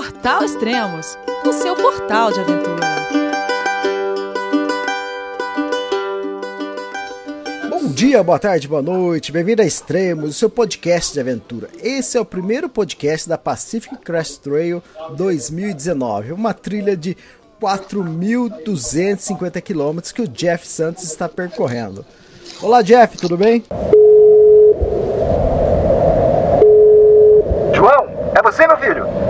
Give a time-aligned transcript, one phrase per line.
[0.00, 2.80] Portal Extremos, o seu portal de aventura.
[7.68, 11.68] Bom dia, boa tarde, boa noite, bem-vindo a Extremos, o seu podcast de aventura.
[11.82, 14.82] Esse é o primeiro podcast da Pacific Crest Trail
[15.18, 17.14] 2019, uma trilha de
[17.60, 22.06] 4.250 quilômetros que o Jeff Santos está percorrendo.
[22.62, 23.62] Olá, Jeff, tudo bem?
[27.74, 29.29] João, é você, meu filho?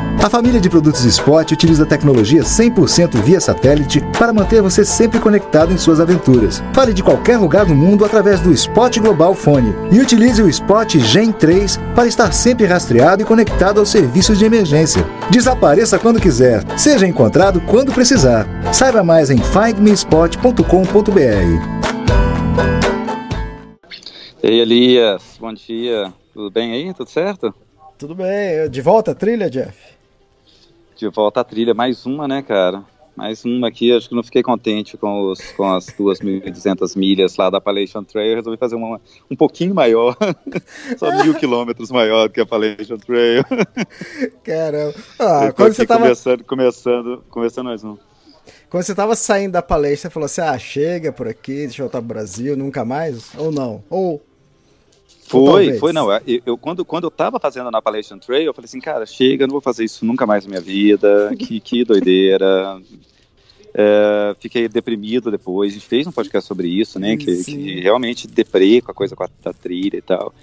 [0.23, 5.73] A família de produtos Spot utiliza tecnologia 100% via satélite para manter você sempre conectado
[5.73, 6.63] em suas aventuras.
[6.73, 10.87] Fale de qualquer lugar do mundo através do Spot Global Fone e utilize o Spot
[10.99, 15.03] Gen 3 para estar sempre rastreado e conectado aos serviços de emergência.
[15.31, 18.45] Desapareça quando quiser, seja encontrado quando precisar.
[18.71, 20.61] Saiba mais em findmespot.com.br.
[24.43, 26.13] Ei, Elias, bom dia.
[26.31, 26.93] Tudo bem aí?
[26.93, 27.51] Tudo certo?
[27.97, 28.69] Tudo bem.
[28.69, 30.00] De volta à trilha, Jeff?
[31.01, 32.83] De volta à trilha, mais uma, né, cara?
[33.15, 37.49] Mais uma aqui, acho que não fiquei contente com, os, com as 2.200 milhas lá
[37.49, 40.15] da Appalachian Trail, resolvi fazer uma um pouquinho maior,
[40.99, 43.43] só mil quilômetros maior do que a Appalachian Trail.
[44.45, 44.93] Caramba.
[45.17, 46.03] Ah, quando você tava...
[46.03, 47.97] Começando, começando, começando mais um.
[48.69, 51.85] Quando você tava saindo da palestra, você falou assim, ah, chega por aqui, deixa eu
[51.85, 53.33] voltar pro Brasil, nunca mais?
[53.39, 53.83] Ou não?
[53.89, 54.21] Ou
[55.31, 56.11] foi, foi, não.
[56.11, 59.47] Eu, eu, quando, quando eu tava fazendo na Appalachian Trail, eu falei assim, cara, chega,
[59.47, 62.81] não vou fazer isso nunca mais na minha vida, que, que doideira.
[63.73, 68.27] É, fiquei deprimido depois, a gente fez um podcast sobre isso, né, que, que realmente
[68.27, 70.33] deprê com a coisa com a, da trilha e tal.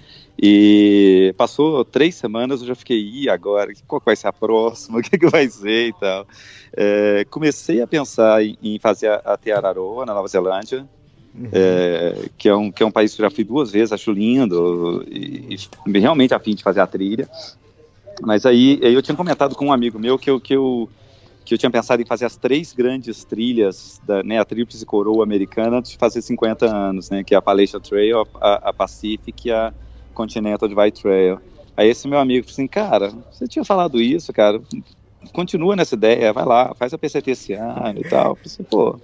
[0.41, 3.71] E passou três semanas, eu já fiquei, e agora?
[3.85, 4.97] Qual vai ser a próxima?
[4.99, 6.25] O que, que vai ser e tal?
[6.75, 10.87] É, comecei a pensar em, em fazer a, a Teararoa, na Nova Zelândia.
[11.51, 14.11] É, que, é um, que é um país que eu já fui duas vezes, acho
[14.11, 17.29] lindo, e, e realmente a fim de fazer a trilha.
[18.21, 20.89] Mas aí, aí eu tinha comentado com um amigo meu que eu, que eu,
[21.45, 25.23] que eu tinha pensado em fazer as três grandes trilhas, da, né, a Tríplice Coroa
[25.23, 29.47] Americana, antes de fazer 50 anos, né, que é a Appalachian Trail, a, a Pacific
[29.47, 29.73] e a
[30.13, 31.39] Continental Divide Trail.
[31.77, 34.61] Aí esse meu amigo falou assim, cara, você tinha falado isso, cara,
[35.31, 38.31] continua nessa ideia, vai lá, faz a PCT esse ano e tal.
[38.31, 38.99] Eu falei assim, pô,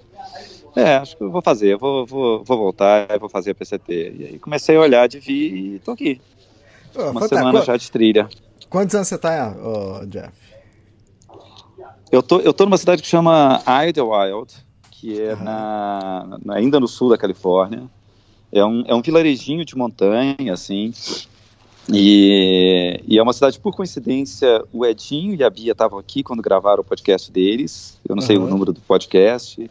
[0.76, 4.16] é, acho que eu vou fazer, eu vou, vou, vou voltar, vou fazer a PCT.
[4.20, 6.20] E aí comecei a olhar de vir e tô aqui.
[6.96, 8.30] Oh, Uma semana já de trilha.
[8.70, 10.34] Quantos anos você tá, oh, Jeff?
[12.12, 14.54] Eu tô, eu tô numa cidade que chama Idlewild,
[14.92, 15.44] que é uhum.
[15.44, 17.84] na, na, ainda no sul da Califórnia.
[18.52, 20.94] É um, é um vilarejinho de montanha, assim.
[21.92, 26.42] E, e, é uma cidade, por coincidência, o Edinho e a Bia estavam aqui quando
[26.42, 28.00] gravaram o podcast deles.
[28.08, 28.28] Eu não uhum.
[28.28, 29.70] sei o número do podcast.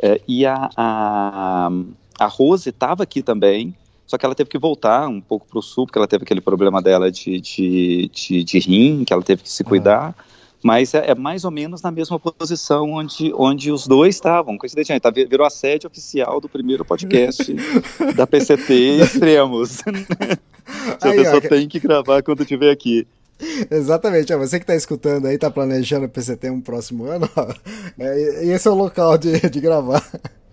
[0.00, 1.70] É, e a, a,
[2.18, 3.74] a Rose estava aqui também,
[4.06, 6.40] só que ela teve que voltar um pouco para o sul, porque ela teve aquele
[6.40, 10.14] problema dela de, de, de, de rim, que ela teve que se cuidar.
[10.62, 14.56] Mas é, é, mais ou menos na mesma posição onde, onde os dois estavam.
[14.56, 17.54] Coincidentemente, tá, virou a sede oficial do primeiro podcast
[18.16, 19.82] da PCT Extremos.
[21.00, 23.06] a pessoa tem que gravar quando estiver aqui.
[23.70, 27.52] Exatamente, ó, você que está escutando aí, está planejando o PCT um próximo ano, ó,
[27.98, 30.02] é, esse é o local de, de gravar.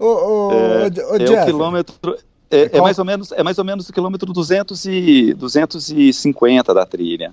[0.00, 2.18] O, o, é, o, o, é o quilômetro.
[2.50, 6.74] É, é, é mais ou menos, é mais ou menos o quilômetro 200 e, 250
[6.74, 7.32] da trilha.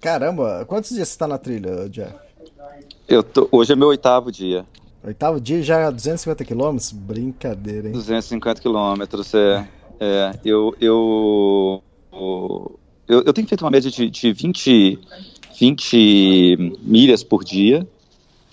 [0.00, 2.14] Caramba, quantos dias você está na trilha, Jeff?
[3.08, 4.64] Eu tô, hoje é meu oitavo dia.
[5.02, 6.92] Oitavo dia já 250 quilômetros?
[6.92, 7.92] Brincadeira, hein?
[7.92, 9.68] 250 quilômetros, é.
[9.98, 11.82] é eu, eu,
[12.12, 12.78] eu,
[13.08, 14.98] eu tenho feito uma média de, de 20,
[15.58, 17.86] 20 milhas por dia.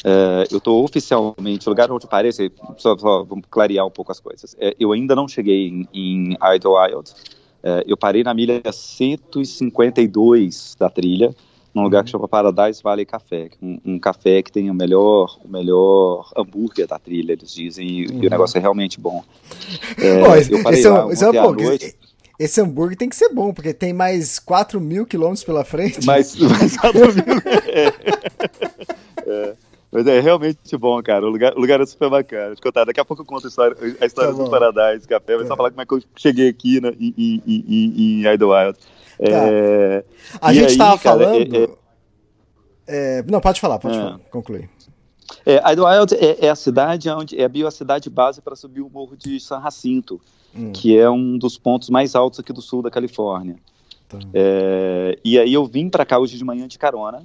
[0.03, 4.19] É, eu estou oficialmente, lugar onde eu parei, só, só, vamos clarear um pouco as
[4.19, 4.55] coisas.
[4.59, 7.11] É, eu ainda não cheguei em, em Idlewild.
[7.63, 11.35] É, eu parei na milha 152 da trilha,
[11.73, 15.47] num lugar que chama Paradise Valley Café, um, um café que tem o melhor, o
[15.47, 18.23] melhor hambúrguer da trilha, eles dizem, e, uhum.
[18.23, 19.23] e o negócio é realmente bom.
[19.97, 21.95] É, eu parei esse lá, é, esse é um, noite,
[22.43, 26.05] esse hambúrguer tem que ser bom, porque tem mais 4 mil quilômetros pela frente.
[26.05, 27.41] Mais, mais 4 mil.
[27.67, 29.29] é.
[29.29, 29.53] é.
[29.91, 31.25] Mas é realmente bom, cara.
[31.25, 32.55] O lugar, o lugar é super bacana.
[32.55, 35.35] Te contar, daqui a pouco eu conto a história, a história tá do Paradise Café.
[35.35, 35.47] Vai é.
[35.47, 38.79] só falar como é que eu cheguei aqui na, em, em, em, em Idlewild.
[38.79, 39.25] Tá.
[39.29, 40.03] É,
[40.41, 41.55] a gente estava falando.
[41.55, 41.63] É,
[42.87, 43.23] é, é...
[43.23, 44.19] não, pode falar, pode falar.
[44.31, 44.69] Concluir.
[45.45, 49.15] É, Idlewild é, é, a cidade onde é a biocidade base para subir o morro
[49.15, 50.19] de San Jacinto
[50.55, 50.71] hum.
[50.71, 53.55] que é um dos pontos mais altos aqui do sul da Califórnia.
[54.07, 54.19] Tá.
[54.33, 57.23] É, e aí eu vim para cá hoje de manhã de carona.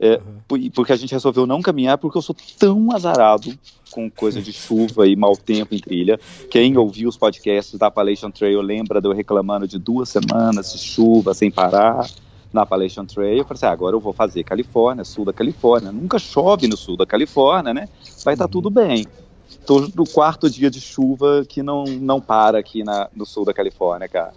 [0.00, 0.70] É, uhum.
[0.72, 3.58] Porque a gente resolveu não caminhar porque eu sou tão azarado
[3.90, 6.20] com coisa de chuva e mau tempo em trilha.
[6.48, 10.78] Quem ouviu os podcasts da Appalachian Trail lembra de eu reclamando de duas semanas de
[10.78, 12.08] chuva sem parar
[12.52, 13.38] na Appalachian Trail.
[13.38, 15.92] Eu falei assim, ah, agora eu vou fazer Califórnia, sul da Califórnia.
[15.92, 17.88] Nunca chove no sul da Califórnia, né?
[18.24, 19.06] Vai estar tá tudo bem.
[19.48, 23.54] Estou no quarto dia de chuva que não, não para aqui na, no sul da
[23.54, 24.32] Califórnia, cara.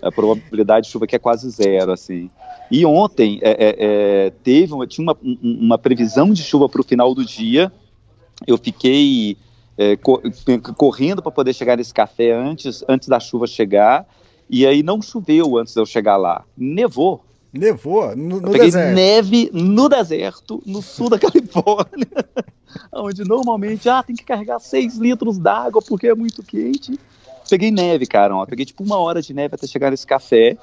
[0.00, 2.28] A probabilidade de chuva aqui é quase zero, assim.
[2.70, 6.84] E ontem é, é, é, teve uma, tinha uma, uma previsão de chuva para o
[6.84, 7.72] final do dia.
[8.46, 9.36] Eu fiquei
[9.78, 9.96] é,
[10.76, 14.06] correndo para poder chegar nesse café antes, antes da chuva chegar.
[14.50, 16.44] E aí não choveu antes de eu chegar lá.
[16.56, 17.24] Nevou.
[17.52, 18.16] Nevou?
[18.16, 18.94] No, no deserto?
[18.94, 22.08] neve no deserto, no sul da Califórnia.
[22.92, 26.98] onde normalmente ah, tem que carregar 6 litros d'água porque é muito quente.
[27.48, 28.34] Peguei neve, cara.
[28.34, 28.46] Ó.
[28.46, 30.56] Peguei tipo uma hora de neve até chegar nesse café.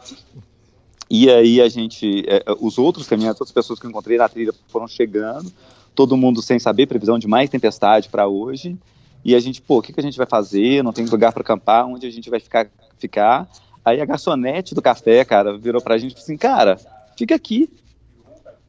[1.10, 4.30] E aí a gente, é, é, os outros caminhantes, outras pessoas que eu encontrei na
[4.30, 5.52] trilha foram chegando,
[5.96, 8.78] todo mundo sem saber, previsão de mais tempestade para hoje.
[9.26, 10.84] E a gente, pô, o que, que a gente vai fazer?
[10.84, 13.50] Não tem lugar para acampar, onde a gente vai ficar, ficar?
[13.84, 16.80] Aí a garçonete do café, cara, virou pra gente e assim, cara,
[17.18, 17.70] fica aqui.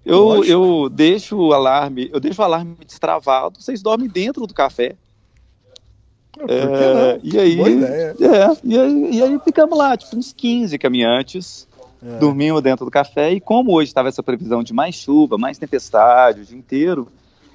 [0.05, 4.97] Eu, eu deixo o alarme, eu deixo o alarme destravado, vocês dormem dentro do café.
[6.49, 8.15] É, e aí, é,
[8.65, 11.69] e aí, e aí ficamos lá, tipo, uns 15 caminhantes,
[12.03, 12.19] é.
[12.19, 16.41] dormimos dentro do café, e como hoje estava essa previsão de mais chuva, mais tempestade
[16.41, 17.09] o dia inteiro,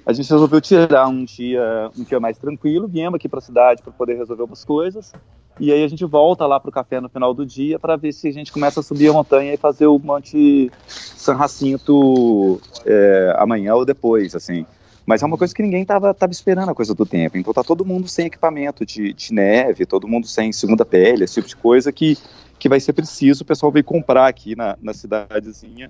[0.04, 3.82] a gente resolveu tirar um dia, um dia mais tranquilo, viemos aqui para a cidade
[3.82, 5.12] para poder resolver algumas coisas,
[5.58, 8.12] e aí a gente volta lá para o café no final do dia para ver
[8.12, 13.34] se a gente começa a subir a montanha e fazer o Monte San Jacinto é,
[13.38, 14.66] amanhã ou depois, assim.
[15.06, 17.38] Mas é uma coisa que ninguém estava tava esperando a coisa do tempo.
[17.38, 21.34] Então tá todo mundo sem equipamento de, de neve, todo mundo sem segunda pele, esse
[21.34, 22.18] tipo de coisa que
[22.58, 25.88] que vai ser preciso o pessoal vir comprar aqui na, na cidadezinha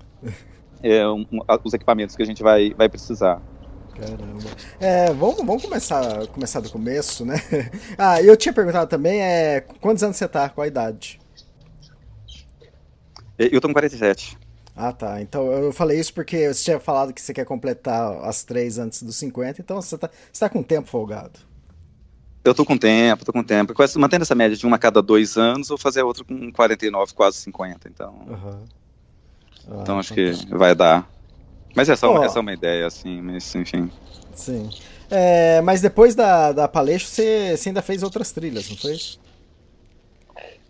[0.83, 3.41] é, um, um, os equipamentos que a gente vai, vai precisar.
[3.99, 4.49] Caramba.
[4.79, 7.35] É, vamos, vamos começar, começar do começo, né?
[7.97, 10.49] Ah, eu tinha perguntado também, é, quantos anos você tá?
[10.49, 11.19] Qual a idade?
[13.37, 14.37] Eu tô com 47.
[14.75, 15.19] Ah, tá.
[15.21, 19.01] Então eu falei isso porque você tinha falado que você quer completar as três antes
[19.01, 21.39] dos 50, então você tá, você tá com tempo folgado.
[22.43, 23.73] Eu tô com tempo, tô com tempo.
[23.97, 27.37] Mantendo essa média de uma a cada dois anos, vou fazer outra com 49, quase
[27.37, 27.89] 50.
[27.89, 28.63] Então, uhum.
[29.69, 31.09] ah, então acho que vai dar.
[31.77, 32.23] Mas é só, oh.
[32.23, 33.89] é uma ideia, assim, mas enfim.
[34.33, 34.69] Sim.
[35.09, 39.19] É, mas depois da, da palestra, você, você ainda fez outras trilhas, não fez?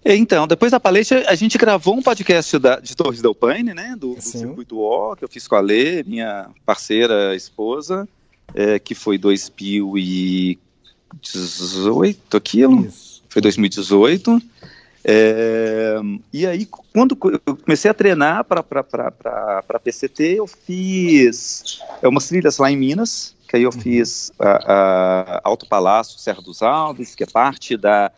[0.05, 3.73] É, então, depois da palestra, a gente gravou um podcast da, de Torres del Paine,
[3.73, 3.95] né?
[3.97, 8.07] Do, do Circuito O, que eu fiz com a Lê, minha parceira, esposa,
[8.53, 10.67] é, que foi 2014.
[11.13, 12.85] 2018 aquilo.
[12.85, 13.23] Isso.
[13.29, 14.41] Foi 2018.
[15.09, 15.95] É,
[16.33, 22.69] e aí, quando eu comecei a treinar para PCT, eu fiz é, umas trilhas lá
[22.69, 23.79] em Minas, que aí eu uhum.
[23.79, 28.11] fiz a, a Alto Palácio, Serra dos Alves, que é parte da,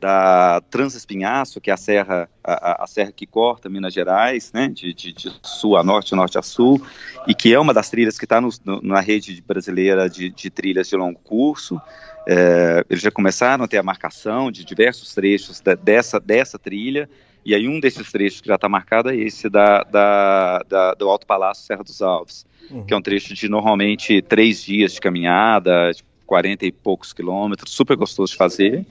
[0.00, 4.92] da Transespinhaço, que é a serra, a, a, serra que corta Minas Gerais, né, de,
[4.92, 6.80] de, de, sul a norte, norte a sul,
[7.26, 8.40] e que é uma das trilhas que está
[8.82, 11.80] na rede brasileira de, de trilhas de longo curso.
[12.26, 17.08] É, eles já começaram a ter a marcação de diversos trechos da, dessa, dessa trilha,
[17.44, 21.08] e aí um desses trechos que já está marcado é esse da, da, da, do
[21.08, 22.84] Alto Palácio Serra dos Alves, uhum.
[22.84, 27.72] que é um trecho de normalmente três dias de caminhada, tipo, 40 e poucos quilômetros,
[27.72, 28.86] super gostoso de fazer.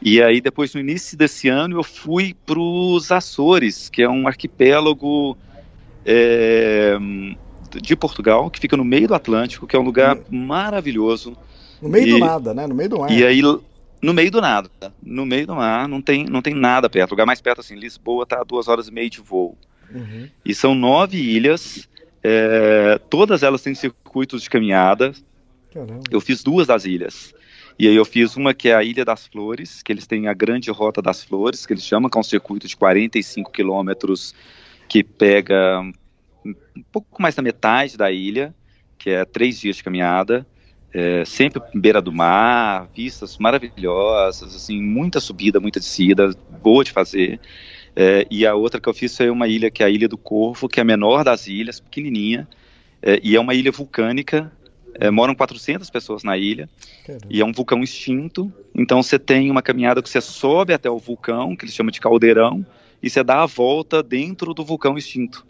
[0.00, 4.26] E aí depois no início desse ano eu fui para os Açores, que é um
[4.26, 5.36] arquipélago
[6.04, 6.96] é,
[7.80, 10.46] de Portugal, que fica no meio do Atlântico, que é um lugar uhum.
[10.46, 11.36] maravilhoso
[11.80, 12.66] no meio e, do nada, né?
[12.66, 13.10] No meio do mar.
[13.10, 14.70] E aí, no meio do nada.
[15.02, 17.10] No meio do mar, não tem, não tem nada perto.
[17.10, 19.56] O lugar mais perto, assim, Lisboa tá a duas horas e meia de voo.
[19.92, 20.28] Uhum.
[20.44, 21.88] E são nove ilhas,
[22.22, 25.12] é, todas elas têm circuitos de caminhada.
[25.72, 26.00] Caramba.
[26.10, 27.34] Eu fiz duas das ilhas.
[27.78, 30.34] E aí eu fiz uma que é a Ilha das Flores, que eles têm a
[30.34, 34.34] Grande Rota das Flores, que eles chamam, que é um circuito de 45 quilômetros
[34.88, 35.80] que pega
[36.44, 38.54] um pouco mais da metade da ilha,
[38.96, 40.46] que é três dias de caminhada
[40.92, 46.30] é, sempre beira do mar, vistas maravilhosas, assim, muita subida, muita descida,
[46.62, 47.40] boa de fazer.
[47.94, 50.16] É, e a outra que eu fiz foi uma ilha que é a Ilha do
[50.16, 52.48] Corvo, que é a menor das ilhas, pequenininha,
[53.02, 54.50] é, e é uma ilha vulcânica.
[55.00, 56.68] É, moram 400 pessoas na ilha
[57.06, 57.26] Caramba.
[57.30, 58.52] e é um vulcão extinto.
[58.74, 62.00] Então você tem uma caminhada que você sobe até o vulcão, que eles chamam de
[62.00, 62.66] caldeirão,
[63.02, 65.46] e você dá a volta dentro do vulcão extinto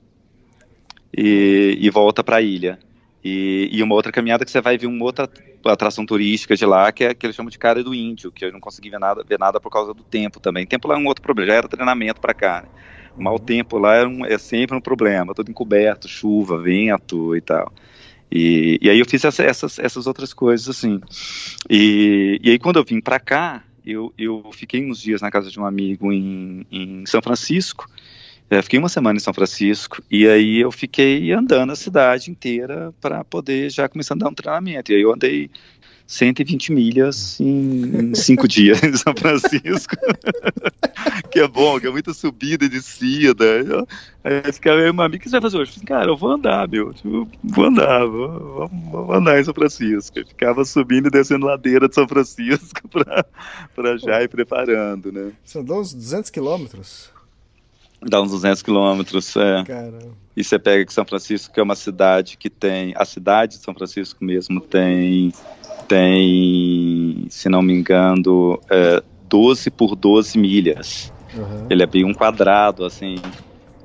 [1.16, 2.78] e, e volta para a ilha.
[3.24, 5.28] E, e, uma outra caminhada que você vai ver uma outra
[5.64, 8.52] atração turística de lá, que é que eles chamam de cara do índio, que eu
[8.52, 10.66] não consegui ver nada, ver nada por causa do tempo também.
[10.66, 12.62] Tempo lá é um outro problema, já era treinamento para cá.
[12.62, 12.68] Né?
[13.16, 13.38] O mau uhum.
[13.40, 17.72] tempo lá é, um, é, sempre um problema, todo encoberto, chuva, vento e tal.
[18.30, 21.00] E, e aí eu fiz essa, essas, essas outras coisas, assim.
[21.68, 25.50] E, e aí quando eu vim para cá, eu, eu fiquei uns dias na casa
[25.50, 27.88] de um amigo em, em São Francisco,
[28.50, 32.94] eu fiquei uma semana em São Francisco e aí eu fiquei andando a cidade inteira
[32.98, 34.90] para poder já começar a dar um treinamento.
[34.90, 35.50] E aí eu andei
[36.08, 39.94] 120 milhas em, em cinco dias em São Francisco.
[41.30, 43.44] que é bom, que é muita subida e descida.
[43.44, 43.86] Eu,
[44.24, 45.70] aí esse cara, meu amigo, o que você vai fazer hoje?
[45.70, 46.94] Eu falei, cara, eu vou andar, meu.
[46.94, 50.18] Tipo, vou andar, vou, vou, andar em São Francisco.
[50.18, 52.88] Eu ficava subindo e descendo ladeira de São Francisco
[53.76, 55.32] para já ir preparando, né?
[55.44, 57.10] São uns 200 quilômetros?
[58.00, 59.64] Dá uns 200 quilômetros, é.
[59.64, 60.16] Caramba.
[60.36, 62.94] E você pega que São Francisco, que é uma cidade que tem.
[62.96, 65.32] A cidade de São Francisco mesmo tem.
[65.88, 71.12] Tem, se não me engano, é, 12 por 12 milhas.
[71.34, 71.66] Uhum.
[71.70, 73.16] Ele é bem um quadrado, assim.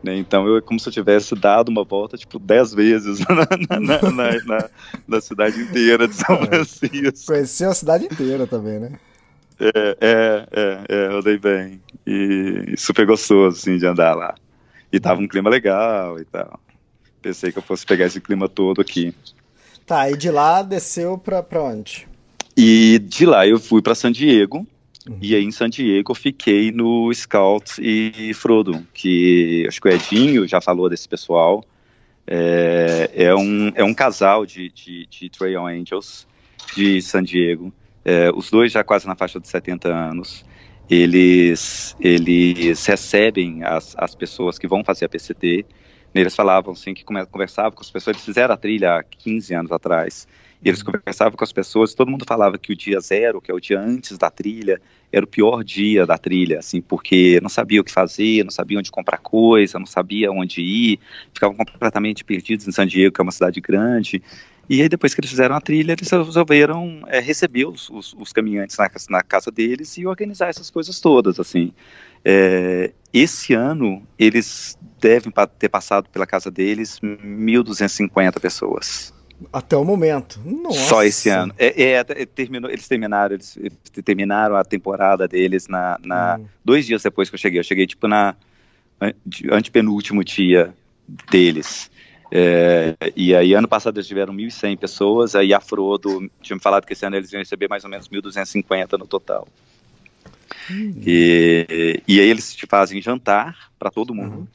[0.04, 0.18] Né?
[0.18, 3.20] Então eu é como se eu tivesse dado uma volta, tipo, 10 vezes
[3.70, 4.70] na, na, na,
[5.08, 6.46] na, cidade inteira de São é.
[6.48, 7.28] Francisco.
[7.28, 8.92] Conheceu a cidade inteira também, né?
[9.60, 11.82] É, é, é, é, eu dei bem.
[12.06, 14.36] E super gostoso, assim, de andar lá.
[14.92, 16.60] E tava um clima legal e tal.
[17.22, 19.16] Pensei que eu fosse pegar esse clima todo aqui.
[19.86, 22.08] Tá, e de lá desceu pra, pra onde?
[22.56, 24.66] E de lá eu fui para San Diego.
[25.08, 25.18] Uhum.
[25.22, 29.92] E aí em San Diego eu fiquei no Scout e Frodo, que acho que o
[29.92, 31.64] Edinho já falou desse pessoal.
[32.26, 36.26] É, é, um, é um casal de, de, de Trail Angels
[36.74, 37.74] de San Diego
[38.06, 40.46] é, os dois já quase na faixa de 70 anos,
[40.90, 45.66] eles, eles recebem as, as pessoas que vão fazer a PCT.
[46.14, 49.72] Eles falavam assim que conversavam com as pessoas, eles fizeram a trilha há 15 anos
[49.72, 50.28] atrás,
[50.64, 53.54] e eles conversavam com as pessoas, todo mundo falava que o dia zero, que é
[53.54, 54.80] o dia antes da trilha,
[55.12, 58.80] era o pior dia da trilha, assim, porque não sabia o que fazer, não sabia
[58.80, 61.00] onde comprar coisa, não sabia onde ir,
[61.34, 64.22] ficavam completamente perdidos em San Diego, que é uma cidade grande,
[64.70, 68.32] e aí, depois que eles fizeram a trilha, eles resolveram é, receber os, os, os
[68.32, 71.74] caminhantes na, na, casa deles e organizar essas coisas todas, assim.
[72.24, 79.14] É, esse ano, eles devem ter passado pela casa deles 1.250 pessoas.
[79.52, 80.40] Até o momento.
[80.46, 80.80] Nossa.
[80.88, 81.54] Só esse ano.
[81.58, 83.58] É, é, é, terminou, eles terminaram, eles
[84.04, 86.46] terminaram a temporada deles na, na hum.
[86.64, 87.60] dois dias depois que eu cheguei.
[87.60, 88.36] Eu cheguei tipo na
[89.52, 90.74] antepenúltimo dia
[91.30, 91.92] deles.
[92.32, 96.86] É, e aí, ano passado eles tiveram 1.100 pessoas, aí a Frodo tinha me falado
[96.86, 99.48] que esse ano eles iam receber mais ou menos 1.250 no total.
[100.70, 100.94] Uhum.
[101.06, 104.48] E, e aí eles te fazem jantar para todo mundo, uhum.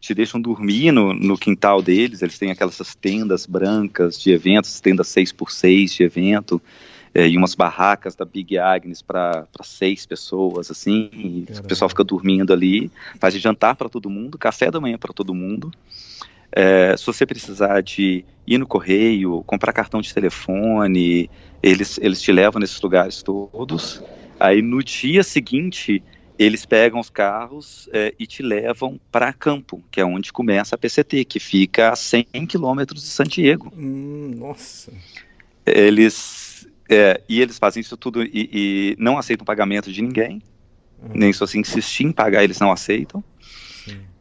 [0.00, 5.08] te deixam dormir no, no quintal deles, eles têm aquelas tendas brancas de eventos, tendas
[5.08, 6.62] 6x6 de evento,
[7.14, 12.52] é, e umas barracas da Big Agnes para seis pessoas, assim, o pessoal fica dormindo
[12.52, 15.72] ali, faz jantar para todo mundo, café da manhã para todo mundo,
[16.52, 21.28] é, se você precisar de ir no correio, comprar cartão de telefone,
[21.62, 24.02] eles, eles te levam nesses lugares todos.
[24.38, 26.02] Aí no dia seguinte,
[26.38, 30.78] eles pegam os carros é, e te levam para Campo, que é onde começa a
[30.78, 33.72] PCT, que fica a 100 quilômetros de San Diego.
[33.76, 34.92] Hum, nossa.
[35.64, 40.42] Eles, é, e eles fazem isso tudo e, e não aceitam pagamento de ninguém,
[41.02, 41.10] uhum.
[41.14, 43.24] nem se você insistir em pagar, eles não aceitam.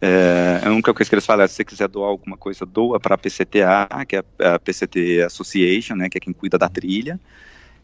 [0.01, 2.99] É, a única coisa que eles falam é se você quiser doar alguma coisa, doa
[2.99, 7.19] para a PCTA, que é a PCT Association, né, que é quem cuida da trilha.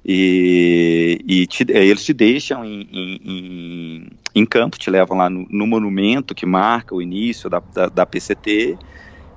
[0.04, 5.68] E, e te, eles te deixam em, em, em, campo, te levam lá no, no,
[5.68, 8.80] monumento que marca o início da, da, da PCT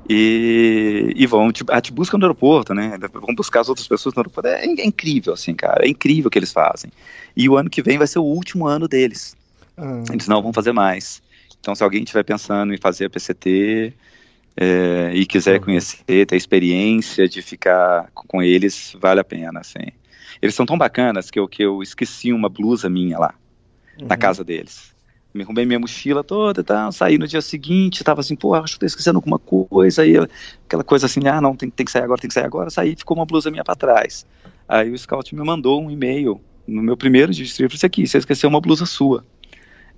[0.08, 2.98] e, e, vão te, te buscam no aeroporto, né?
[3.12, 4.48] Vão buscar as outras pessoas no aeroporto.
[4.48, 5.84] É, é, incrível, assim, cara.
[5.84, 6.90] É incrível o que eles fazem.
[7.36, 9.36] E o ano que vem vai ser o último ano deles.
[9.76, 10.02] Ah.
[10.10, 11.22] Eles não vão fazer mais.
[11.60, 13.92] Então, se alguém estiver pensando em fazer a PCT
[14.56, 15.64] é, e quiser uhum.
[15.64, 19.90] conhecer, ter experiência de ficar com eles, vale a pena, assim.
[20.44, 23.34] Eles são tão bacanas que eu, que eu esqueci uma blusa minha lá,
[23.98, 24.06] uhum.
[24.06, 24.94] na casa deles.
[25.32, 28.74] Me arrumei minha mochila toda e tal, saí no dia seguinte, tava assim, pô, acho
[28.74, 30.16] que tô esquecendo alguma coisa, aí
[30.66, 32.94] aquela coisa assim, ah, não, tem, tem que sair agora, tem que sair agora, saí,
[32.94, 34.26] ficou uma blusa minha para trás.
[34.68, 38.50] Aí o scout me mandou um e-mail no meu primeiro distrito, isso aqui, você esqueceu
[38.50, 39.24] uma blusa sua.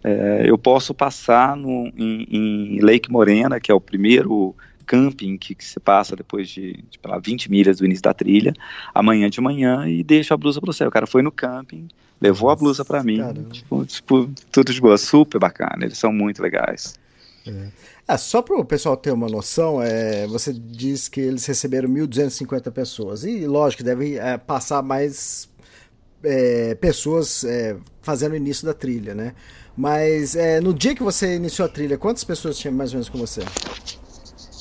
[0.05, 4.55] É, eu posso passar no, em, em, Lake Morena, que é o primeiro
[4.87, 8.55] camping que, que se passa depois de, de lá, 20 milhas do início da trilha,
[8.95, 10.85] amanhã de manhã e deixo a blusa para você.
[10.87, 11.88] O cara foi no camping,
[12.21, 16.43] levou a blusa para mim, tipo, tipo, tudo de boa, super bacana, eles são muito
[16.43, 16.99] legais.
[17.47, 17.69] É.
[18.09, 22.71] Ah, só para o pessoal ter uma noção, é, você diz que eles receberam 1.250
[22.71, 25.49] pessoas, e lógico, deve é, passar mais
[26.23, 29.35] é, pessoas é, fazendo o início da trilha, né?
[29.76, 33.09] Mas é, no dia que você iniciou a trilha, quantas pessoas tinha mais ou menos
[33.09, 33.43] com você?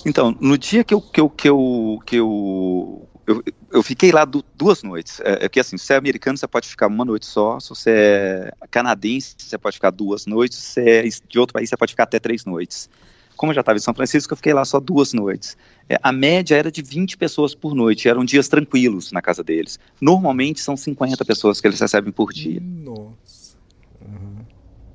[0.06, 4.24] Então, no dia que eu, que eu, que eu, que eu eu, eu fiquei lá
[4.24, 5.20] du duas noites.
[5.22, 7.60] É, é que assim, se é americano, você pode ficar uma noite só.
[7.60, 10.58] Se você é canadense, você pode ficar duas noites.
[10.60, 12.90] Se é de outro país, você pode ficar até três noites.
[13.36, 15.58] Como eu já estava em São Francisco, eu fiquei lá só duas noites.
[15.90, 18.08] É, a média era de 20 pessoas por noite.
[18.08, 19.80] Eram dias tranquilos na casa deles.
[20.00, 22.62] Normalmente são 50 pessoas que eles recebem por dia.
[22.62, 23.58] Nossa.
[24.00, 24.46] Uhum.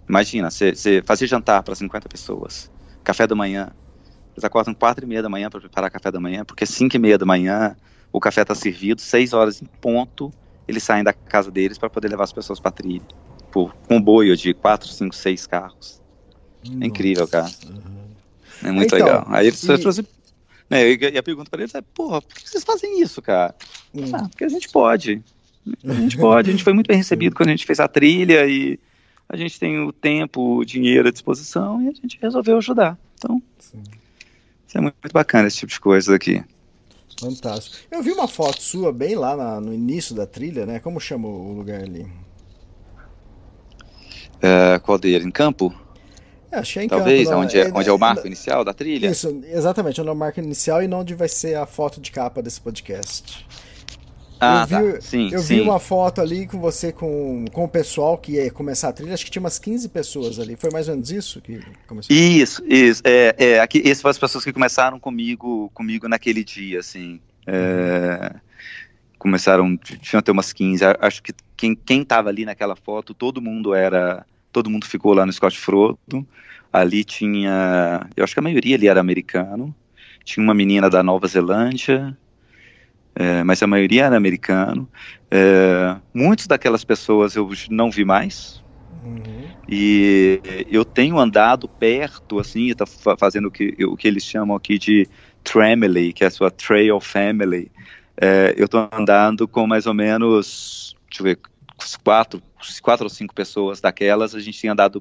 [0.08, 2.70] Imagina, você fazer jantar para 50 pessoas,
[3.04, 3.70] café da manhã.
[4.34, 6.98] Eles acordam quatro e meia da manhã para preparar café da manhã, porque cinco e
[6.98, 7.76] meia da manhã
[8.12, 10.32] o café está servido, seis horas em ponto,
[10.66, 13.02] eles saem da casa deles para poder levar as pessoas para trilha.
[13.50, 16.00] Por comboio de quatro, cinco, seis carros.
[16.64, 16.84] Nossa.
[16.84, 17.50] É incrível, cara.
[18.62, 19.24] É muito então, legal.
[19.28, 20.06] Aí eles, e...
[20.68, 23.54] né, e a pergunta para eles é, porra, por que vocês fazem isso, cara?
[23.94, 24.04] Hum.
[24.12, 25.22] Ah, porque a gente pode.
[25.84, 28.46] A gente pode, a gente foi muito bem recebido quando a gente fez a trilha
[28.46, 28.78] e
[29.28, 32.98] a gente tem o tempo, o dinheiro à disposição e a gente resolveu ajudar.
[33.14, 33.82] Então, Sim.
[34.70, 36.44] Isso é muito, bacana, esse tipo de coisa aqui.
[37.18, 37.76] Fantástico.
[37.90, 40.78] Eu vi uma foto sua bem lá na, no início da trilha, né?
[40.78, 42.06] Como chama o lugar ali?
[44.40, 45.26] É, qual dele?
[45.26, 45.74] Em campo?
[46.52, 47.40] É, achei em Talvez, campo.
[47.40, 49.08] Onde, é, onde é o marco inicial da trilha?
[49.08, 52.40] Isso, exatamente, onde é o marco inicial e onde vai ser a foto de capa
[52.40, 53.44] desse podcast.
[54.40, 55.00] Ah, eu vi, tá.
[55.02, 55.56] sim, eu sim.
[55.56, 59.12] vi uma foto ali com você com, com o pessoal que ia começar a trilha,
[59.12, 60.56] acho que tinha umas 15 pessoas ali.
[60.56, 62.16] Foi mais ou menos isso que começou?
[62.16, 63.02] Isso, isso.
[63.04, 67.20] É, é, aqui, essas foram as pessoas que começaram comigo, comigo naquele dia, assim.
[67.46, 68.34] É,
[69.18, 70.84] começaram, tinham até umas 15.
[70.98, 74.24] Acho que quem, quem tava ali naquela foto, todo mundo era.
[74.50, 76.26] Todo mundo ficou lá no Scott Frodo.
[76.72, 78.08] Ali tinha.
[78.16, 79.74] Eu acho que a maioria ali era americano.
[80.24, 82.16] Tinha uma menina da Nova Zelândia
[83.14, 84.88] é, mas a maioria era americano.
[85.30, 88.62] É, muitas daquelas pessoas eu não vi mais.
[89.04, 89.48] Uhum.
[89.68, 92.84] E eu tenho andado perto, assim, tá
[93.18, 95.08] fazendo o que, o que eles chamam aqui de
[95.42, 97.70] Tramily, que é a sua Trail Family.
[98.16, 101.38] É, eu estou andando com mais ou menos, deixa eu ver,
[102.04, 102.42] quatro,
[102.82, 105.00] quatro ou cinco pessoas daquelas, a gente tem andado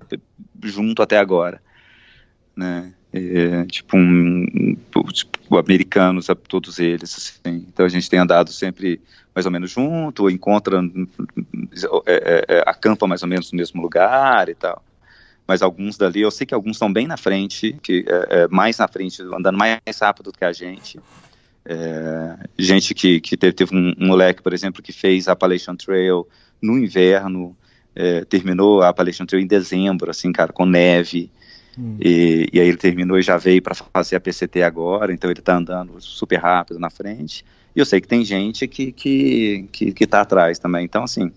[0.63, 1.61] junto até agora.
[2.55, 2.93] Né?
[3.11, 4.75] É, tipo, um,
[5.11, 7.65] tipo, americanos, todos eles, assim.
[7.67, 9.01] Então a gente tem andado sempre
[9.33, 10.81] mais ou menos junto, encontra,
[12.05, 14.83] é, é, é, acampa mais ou menos no mesmo lugar e tal.
[15.47, 18.77] Mas alguns dali, eu sei que alguns estão bem na frente, que é, é, mais
[18.77, 20.99] na frente, andando mais rápido do que a gente.
[22.57, 26.27] gente que, que teve, teve um, um, moleque, por exemplo, que fez a Appalachian Trail
[26.61, 27.57] no inverno,
[28.29, 31.31] terminou a Appalachian Trail em dezembro, assim, cara, com neve.
[31.79, 31.97] Hum.
[32.01, 35.39] E, e, aí ele terminou e já veio para fazer a PCT agora, então ele
[35.39, 37.45] está andando super rápido na frente.
[37.73, 40.83] E eu sei que tem gente que, que, que, que tá atrás também.
[40.83, 41.31] Então, assim,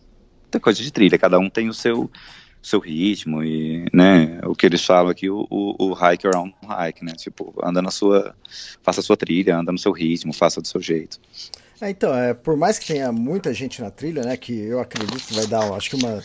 [0.50, 2.10] tem coisa de trilha, cada um tem o seu
[2.62, 7.04] seu ritmo e, né, o que eles falam aqui, o, o, o hike around hike,
[7.04, 8.36] né, tipo, anda na sua,
[8.80, 11.18] faça a sua trilha, anda no seu ritmo, faça do seu jeito.
[11.80, 15.26] É, então, é, por mais que tenha muita gente na trilha, né, que eu acredito
[15.26, 16.22] que vai dar, acho que uma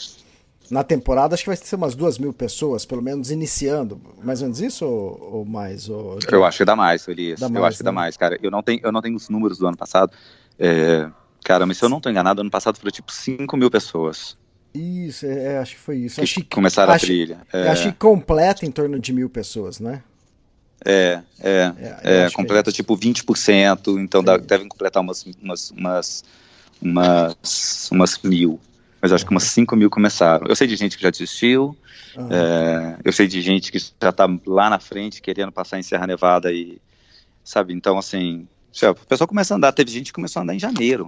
[0.70, 4.00] na temporada, acho que vai ser umas duas mil pessoas, pelo menos iniciando.
[4.24, 5.90] Mais ou menos isso ou, ou mais?
[5.90, 6.20] Ou...
[6.30, 7.40] Eu acho que dá mais, Elias.
[7.40, 7.96] Dá eu acho que dá né?
[7.96, 8.38] mais, cara.
[8.42, 10.12] Eu não, tenho, eu não tenho os números do ano passado.
[10.60, 11.10] É,
[11.44, 14.38] cara, mas se eu não estou enganado, ano passado foram tipo 5 mil pessoas.
[14.74, 16.16] Isso, é, é, acho que foi isso.
[16.16, 17.38] Que acho que, começaram acho, a trilha.
[17.54, 17.70] É.
[17.70, 20.04] Acho que completa em torno de mil pessoas, né?
[20.86, 26.24] É, é, é, é completa tipo 20%, então devem completar umas, umas, umas,
[26.80, 28.60] umas, umas mil
[29.02, 30.48] mas acho que umas 5 mil começaram.
[30.48, 31.76] Eu sei de gente que já desistiu,
[32.16, 32.30] uhum.
[32.32, 36.08] é, eu sei de gente que já está lá na frente querendo passar em Serra
[36.08, 36.80] Nevada e,
[37.44, 38.48] sabe, então assim,
[38.84, 41.08] o pessoal começa a andar, teve gente que começou a andar em janeiro,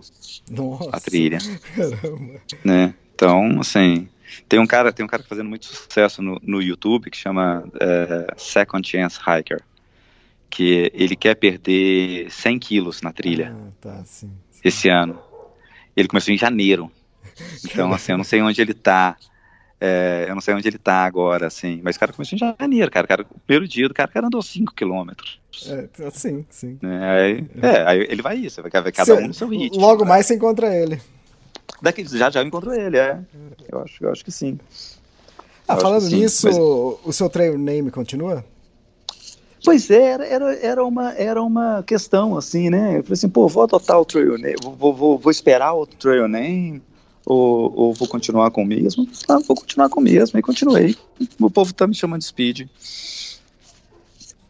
[0.49, 1.39] Nossa, a trilha,
[1.75, 2.41] caramba.
[2.63, 4.07] né, então, assim,
[4.47, 8.33] tem um cara, tem um cara fazendo muito sucesso no, no YouTube que chama é,
[8.37, 9.61] Second Chance Hiker,
[10.49, 14.61] que ele quer perder 100 quilos na trilha ah, tá, sim, sim.
[14.63, 15.19] esse ano.
[15.95, 16.91] Ele começou em janeiro.
[17.63, 19.17] Então, assim, eu não sei onde ele tá.
[19.81, 21.79] É, eu não sei onde ele tá agora, assim.
[21.83, 23.07] Mas o cara começou em janeiro, cara.
[23.07, 25.39] cara o primeiro dia do cara, o cara andou 5 quilômetros.
[25.67, 26.77] É, sim, sim.
[26.83, 29.79] É, aí, é, aí ele vai isso, vai ver cada um no seu ritmo.
[29.79, 30.09] Logo né?
[30.09, 30.99] mais você encontra ele.
[31.81, 33.19] Daqui, já já encontrou ele, é.
[33.71, 34.59] Eu acho, eu acho que sim.
[35.65, 36.57] Ah, eu falando nisso, mas...
[36.57, 38.43] o seu trail name continua?
[39.63, 42.97] Pois é, era, era, era, uma, era uma questão, assim, né?
[42.97, 46.27] Eu falei assim, pô, vou adotar o trail name, vou, vou, vou esperar o trail
[46.27, 46.81] name,
[47.25, 49.07] ou, ou vou continuar com o mesmo?
[49.27, 50.95] Ah, vou continuar com o mesmo, e continuei.
[51.39, 52.67] O povo tá me chamando de Speed.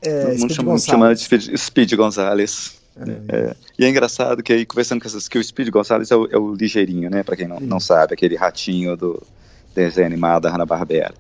[0.01, 2.79] É, Todo mundo chama, me chamando de Speed, Speed Gonzalez.
[2.97, 3.36] É.
[3.36, 3.55] É.
[3.77, 6.38] E é engraçado que aí, conversando com essas, que o Speed Gonzalez é o, é
[6.38, 7.23] o ligeirinho, né?
[7.23, 9.21] Pra quem não, não sabe, aquele ratinho do
[9.73, 11.13] desenho animado da Hanna-Barbera.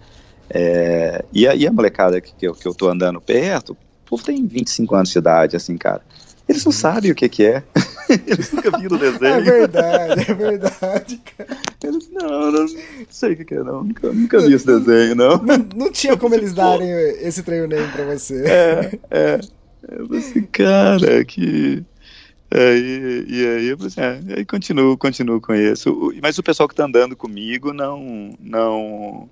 [0.49, 4.09] É, e, a, e a molecada que, que, eu, que eu tô andando perto, o
[4.09, 6.01] povo tem 25 anos de idade, assim, cara.
[6.49, 7.63] Eles não sabem o que que é.
[8.25, 9.25] Eles nunca viram o desenho.
[9.25, 11.57] É verdade, é verdade, cara.
[11.83, 12.67] Eles, não, não
[13.07, 13.83] sei o que, que é, não.
[13.83, 15.37] Nunca, nunca vi esse desenho, não.
[15.37, 16.89] Não, não tinha como eles darem
[17.21, 18.43] esse trail name pra você.
[18.47, 19.39] É, é.
[19.89, 21.83] Eu falei assim, cara, que.
[22.49, 26.11] É, e, e aí eu falei assim, é, aí continuo, continuo com isso.
[26.19, 28.33] Mas o pessoal que tá andando comigo não.
[28.39, 29.29] não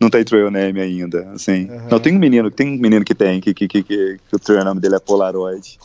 [0.00, 1.70] não tem trail name ainda, assim.
[1.70, 1.88] Uhum.
[1.90, 4.38] Não, tem um menino, tem um menino que tem, que, que, que, que, que o
[4.38, 5.78] trail name dele é Polaroid.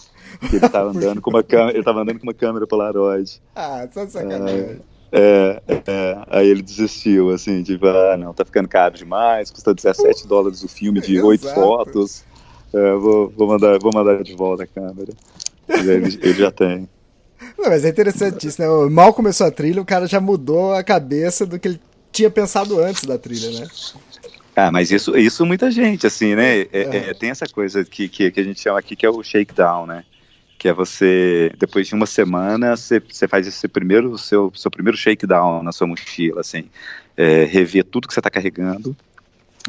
[0.50, 3.42] Que ele tava andando com uma câmera, ele tava andando com uma câmera Polaroid.
[3.56, 4.82] Ah, só sacanagem.
[5.12, 9.74] É, é, é, aí ele desistiu, assim, tipo, ah, não, tá ficando caro demais, custa
[9.74, 12.24] 17 dólares o filme de oito fotos.
[12.74, 15.13] É, vou, vou, mandar, vou mandar de volta a câmera.
[15.70, 16.88] Ele, ele já tem.
[17.58, 18.68] Não, mas é interessante isso, né?
[18.90, 22.80] Mal começou a trilha, o cara já mudou a cabeça do que ele tinha pensado
[22.80, 23.68] antes da trilha, né?
[24.56, 26.62] Ah, mas isso, isso muita gente, assim, né?
[26.62, 26.98] É, é.
[27.10, 29.86] é, tem essa coisa que, que, que, a gente chama aqui que é o shakedown,
[29.86, 30.04] né?
[30.58, 35.62] Que é você, depois de uma semana, você, faz esse primeiro, seu, seu primeiro shakedown
[35.62, 36.70] na sua mochila, assim.
[37.15, 38.96] É, rever tudo que você está carregando,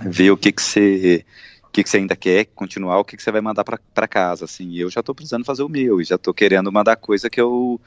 [0.01, 1.25] ver o que, que você
[1.73, 4.77] que, você ainda quer continuar, o que, que você vai mandar para casa, assim.
[4.77, 7.81] Eu já estou precisando fazer o meu, e já estou querendo mandar coisa que eu,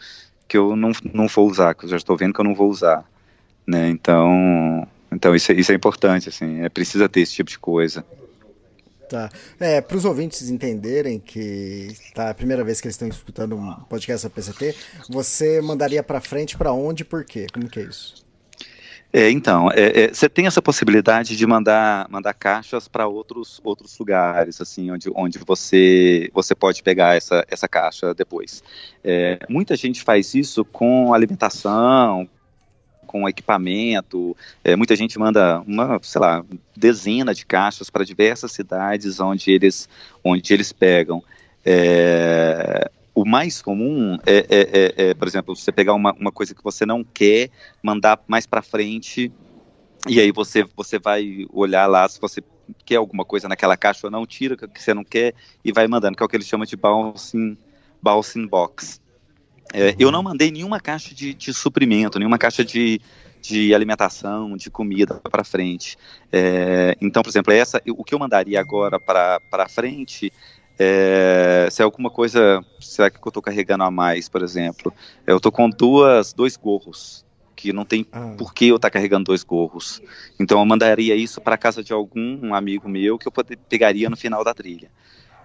[0.48, 2.70] que eu não, não vou usar, que eu já estou vendo que eu não vou
[2.70, 3.04] usar,
[3.66, 3.90] né?
[3.90, 8.06] Então, então isso, é, isso é importante, assim, é precisa ter esse tipo de coisa.
[9.12, 9.30] Tá.
[9.60, 13.74] É, para os ouvintes entenderem que tá a primeira vez que eles estão escutando um
[13.90, 14.74] podcast da PCT,
[15.10, 17.46] você mandaria para frente para onde e por quê?
[17.54, 18.24] Como que é isso?
[19.12, 24.00] É, então, é, é, você tem essa possibilidade de mandar, mandar caixas para outros, outros
[24.00, 28.64] lugares, assim, onde, onde você, você pode pegar essa, essa caixa depois.
[29.04, 32.30] É, muita gente faz isso com alimentação,
[33.12, 34.36] com equipamento.
[34.64, 36.46] É, muita gente manda uma, sei lá,
[36.76, 39.90] dezena de caixas para diversas cidades onde eles,
[40.24, 41.22] onde eles pegam.
[41.66, 46.56] É, o mais comum é, é, é, é, por exemplo, você pegar uma, uma coisa
[46.56, 47.50] que você não quer,
[47.84, 49.30] mandar mais para frente,
[50.08, 52.42] e aí você, você vai olhar lá se você
[52.86, 55.34] quer alguma coisa naquela caixa ou não, tira o que você não quer
[55.66, 57.58] e vai mandando, que é o que eles chamam de bouncing,
[58.02, 59.02] bouncing box.
[59.74, 63.00] É, eu não mandei nenhuma caixa de, de suprimento, nenhuma caixa de,
[63.42, 65.98] de alimentação, de comida para frente.
[66.32, 70.32] É, então, por exemplo, essa, o que eu mandaria agora para frente
[70.84, 74.92] é, se é alguma coisa, será que eu estou carregando a mais, por exemplo?
[75.28, 77.24] Eu estou com duas, dois gorros,
[77.56, 78.34] que não tem ah.
[78.36, 80.02] por que eu estar tá carregando dois gorros.
[80.40, 84.18] Então eu mandaria isso para casa de algum amigo meu que eu poder, pegaria no
[84.18, 84.90] final da trilha.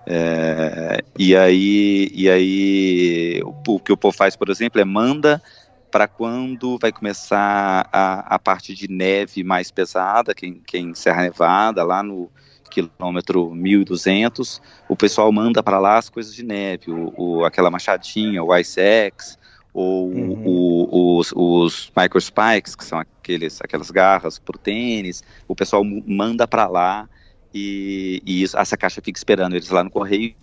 [0.08, 5.42] É, e aí, e aí o, que o povo faz, por exemplo, é manda
[5.90, 11.82] para quando vai começar a, a parte de neve mais pesada, quem, quem Serra Nevada,
[11.82, 12.30] lá no
[12.70, 18.44] quilômetro 1200, o pessoal manda para lá as coisas de neve, o, o, aquela machadinha,
[18.44, 19.38] o Ice X,
[19.72, 20.42] ou uhum.
[20.44, 25.82] o, os, os micro spikes, que são aqueles, aquelas garras para o tênis, o pessoal
[25.84, 27.08] manda para lá
[27.54, 30.34] e, e isso, essa caixa fica esperando eles lá no correio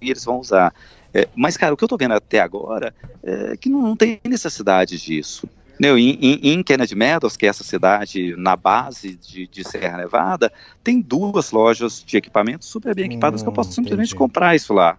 [0.00, 0.72] e eles vão usar.
[1.12, 4.20] É, mas, cara, o que eu estou vendo até agora é que não, não tem
[4.24, 5.48] necessidade disso.
[5.78, 9.96] Né, em, em, em, Kennedy Meadows, que é essa cidade na base de, de Serra
[9.96, 10.52] Nevada,
[10.84, 14.18] tem duas lojas de equipamentos super bem equipadas hum, que eu posso hum, simplesmente entendi.
[14.18, 14.98] comprar isso lá.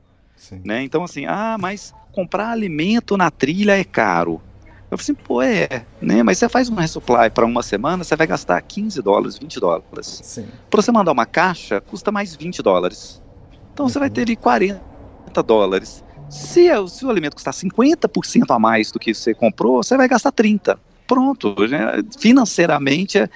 [0.64, 0.82] Né?
[0.82, 4.42] Então, assim, ah, mas comprar alimento na trilha é caro.
[4.92, 6.22] Eu falei assim, pô, é, né?
[6.22, 10.22] Mas você faz uma resupply para uma semana, você vai gastar 15 dólares, 20 dólares.
[10.70, 13.22] Para você mandar uma caixa, custa mais 20 dólares.
[13.74, 13.90] Então uhum.
[13.90, 14.14] você vai uhum.
[14.14, 14.82] ter ali 40
[15.46, 16.04] dólares.
[16.30, 20.10] Se, é, se o alimento custar 50% a mais do que você comprou, você vai
[20.10, 20.78] gastar 30.
[21.08, 22.04] Pronto, né?
[22.20, 23.30] financeiramente é,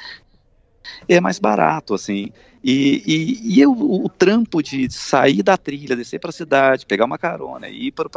[1.08, 2.34] é mais barato, assim.
[2.62, 7.06] E, e, e eu, o, trampo de sair da trilha, descer para a cidade, pegar
[7.06, 8.10] uma carona, ir para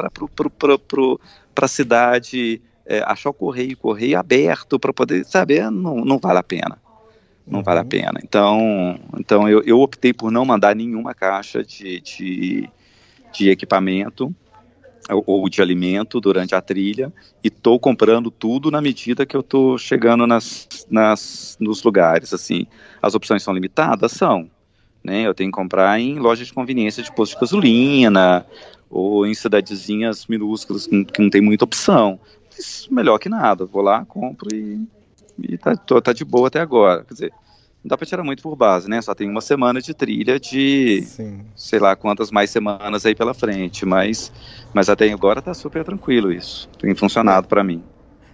[1.60, 6.42] a cidade, é, achar o correio, correio aberto para poder saber, não, não vale a
[6.42, 6.78] pena.
[7.46, 7.64] Não uhum.
[7.64, 7.88] vale a uhum.
[7.88, 8.20] pena.
[8.24, 12.68] Então, então eu, eu optei por não mandar nenhuma caixa de, de,
[13.32, 14.34] de equipamento
[15.26, 19.78] ou de alimento durante a trilha e estou comprando tudo na medida que eu estou
[19.78, 22.32] chegando nas, nas, nos lugares.
[22.32, 22.66] Assim,
[23.00, 24.50] as opções são limitadas, são.
[25.02, 25.26] Né?
[25.26, 28.44] Eu tenho que comprar em lojas de conveniência de posto de gasolina
[28.90, 32.18] ou em cidadezinhas minúsculas que, que não tem muita opção.
[32.58, 33.64] Mas melhor que nada.
[33.64, 34.84] Vou lá, compro e,
[35.38, 37.04] e tá, tô, tá de boa até agora.
[37.04, 37.32] Quer dizer,
[37.84, 39.00] não dá para tirar muito por base, né?
[39.00, 41.40] Só tem uma semana de trilha de Sim.
[41.54, 44.32] sei lá quantas mais semanas aí pela frente, mas
[44.74, 46.68] mas até agora tá super tranquilo isso.
[46.80, 47.82] Tem funcionado para mim.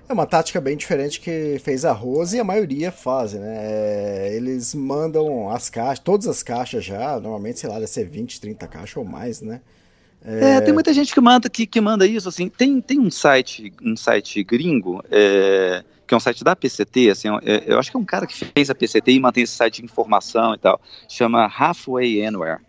[0.06, 3.56] É uma tática bem diferente que fez a Rose e a maioria fazem, né?
[3.56, 8.38] É, eles mandam as caixas, todas as caixas já, normalmente, sei lá, deve ser 20,
[8.38, 9.62] 30 caixas ou mais, né?
[10.24, 10.56] É...
[10.56, 13.72] é, tem muita gente que manda, que, que manda isso, assim, tem, tem um site,
[13.82, 17.96] um site gringo, é, que é um site da PCT, assim, é, eu acho que
[17.96, 20.80] é um cara que fez a PCT e mantém esse site de informação e tal,
[21.08, 22.60] chama Halfway Anywhere.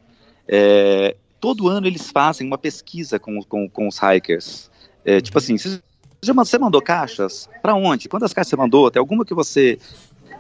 [0.48, 4.70] É, todo ano eles fazem uma pesquisa com, com, com os hikers,
[5.06, 5.82] é, tipo assim, você,
[6.22, 7.48] você mandou caixas?
[7.62, 8.10] Para onde?
[8.10, 8.90] Quantas caixas você mandou?
[8.90, 9.78] Tem alguma que você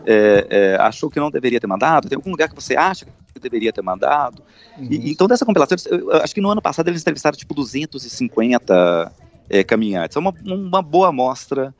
[0.05, 2.07] é, é, achou que não deveria ter mandado?
[2.07, 4.41] Tem algum lugar que você acha que deveria ter mandado?
[4.77, 4.87] Uhum.
[4.89, 9.11] E, então, dessa compilação, eu, eu acho que no ano passado eles entrevistaram tipo 250
[9.49, 10.15] é, caminhantes.
[10.15, 11.73] É uma, uma boa amostra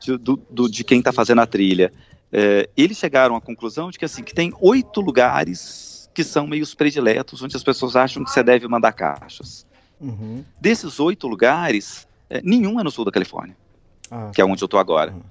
[0.00, 1.92] de, do, do, de quem está fazendo a trilha.
[2.32, 6.64] É, eles chegaram à conclusão de que assim que tem oito lugares que são meio
[6.76, 9.66] prediletos, onde as pessoas acham que você deve mandar caixas.
[10.00, 10.44] Uhum.
[10.60, 13.56] Desses oito lugares, é, nenhum é no sul da Califórnia,
[14.10, 14.30] ah.
[14.34, 15.12] que é onde eu estou agora.
[15.12, 15.22] Uhum.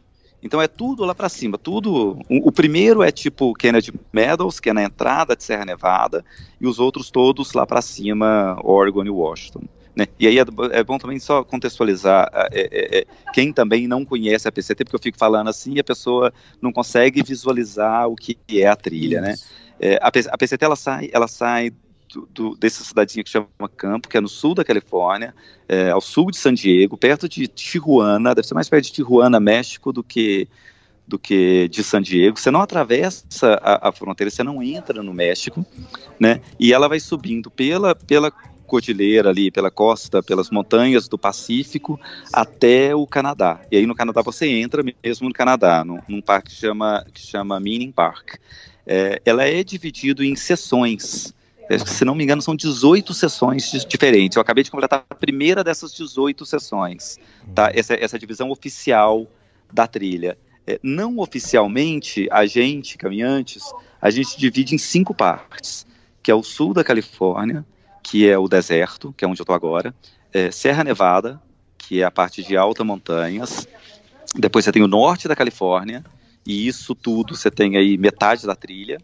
[0.41, 2.19] Então é tudo lá para cima, tudo.
[2.27, 6.25] O, primeiro é tipo Kennedy Meadows, que é na entrada de Serra Nevada,
[6.59, 9.61] e os outros todos lá para cima, Oregon e Washington.
[9.95, 10.07] Né?
[10.19, 14.47] E aí é, é, bom também só contextualizar é, é, é quem também não conhece
[14.47, 18.37] a PCT, porque eu fico falando assim e a pessoa não consegue visualizar o que
[18.49, 19.35] é a trilha, né?
[19.79, 21.71] É, a, a PCT ela sai, ela sai
[22.13, 25.33] do, do, dessa cidadinha que chama Campo, que é no sul da Califórnia,
[25.67, 29.39] é, ao sul de San Diego, perto de Tijuana, deve ser mais perto de Tijuana,
[29.39, 30.47] México, do que
[31.07, 32.39] do que de San Diego.
[32.39, 33.25] Você não atravessa
[33.61, 35.65] a, a, fronteira, você não entra no México,
[36.17, 36.39] né?
[36.57, 38.31] E ela vai subindo pela pela
[38.65, 41.99] cordilheira ali, pela costa, pelas montanhas do Pacífico
[42.31, 43.59] até o Canadá.
[43.69, 47.21] E aí no Canadá você entra mesmo no Canadá, num, num parque que chama que
[47.21, 48.35] chama Mining Park.
[48.87, 51.33] É, ela é dividida em seções
[51.77, 54.35] se não me engano, são 18 sessões diferentes.
[54.35, 57.17] Eu acabei de completar a primeira dessas 18 sessões,
[57.53, 57.71] tá?
[57.73, 59.27] Essa, essa divisão oficial
[59.71, 60.37] da trilha.
[60.65, 63.63] É, não oficialmente, a gente, caminhantes,
[64.01, 65.85] a gente divide em cinco partes,
[66.21, 67.65] que é o sul da Califórnia,
[68.03, 69.93] que é o deserto, que é onde eu estou agora,
[70.33, 71.41] é Serra Nevada,
[71.77, 73.67] que é a parte de alta montanhas,
[74.35, 76.03] depois você tem o norte da Califórnia,
[76.45, 78.97] e isso tudo você tem aí metade da trilha,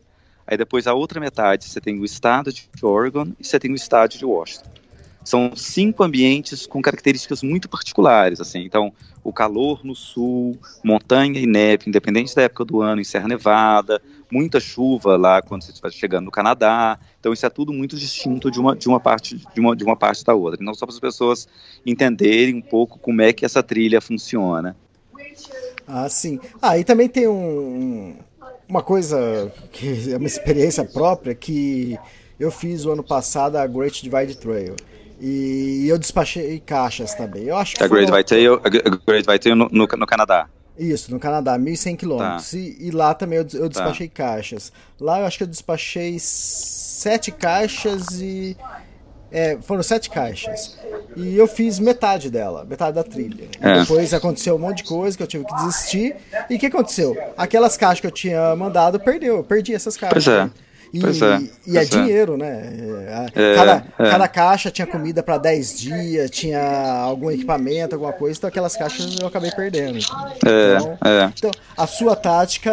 [0.47, 3.75] Aí depois a outra metade você tem o estado de Oregon e você tem o
[3.75, 4.69] estado de Washington.
[5.27, 8.63] São cinco ambientes com características muito particulares, assim.
[8.63, 13.27] Então, o calor no sul, montanha e neve, independente da época do ano, em Serra
[13.27, 16.97] Nevada, muita chuva lá quando você estiver chegando no Canadá.
[17.19, 19.97] Então, isso é tudo muito distinto de uma, de uma parte de uma, de uma
[19.97, 20.61] parte da outra.
[20.61, 21.45] Então, só para as pessoas
[21.85, 24.77] entenderem um pouco como é que essa trilha funciona.
[25.85, 26.39] Ah, sim.
[26.61, 28.15] Ah, e também tem um,
[28.67, 31.97] uma coisa que é uma experiência própria que
[32.39, 34.75] eu fiz o ano passado a Great Divide Trail.
[35.19, 37.45] E eu despachei caixas também.
[37.45, 40.47] Eu acho que a Great Divide Trail, a Great Divide Trail no, no, no Canadá.
[40.77, 42.51] Isso, no Canadá, 1.100 quilômetros.
[42.51, 42.57] Tá.
[42.57, 43.67] E, e, lá também eu, eu tá.
[43.67, 44.23] despachei tá.
[44.23, 44.71] caixas.
[44.99, 48.55] Lá eu acho que eu despachei sete caixas e
[49.31, 50.77] é, foram sete caixas.
[51.15, 53.47] E eu fiz metade dela, metade da trilha.
[53.59, 53.79] É.
[53.79, 56.15] Depois aconteceu um monte de coisa que eu tive que desistir.
[56.49, 57.17] E o que aconteceu?
[57.35, 59.37] Aquelas caixas que eu tinha mandado, perdeu.
[59.37, 60.23] Eu perdi essas caixas.
[60.23, 60.49] Pois é.
[60.93, 63.27] E, pois é, e é, é dinheiro, né?
[63.35, 64.09] É, cada, é.
[64.09, 66.61] cada caixa tinha comida para 10 dias, tinha
[67.01, 69.99] algum equipamento, alguma coisa, então aquelas caixas eu acabei perdendo.
[70.45, 71.31] É, então, é.
[71.37, 72.71] então, a sua tática,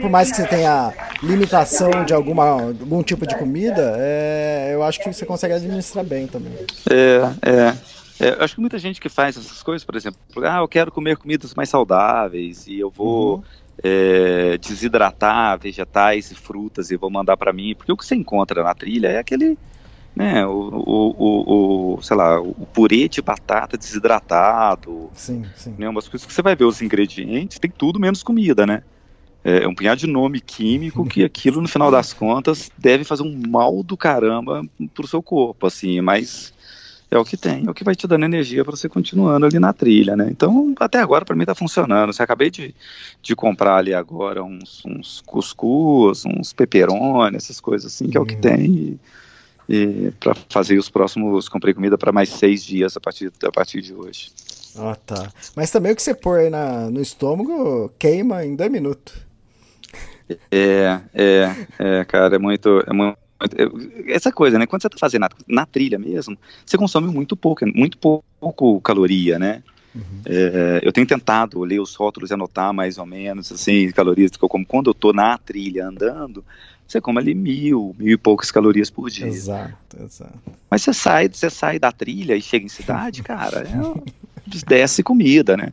[0.00, 5.00] por mais que você tenha limitação de alguma, algum tipo de comida, é, eu acho
[5.00, 6.52] que você consegue administrar bem também.
[6.90, 7.96] É, é.
[8.18, 10.90] É, eu acho que muita gente que faz essas coisas, por exemplo, ah, eu quero
[10.90, 13.42] comer comidas mais saudáveis e eu vou uhum
[13.82, 18.62] é, desidratar vegetais e frutas e vou mandar para mim, porque o que você encontra
[18.62, 19.58] na trilha é aquele,
[20.14, 25.74] né, o, o, o, o, sei lá, o purê de batata desidratado, sim, sim.
[25.78, 28.82] Né, umas coisas que você vai ver os ingredientes, tem tudo menos comida, né?
[29.44, 33.22] É, é um punhado de nome químico que aquilo, no final das contas, deve fazer
[33.22, 36.52] um mal do caramba pro seu corpo, assim, mas
[37.10, 39.58] é o que tem, é o que vai te dando energia para você continuando ali
[39.58, 40.26] na trilha, né?
[40.28, 42.12] Então, até agora para mim está funcionando.
[42.12, 42.74] Você acabei de,
[43.22, 48.26] de comprar ali agora uns, uns cuscuz, uns peperoni, essas coisas assim, que é o
[48.26, 48.40] que uhum.
[48.40, 48.66] tem.
[48.66, 49.00] E,
[49.68, 53.80] e para fazer os próximos, comprei comida para mais seis dias a partir, a partir
[53.82, 54.32] de hoje.
[54.76, 55.32] Ah, tá.
[55.54, 59.14] Mas também o que você põe aí na, no estômago queima em dois minutos.
[60.50, 63.16] É, é, é, cara, é muito, é muito
[64.08, 64.66] essa coisa, né?
[64.66, 69.38] Quando você está fazendo na, na, trilha mesmo, você consome muito pouco, muito pouco caloria,
[69.38, 69.62] né?
[69.94, 70.20] Uhum.
[70.26, 74.44] É, eu tenho tentado ler os rótulos e anotar mais ou menos assim calorias que
[74.44, 76.44] eu como quando eu estou na trilha andando.
[76.86, 79.26] Você come ali mil, mil e poucas calorias por dia.
[79.26, 80.38] Exato, exato.
[80.70, 85.56] Mas você sai, você sai da trilha e chega em cidade, cara, é, desce comida,
[85.56, 85.72] né?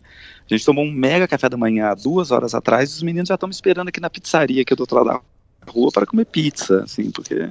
[0.49, 3.35] A gente tomou um mega café da manhã duas horas atrás, e os meninos já
[3.35, 5.21] estão me esperando aqui na pizzaria que é do outro lado da
[5.67, 7.49] rua para comer pizza, assim, porque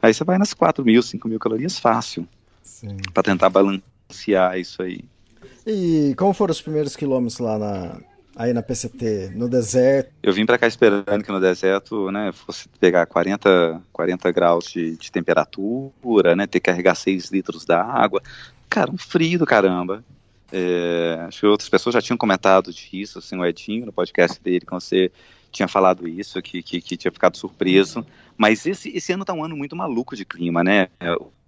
[0.00, 2.26] aí você vai nas 4 mil, 5 mil calorias fácil.
[3.12, 5.00] para tentar balancear isso aí.
[5.66, 8.00] E como foram os primeiros quilômetros lá na,
[8.36, 10.12] aí na PCT, no deserto?
[10.22, 14.96] Eu vim para cá esperando que no deserto, né, fosse pegar 40, 40 graus de,
[14.96, 18.22] de temperatura, né, ter que carregar 6 litros d'água.
[18.68, 20.04] Cara, um frio do caramba.
[20.52, 24.64] É, acho que outras pessoas já tinham comentado disso, assim, o Edinho, no podcast dele,
[24.64, 25.10] que você
[25.56, 28.06] tinha falado isso, que, que, que tinha ficado surpreso.
[28.36, 30.88] Mas esse, esse ano tá um ano muito maluco de clima, né,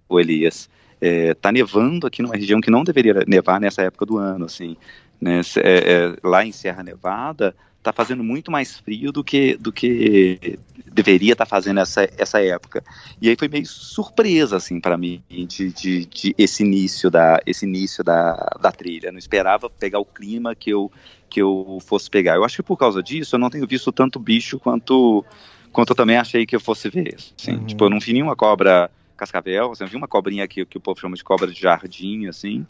[0.07, 0.69] o Elias?
[0.99, 4.75] É, tá nevando aqui numa região que não deveria nevar nessa época do ano, assim,
[5.21, 9.71] né, é, é, lá em Serra Nevada tá fazendo muito mais frio do que do
[9.71, 12.83] que deveria estar tá fazendo essa, essa época
[13.21, 17.65] e aí foi meio surpresa assim para mim de, de, de, esse início da esse
[17.65, 20.91] início da, da trilha não esperava pegar o clima que eu
[21.29, 24.19] que eu fosse pegar eu acho que por causa disso eu não tenho visto tanto
[24.19, 25.23] bicho quanto
[25.71, 27.65] quanto eu também achei que eu fosse ver assim uhum.
[27.65, 30.81] tipo eu não vi nenhuma cobra cascavel, assim, eu vi uma cobrinha aqui que o
[30.81, 32.65] povo chama de cobra de jardim, assim.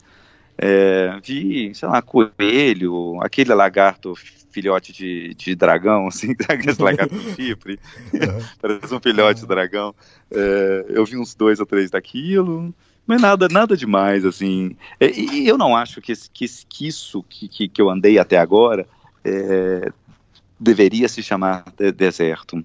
[0.62, 4.14] É, vi, sei lá, coelho, aquele lagarto
[4.52, 7.80] filhote de, de dragão, assim, aquele lagarto de chifre,
[8.62, 9.96] parece um filhote de dragão.
[10.30, 12.74] É, eu vi uns dois ou três daquilo,
[13.08, 14.76] mas nada, nada demais, assim.
[15.00, 18.86] E, e eu não acho que, que, que isso que, que, eu andei até agora
[19.24, 19.92] é,
[20.60, 22.64] deveria se chamar de deserto.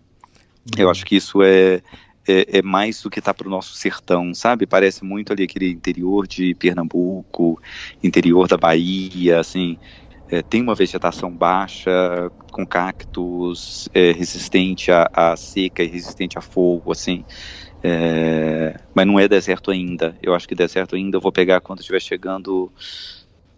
[0.76, 1.80] Eu acho que isso é,
[2.28, 4.66] é, é mais do que está para o nosso sertão, sabe?
[4.66, 7.60] Parece muito ali aquele interior de Pernambuco,
[8.02, 9.78] interior da Bahia, assim.
[10.28, 11.90] É, tem uma vegetação baixa,
[12.50, 17.24] com cactos, é, resistente à, à, seca e resistente a fogo, assim.
[17.82, 20.18] É, mas não é deserto ainda.
[20.22, 22.72] Eu acho que deserto ainda eu vou pegar quando estiver chegando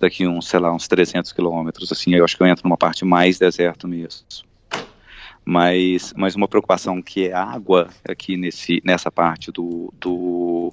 [0.01, 2.15] daqui uns, sei lá, uns 300 quilômetros, assim.
[2.15, 4.27] Eu acho que eu entro numa parte mais deserto mesmo
[5.49, 10.73] mas, mas uma preocupação que é água aqui nesse, nessa parte do, do,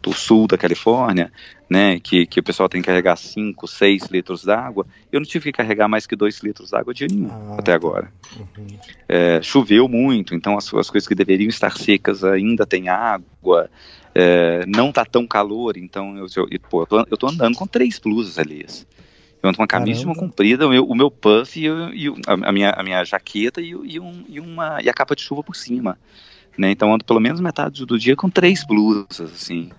[0.00, 1.32] do sul da Califórnia,
[1.68, 5.46] né, que, que o pessoal tem que carregar 5, 6 litros d'água, eu não tive
[5.46, 8.12] que carregar mais que 2 litros d'água de nenhum ah, até agora.
[8.38, 8.78] Uhum.
[9.08, 13.68] É, choveu muito, então as, as coisas que deveriam estar secas ainda tem água,
[14.14, 17.66] é, não tá tão calor, então eu, eu, pô, eu, tô, eu tô andando com
[17.66, 18.64] três blusas ali.
[19.46, 22.52] Eu ando com uma camisa uma comprida, o meu, o meu puff e, e a,
[22.52, 25.54] minha, a minha jaqueta e, e, um, e, uma, e a capa de chuva por
[25.54, 25.96] cima.
[26.58, 26.72] Né?
[26.72, 29.70] Então ando pelo menos metade do dia com três blusas, assim.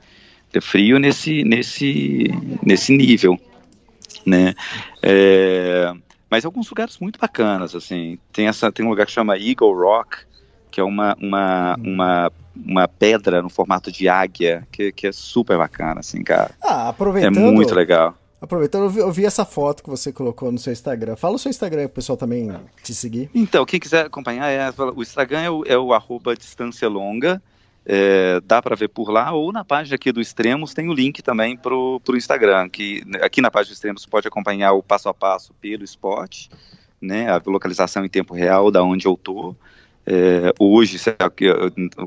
[0.53, 3.37] De frio nesse, nesse, nesse nível.
[4.25, 4.55] Né?
[5.01, 5.93] É,
[6.29, 8.17] mas alguns lugares muito bacanas, assim.
[8.31, 10.19] Tem, essa, tem um lugar que chama Eagle Rock,
[10.71, 15.57] que é uma, uma, uma, uma pedra no formato de águia, que, que é super
[15.57, 16.51] bacana, assim, cara.
[16.63, 17.37] Ah, aproveitando...
[17.37, 18.15] É muito legal.
[18.39, 21.15] Aproveitando, eu vi, eu vi, essa foto que você colocou no seu Instagram.
[21.15, 22.51] Fala o seu Instagram para o pessoal também
[22.83, 23.29] te seguir.
[23.33, 27.41] Então, quem quiser acompanhar, é, o Instagram é o, é o arroba distância longa.
[27.89, 31.21] É, dá para ver por lá, ou na página aqui do Extremos tem o link
[31.23, 35.13] também pro, pro Instagram, que aqui na página do Extremos pode acompanhar o passo a
[35.13, 36.49] passo pelo esporte,
[37.01, 39.55] né, a localização em tempo real da onde eu tô,
[40.09, 40.97] é, hoje,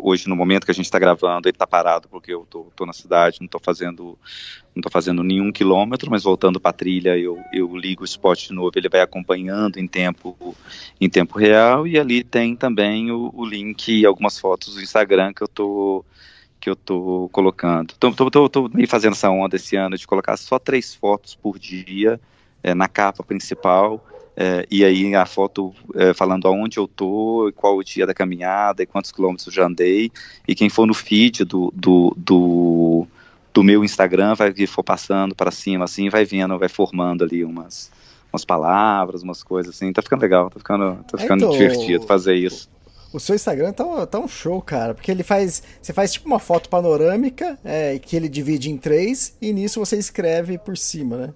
[0.02, 2.94] hoje, no momento que a gente está gravando, ele está parado porque eu estou na
[2.94, 4.18] cidade, não estou fazendo,
[4.74, 8.54] não fazendo nenhum quilômetro, mas voltando para a trilha, eu, eu ligo o spot de
[8.54, 10.56] novo, ele vai acompanhando em tempo,
[10.98, 15.34] em tempo real, e ali tem também o, o link e algumas fotos do Instagram
[15.34, 16.06] que eu estou
[16.58, 17.94] que eu tô colocando.
[17.98, 21.34] Tô, tô, tô, tô meio fazendo essa onda esse ano de colocar só três fotos
[21.34, 22.20] por dia
[22.62, 24.02] é, na capa principal
[24.36, 28.82] é, e aí a foto é, falando aonde eu tô, qual o dia da caminhada,
[28.82, 30.10] e quantos quilômetros eu já andei.
[30.46, 33.06] E quem for no feed do, do, do,
[33.52, 37.44] do meu Instagram, vai que for passando para cima assim, vai vendo, vai formando ali
[37.44, 37.90] umas,
[38.32, 39.92] umas palavras, umas coisas assim.
[39.92, 42.68] Tá ficando legal, tá ficando, tá ficando então, divertido fazer isso.
[43.12, 45.64] O seu Instagram tá, tá um show, cara, porque ele faz.
[45.82, 49.98] Você faz tipo uma foto panorâmica, é, que ele divide em três, e nisso você
[49.98, 51.34] escreve por cima, né?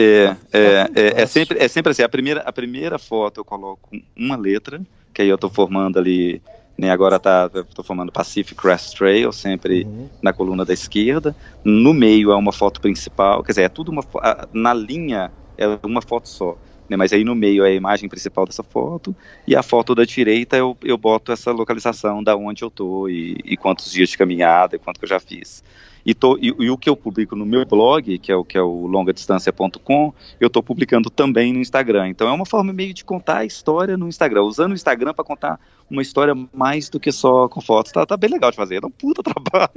[0.00, 3.90] É, é, é, é, sempre, é sempre assim, a primeira, a primeira foto eu coloco
[4.16, 4.80] uma letra,
[5.12, 6.40] que aí eu estou formando ali,
[6.78, 10.08] né, agora tá, tô formando Pacific Crest Trail, sempre uhum.
[10.22, 11.34] na coluna da esquerda,
[11.64, 14.04] no meio é uma foto principal, quer dizer, é tudo uma,
[14.52, 16.56] na linha é uma foto só,
[16.88, 19.16] né, mas aí no meio é a imagem principal dessa foto,
[19.48, 23.36] e a foto da direita eu, eu boto essa localização da onde eu tô, e,
[23.44, 25.64] e quantos dias de caminhada, e quanto que eu já fiz.
[26.04, 28.56] E, tô, e, e, o que eu publico no meu blog, que é o que
[28.56, 32.08] é o longadistância.com, eu estou publicando também no Instagram.
[32.08, 35.24] Então é uma forma meio de contar a história no Instagram, usando o Instagram para
[35.24, 37.92] contar uma história mais do que só com fotos.
[37.92, 39.70] Tá, tá bem legal de fazer, é um puta trabalho.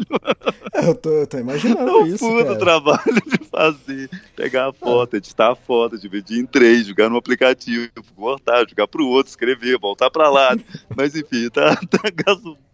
[0.73, 2.19] Eu tô, eu tô imaginando é um isso.
[2.19, 2.59] puta cara.
[2.59, 4.09] trabalho de fazer.
[4.35, 9.07] Pegar a foto, editar a foto, dividir em três, jogar no aplicativo, cortar, jogar pro
[9.07, 10.55] outro, escrever, voltar para lá.
[10.95, 12.09] Mas enfim, tá, tá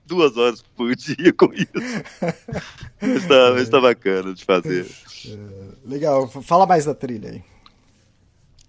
[0.08, 1.68] duas horas por dia com isso.
[3.00, 4.88] Está, está bacana de fazer.
[5.28, 5.38] É,
[5.86, 7.44] legal, fala mais da trilha aí.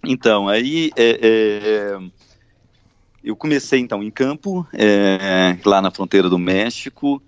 [0.03, 1.99] Então, aí é, é,
[3.23, 7.21] eu comecei então em campo, é, lá na fronteira do México.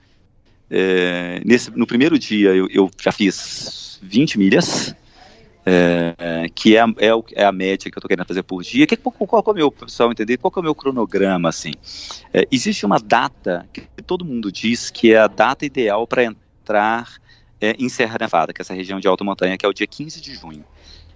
[0.69, 4.95] É, nesse, no primeiro dia eu, eu já fiz 20 milhas,
[5.65, 8.87] é, que é é, é a, média que eu estou querendo fazer por dia.
[8.87, 11.73] Que, qual, qual, é o meu, pessoal entender, qual é o meu cronograma, assim?
[12.33, 17.07] É, existe uma data que todo mundo diz que é a data ideal para entrar
[17.59, 19.87] é, em Serra Nevada, que é essa região de alta montanha, que é o dia
[19.87, 20.65] 15 de junho.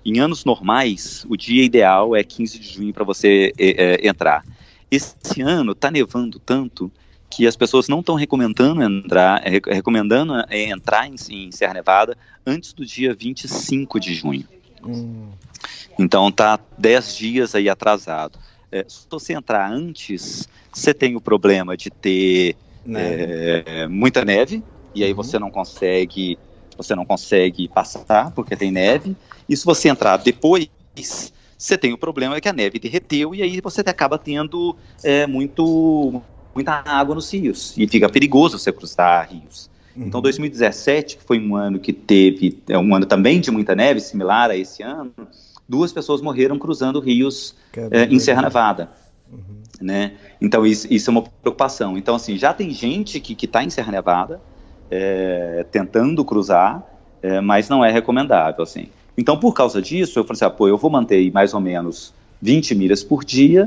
[0.06, 4.46] Em anos normais, o dia ideal é 15 de junho para você é, é, entrar.
[4.92, 6.92] Esse ano está nevando tanto
[7.36, 12.18] que as pessoas não estão recomendando entrar, é, recomendando é, entrar em, em, Serra Nevada
[12.46, 14.48] antes do dia 25 de junho.
[14.82, 15.28] Hum.
[16.00, 18.40] Então tá 10 dias aí atrasado.
[18.72, 22.56] É, se você entrar antes, você tem o problema de ter.
[22.88, 24.64] É, muita neve
[24.94, 25.16] e aí uhum.
[25.16, 26.38] você não consegue
[26.78, 29.16] você não consegue passar porque tem neve
[29.50, 30.70] e se você entrar depois,
[31.58, 36.22] você tem o problema que a neve derreteu e aí você acaba tendo é, muito,
[36.56, 39.70] muita água nos rios e fica perigoso você cruzar rios.
[39.96, 40.08] Uhum.
[40.08, 44.00] Então 2017, que foi um ano que teve, é um ano também de muita neve,
[44.00, 45.12] similar a esse ano,
[45.68, 47.56] duas pessoas morreram cruzando rios
[47.92, 48.90] é, em Serra Nevada.
[49.32, 49.62] Uhum.
[49.82, 50.14] Né?
[50.40, 51.98] Então isso, isso, é uma preocupação.
[51.98, 54.42] Então assim, já tem gente que está em Serra Nevada
[54.90, 56.84] é, tentando cruzar,
[57.22, 58.88] é, mas não é recomendável assim.
[59.18, 62.14] Então, por causa disso, eu falei assim, ah, pô, eu vou manter mais ou menos
[62.42, 63.66] 20 milhas por dia,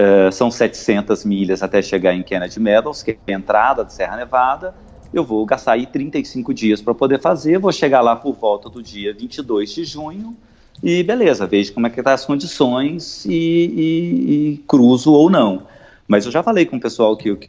[0.00, 4.16] uh, são 700 milhas até chegar em Kennedy Meadows, que é a entrada de Serra
[4.16, 4.74] Nevada,
[5.12, 8.82] eu vou gastar aí 35 dias para poder fazer, vou chegar lá por volta do
[8.82, 10.36] dia 22 de junho,
[10.82, 15.66] e beleza, vejo como é que tá as condições e, e, e cruzo ou não.
[16.08, 17.48] Mas eu já falei com o pessoal que, que,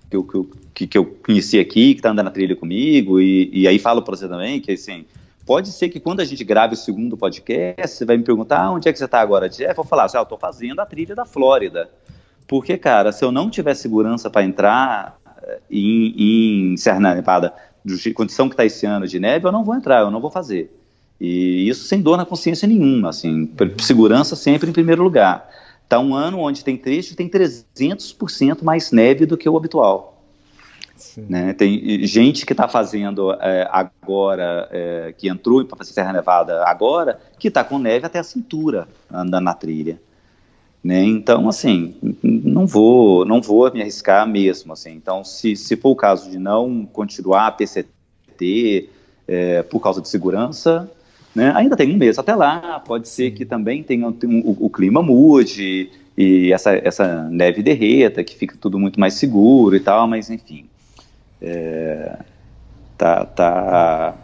[0.74, 4.02] que, que, eu conheci aqui, que está andando na trilha comigo, e, e aí falo
[4.02, 5.06] para você também que assim,
[5.46, 8.72] Pode ser que quando a gente grave o segundo podcast, você vai me perguntar ah,
[8.72, 9.70] onde é que você está agora, Jeff?
[9.70, 11.90] Eu vou falar assim, ah, eu estou fazendo a trilha da Flórida.
[12.52, 17.54] Porque, cara, se eu não tiver segurança para entrar eh, em, em Serra Nevada,
[18.14, 20.70] condição que está esse ano de neve, eu não vou entrar, eu não vou fazer.
[21.18, 23.50] E isso sem dor na consciência nenhuma, assim,
[23.80, 25.50] segurança sempre em primeiro lugar.
[25.82, 30.22] Está um ano onde tem trecho tem 300% mais neve do que o habitual.
[31.30, 31.54] Né?
[31.54, 37.18] Tem gente que está fazendo é, agora, é, que entrou para fazer Serra Nevada agora,
[37.40, 40.02] que está com neve até a cintura andando na trilha.
[40.84, 41.04] Né?
[41.04, 44.74] Então, assim, não vou, não vou me arriscar mesmo.
[44.74, 44.92] Assim.
[44.92, 48.90] Então, se, se for o caso de não continuar a PCT
[49.28, 50.90] é, por causa de segurança,
[51.36, 51.54] né?
[51.56, 52.80] ainda tem um mês até lá.
[52.80, 54.14] Pode ser que também tenha, um,
[54.44, 59.76] o, o clima mude e essa, essa neve derreta, que fica tudo muito mais seguro
[59.76, 60.66] e tal, mas enfim.
[61.42, 62.18] É,
[62.98, 64.16] tá, tá,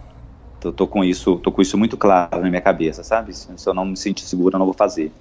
[0.60, 3.34] tô, tô, com isso, tô com isso muito claro na minha cabeça, sabe?
[3.34, 5.12] Se, se eu não me sentir seguro, eu não vou fazer.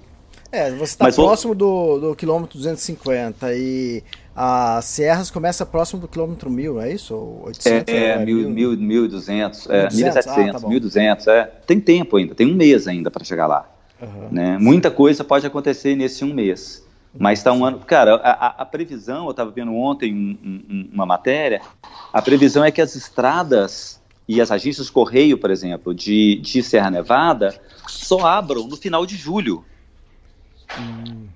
[0.51, 1.99] É, você está próximo vou...
[1.99, 4.03] do, do quilômetro 250 e
[4.35, 7.15] as serras começa próximo do quilômetro 1000, é isso?
[7.43, 11.43] 800, é, é, 1000, 1000, 1200, é, 1700, ah, tá 1200, é.
[11.65, 13.69] Tem tempo ainda, tem um mês ainda para chegar lá.
[14.01, 14.57] Uhum, né?
[14.59, 16.85] Muita coisa pode acontecer nesse um mês.
[17.19, 17.79] Mas está um ano.
[17.79, 20.37] Cara, a, a previsão, eu estava vendo ontem um,
[20.69, 21.61] um, uma matéria,
[22.13, 26.91] a previsão é que as estradas e as agências Correio, por exemplo, de, de Serra
[26.91, 29.63] Nevada, só abram no final de julho.
[30.79, 31.27] Hum,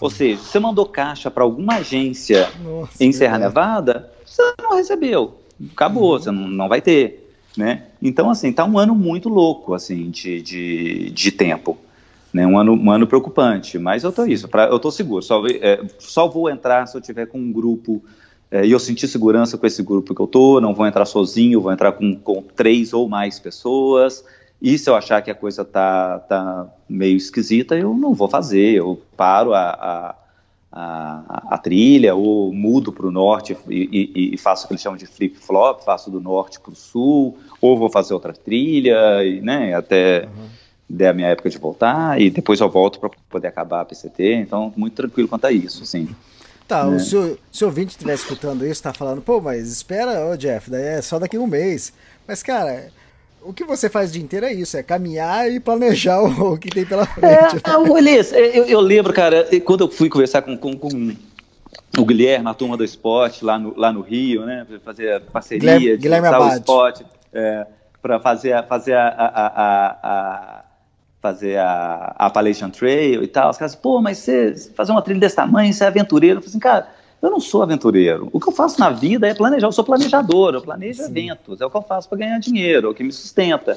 [0.00, 5.40] Ou seja, você mandou caixa para alguma agência Nossa, em Serra Nevada, você não recebeu.
[5.72, 6.18] Acabou, uhum.
[6.18, 7.30] você não, não vai ter.
[7.56, 7.86] Né?
[8.00, 11.76] Então, assim, tá um ano muito louco, assim, de, de, de tempo.
[12.32, 15.44] Né, um, ano, um ano preocupante, mas eu tô isso, pra, eu tô seguro, só,
[15.48, 18.00] é, só vou entrar se eu tiver com um grupo
[18.50, 21.60] é, e eu sentir segurança com esse grupo que eu tô, não vou entrar sozinho,
[21.60, 24.24] vou entrar com, com três ou mais pessoas,
[24.60, 28.74] e se eu achar que a coisa tá, tá meio esquisita, eu não vou fazer,
[28.74, 30.14] eu paro a, a,
[30.72, 34.82] a, a trilha, ou mudo para o norte e, e, e, faço o que eles
[34.82, 39.40] chamam de flip-flop, faço do norte para o sul, ou vou fazer outra trilha, e,
[39.40, 40.24] né, até...
[40.26, 43.84] Uhum der a minha época de voltar e depois eu volto para poder acabar a
[43.84, 46.08] PCT, então muito tranquilo quanto a isso, assim.
[46.66, 46.96] Tá, né?
[46.96, 50.68] o seu, se o ouvinte estiver escutando isso, tá falando, pô, mas espera, ô Jeff,
[50.68, 51.92] daí é só daqui a um mês.
[52.26, 52.90] Mas, cara,
[53.42, 56.68] o que você faz o dia inteiro é isso, é caminhar e planejar o, que
[56.68, 57.26] tem pela frente.
[57.26, 57.98] É, né?
[57.98, 60.88] Elias, eu, eu, lembro, cara, quando eu fui conversar com, com, com
[61.98, 65.96] o Guilherme, a turma do esporte, lá no, lá no Rio, né, fazer parceria, Guilherme,
[65.96, 67.66] de Guilherme o esporte, é,
[68.00, 70.64] para fazer, fazer a, a, a, a
[71.20, 73.50] fazer a, a Appalachian Trail e tal.
[73.50, 76.38] Os caras, pô, mas você fazer uma trilha desse tamanho, você é aventureiro.
[76.38, 76.88] Eu falei assim, cara,
[77.22, 78.28] Eu não sou aventureiro.
[78.32, 79.66] O que eu faço na vida é planejar.
[79.66, 81.10] Eu sou planejador, eu planejo Sim.
[81.10, 83.76] eventos, é o que eu faço para ganhar dinheiro, é o que me sustenta.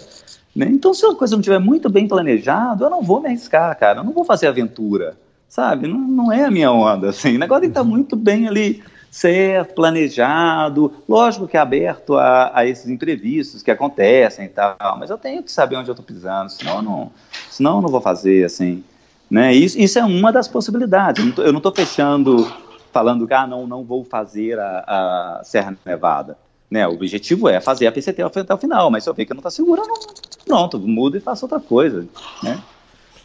[0.56, 0.68] Né?
[0.70, 4.00] Então, se a coisa não estiver muito bem planejada, eu não vou me arriscar, cara.
[4.00, 5.18] Eu não vou fazer aventura,
[5.50, 5.88] sabe?
[5.88, 7.36] Não, não é a minha onda, assim.
[7.36, 8.82] O negócio tem que estar muito bem ali
[9.14, 15.12] certo, planejado, lógico que é aberto a, a, esses imprevistos que acontecem e tal, mas
[15.12, 17.12] eu tenho que saber onde eu estou pisando, senão eu não,
[17.48, 18.84] senão eu não vou fazer, assim,
[19.30, 22.52] né, isso, isso é uma das possibilidades, eu não estou fechando,
[22.94, 26.38] falando que, ah, não, não vou fazer a, a Serra Nevada,
[26.70, 29.34] né, o objetivo é fazer a PCT até o final, mas se eu ver que
[29.34, 29.98] não está seguro, eu não,
[30.46, 32.08] pronto, mudo e faço outra coisa,
[32.42, 32.62] né.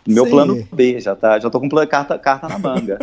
[0.08, 0.30] Meu Sim.
[0.30, 2.98] plano B, já tá, já tô com carta, carta na manga.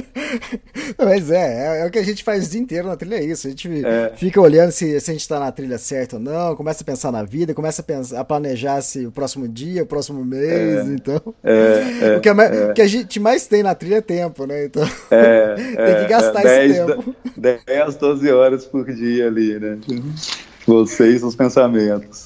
[0.98, 3.24] Mas é, é, é, o que a gente faz o dia inteiro na trilha, é
[3.24, 3.46] isso.
[3.46, 4.12] A gente é.
[4.16, 7.12] fica olhando se, se a gente tá na trilha certa ou não, começa a pensar
[7.12, 10.94] na vida, começa a, pensar, a planejar se o próximo dia, o próximo mês, é.
[10.94, 11.22] então.
[11.44, 14.66] É, é, o que, é, que, a gente mais tem na trilha é tempo, né?
[14.66, 17.16] Então tem que gastar esse tempo.
[17.38, 19.78] 10, 12 horas por dia ali, né?
[20.66, 22.25] Vocês, os pensamentos.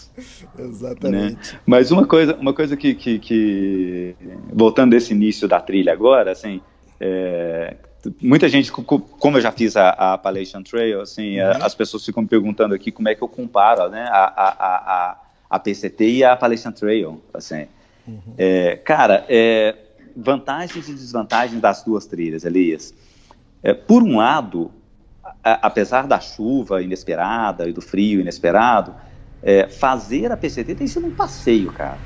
[0.68, 1.54] Exatamente.
[1.54, 1.60] Né?
[1.66, 4.16] Mas uma coisa, uma coisa que, que, que,
[4.52, 6.62] voltando desse início da trilha agora, assim,
[7.00, 7.76] é,
[8.22, 11.64] muita gente, como eu já fiz a, a Appalachian Trail, assim, uhum.
[11.64, 15.18] as pessoas ficam me perguntando aqui como é que eu comparo, né, a, a, a,
[15.50, 17.68] a PCT e a Appalachian Trail, assim.
[18.08, 18.34] Uhum.
[18.38, 19.76] É, cara, é,
[20.16, 22.94] vantagens e desvantagens das duas trilhas, Elias.
[23.62, 24.72] É, por um lado,
[25.44, 28.96] apesar da chuva inesperada e do frio inesperado,
[29.42, 31.98] é, fazer a PCT tem sido um passeio, cara.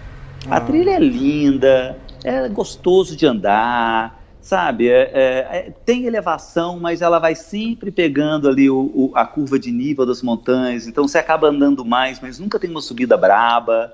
[0.48, 0.58] Ah.
[0.58, 4.90] A trilha é linda, é gostoso de andar, sabe?
[4.90, 9.58] É, é, é, tem elevação, mas ela vai sempre pegando ali o, o, a curva
[9.58, 13.92] de nível das montanhas, então você acaba andando mais, mas nunca tem uma subida braba,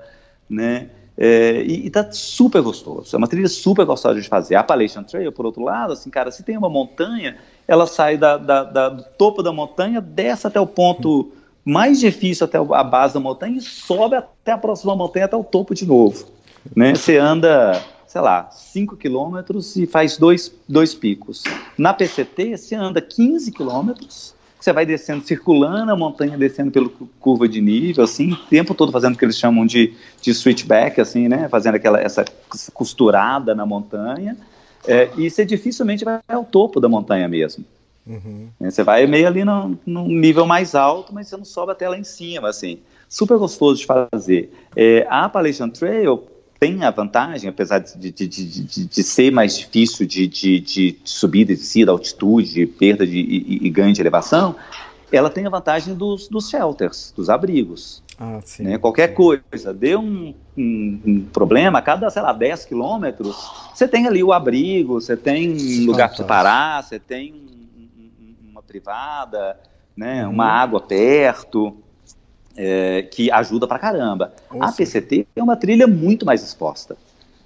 [0.48, 0.90] né?
[1.16, 4.54] É, e, e tá super gostoso, é uma trilha super gostosa de fazer.
[4.54, 7.36] A Appalachian Trail, por outro lado, assim, cara, se tem uma montanha,
[7.68, 11.30] ela sai da, da, da, do topo da montanha, desce até o ponto
[11.64, 15.44] mais difícil até a base da montanha e sobe até a próxima montanha, até o
[15.44, 16.26] topo de novo.
[16.74, 16.94] Né?
[16.94, 21.44] Você anda, sei lá, 5 quilômetros e faz dois, dois picos.
[21.76, 27.48] Na PCT, você anda 15 quilômetros, você vai descendo, circulando a montanha, descendo pela curva
[27.48, 31.28] de nível, assim, o tempo todo fazendo o que eles chamam de, de switchback, assim,
[31.28, 31.48] né?
[31.48, 32.24] Fazendo aquela, essa
[32.74, 34.36] costurada na montanha.
[34.86, 37.64] É, e você dificilmente vai ao topo da montanha mesmo.
[38.06, 38.48] Uhum.
[38.60, 41.98] Você vai meio ali no, no, nível mais alto, mas você não sobe até lá
[41.98, 42.78] em cima, assim.
[43.08, 44.52] Super gostoso de fazer.
[44.74, 46.26] É, a Appalachian Trail
[46.60, 51.56] tem a vantagem, apesar de, de, de, de ser mais difícil de, de, subida e
[51.56, 54.54] descida, altitude, perda de, e, e, ganho de elevação,
[55.10, 58.02] ela tem a vantagem dos, dos shelters, dos abrigos.
[58.18, 58.76] Ah, sim, né?
[58.76, 59.14] Qualquer sim.
[59.14, 63.34] coisa, deu um, um, um, problema, a cada, sei lá, 10 quilômetros,
[63.74, 67.49] você tem ali o abrigo, você tem um lugar para parar, você tem
[68.70, 69.58] privada,
[69.96, 70.32] né, uhum.
[70.32, 71.76] uma água perto,
[72.56, 74.32] é, que ajuda pra caramba.
[74.50, 74.70] Nossa.
[74.70, 76.96] A PCT é uma trilha muito mais exposta.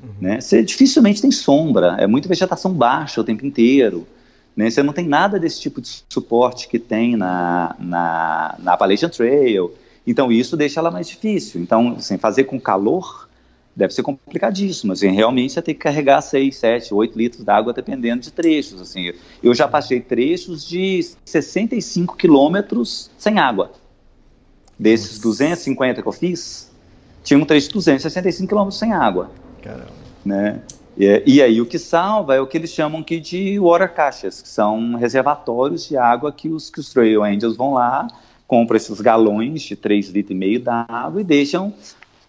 [0.03, 0.11] Uhum.
[0.21, 0.41] Né?
[0.41, 4.07] Você dificilmente tem sombra, é muita vegetação baixa o tempo inteiro.
[4.55, 4.71] Né?
[4.71, 9.73] Você não tem nada desse tipo de suporte que tem na, na, na Appalachian Trail.
[10.07, 11.61] Então isso deixa ela mais difícil.
[11.61, 13.24] Então, assim, fazer com calor
[13.77, 14.93] deve ser complicadíssimo.
[14.93, 18.81] Assim, realmente você tem que carregar 6, 7, 8 litros d'água dependendo de trechos.
[18.81, 19.13] Assim.
[19.43, 23.73] Eu já passei trechos de 65 quilômetros sem água.
[24.79, 26.71] Desses 250 que eu fiz,
[27.23, 29.31] tinha um trecho de 265 quilômetros sem água.
[29.63, 30.05] Caramba.
[30.25, 30.61] Né?
[30.97, 34.41] E, e, aí o que salva é o que eles chamam aqui de water caixas,
[34.41, 38.07] que são reservatórios de água que os, que os trail angels vão lá,
[38.47, 41.75] compram esses galões de 3,5 litros e meio d'água e deixam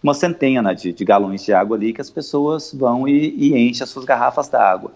[0.06, 3.82] uma centena de, de, galões de água ali que as pessoas vão e, e enchem
[3.82, 4.92] as suas garrafas d'água.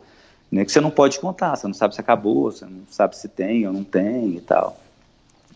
[0.51, 3.29] Né, que você não pode contar, você não sabe se acabou, você não sabe se
[3.29, 4.81] tem ou não tem e tal.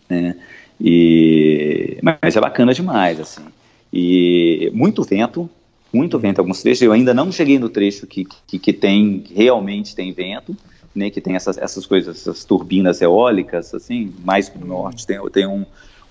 [0.09, 0.37] Né?
[0.81, 3.45] E, mas é bacana demais, assim.
[3.93, 5.49] E muito vento,
[5.93, 6.83] muito vento alguns trechos.
[6.83, 10.57] Eu ainda não cheguei no trecho que, que, que tem, realmente tem vento,
[10.93, 15.21] né, que tem essas, essas coisas, essas turbinas eólicas, assim, mais para o norte, tem,
[15.31, 15.65] tem um,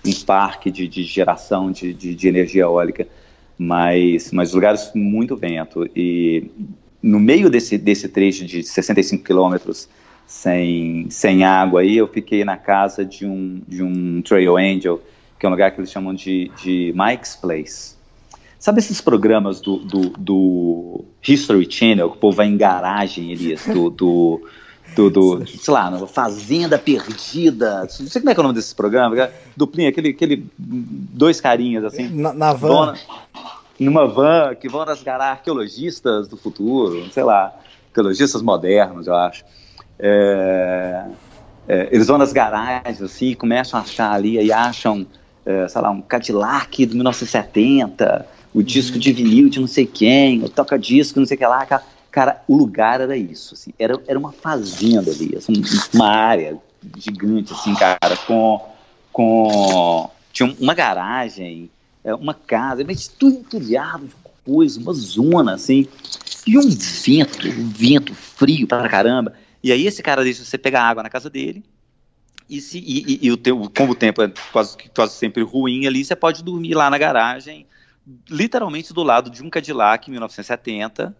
[0.06, 3.06] um parque de, de geração de, de, de energia eólica
[3.58, 5.88] mas, mas lugares muito vento.
[5.94, 6.50] E
[7.02, 9.88] no meio desse, desse trecho de 65 quilômetros
[10.26, 15.00] sem, sem água aí, eu fiquei na casa de um, de um trail angel,
[15.38, 17.94] que é um lugar que eles chamam de, de Mike's Place.
[18.58, 23.66] Sabe esses programas do, do, do History Channel, que o povo vai em garagem, Elias,
[23.66, 24.40] do, do
[24.94, 27.80] do, do sei lá, Fazenda Perdida.
[27.80, 29.30] Não sei como é que é o nome desse programa.
[29.56, 32.08] Duplinha, aquele, aquele dois carinhas assim.
[32.08, 32.94] Na, na van.
[33.78, 37.52] Numa van que vão rasgar arqueologistas do futuro, sei lá,
[37.88, 39.44] arqueologistas modernos, eu acho.
[39.98, 41.04] É,
[41.68, 45.06] é, eles vão nas garagens, assim, começam a achar ali, e acham,
[45.44, 50.42] é, sei lá, um Cadillac do 1970, o disco de vinil de não sei quem,
[50.44, 51.66] o toca-disco, não sei o que lá.
[52.10, 55.54] Cara, o lugar era isso, assim, era, era uma fazenda ali, assim,
[55.92, 56.56] uma área
[56.96, 58.60] gigante, assim, cara, com,
[59.12, 61.70] com tinha uma garagem,
[62.04, 65.88] é, uma casa, mas tudo entulhado de coisa, uma zona, assim,
[66.46, 69.32] e um vento, um vento frio pra caramba.
[69.62, 71.64] E aí esse cara deixa você pegar água na casa dele,
[72.48, 75.86] e, se, e, e, e o teu, como o tempo é quase, quase sempre ruim
[75.86, 77.66] ali, você pode dormir lá na garagem,
[78.28, 81.16] literalmente do lado de um Cadillac 1970,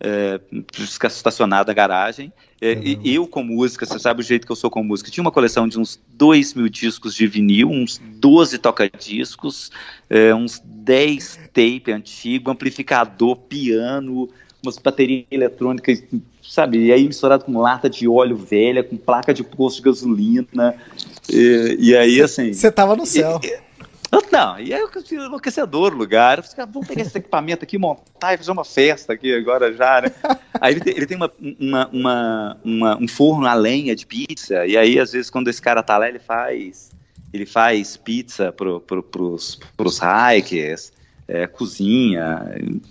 [0.00, 0.40] é,
[0.78, 2.32] estacionado na garagem.
[2.60, 3.00] É, uhum.
[3.04, 5.68] eu com música, você sabe o jeito que eu sou com música, tinha uma coleção
[5.68, 9.70] de uns 2 mil discos de vinil, uns 12 toca-discos,
[10.10, 14.28] é, uns 10 tape antigo, amplificador, piano,
[14.62, 16.02] umas baterias eletrônicas,
[16.42, 16.86] sabe?
[16.86, 20.74] E aí misturado com lata de óleo velha, com placa de posto de gasolina.
[21.30, 22.52] E, e aí, assim.
[22.52, 23.40] Você tava no céu.
[23.44, 23.67] E,
[24.32, 24.80] não, e é
[25.12, 26.38] enlouquecedor o lugar.
[26.38, 29.72] Eu falei, ah, vamos pegar esse equipamento aqui, montar e fazer uma festa aqui agora
[29.72, 30.12] já, né?
[30.60, 34.66] Aí ele tem, ele tem uma, uma, uma, uma, um forno a lenha de pizza,
[34.66, 36.90] e aí às vezes quando esse cara tá lá, ele faz
[37.32, 40.92] ele faz pizza pro, pro, pros, pros hikers,
[41.26, 42.42] é, cozinha,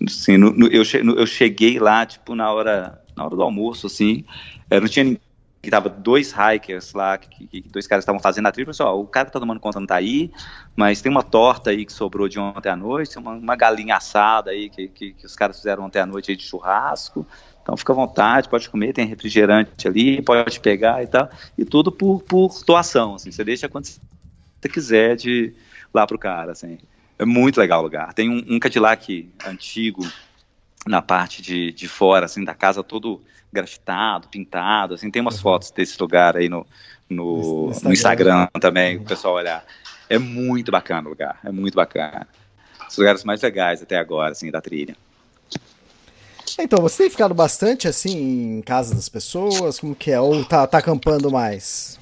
[0.05, 3.87] assim, no, no, eu, no, eu cheguei lá, tipo, na hora, na hora do almoço,
[3.87, 4.23] assim,
[4.69, 5.21] é, não tinha ninguém
[5.67, 9.05] que tava dois hikers lá, que, que dois caras estavam fazendo a trilha, pessoal, o
[9.05, 10.31] cara que tá tomando conta não tá aí,
[10.77, 14.51] mas tem uma torta aí que sobrou de ontem à noite, uma, uma galinha assada
[14.51, 17.27] aí que, que, que, os caras fizeram ontem à noite de churrasco,
[17.61, 21.91] então fica à vontade, pode comer, tem refrigerante ali, pode pegar e tal, e tudo
[21.91, 25.53] por, por doação, assim, você deixa quando você quiser de
[25.93, 26.77] lá pro cara, assim.
[27.19, 28.13] É muito legal o lugar.
[28.13, 30.07] Tem um, um Cadillac antigo
[30.87, 33.21] na parte de, de fora, assim, da casa todo
[33.51, 35.41] grafitado, pintado, assim, tem umas uhum.
[35.41, 36.65] fotos desse lugar aí no,
[37.09, 39.65] no, no Instagram também, o pessoal olhar.
[40.09, 42.27] É muito bacana o lugar, é muito bacana.
[42.89, 44.95] Os lugares mais legais até agora, assim, da trilha.
[46.59, 50.19] Então, você tem ficado bastante, assim, em casa das pessoas, como que é?
[50.19, 51.99] Ou tá, tá acampando mais?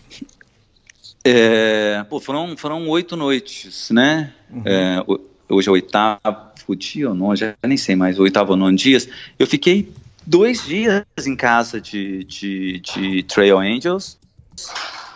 [1.24, 4.32] É, pô, foram, foram oito noites, né?
[4.50, 4.62] Uhum.
[4.64, 5.04] É,
[5.50, 9.08] hoje é o oitavo dia ou não, já nem sei mais, oitavo ou nono dias.
[9.38, 9.94] Eu fiquei
[10.26, 14.18] dois dias em casa de, de, de Trail Angels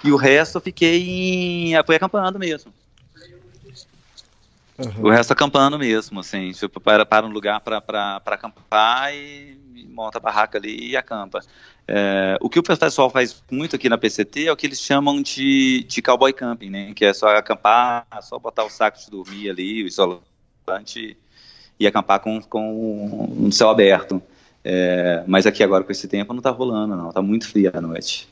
[0.03, 1.84] e o resto eu fiquei em.
[1.86, 2.71] Foi acampando mesmo.
[4.77, 5.07] Uhum.
[5.07, 9.57] O resto acampando mesmo, assim, tipo, para, para um lugar para acampar e
[9.89, 11.41] monta a barraca ali e acampa.
[11.91, 15.23] É, o que o pessoal faz muito aqui na PCT é o que eles chamam
[15.23, 16.93] de, de cowboy camping, né?
[16.93, 21.17] Que é só acampar, só botar o saco de dormir ali, o isolante
[21.79, 24.21] e acampar com, com um céu aberto.
[24.63, 27.09] É, mas aqui agora com esse tempo não está rolando, não.
[27.09, 28.29] Está muito frio à noite.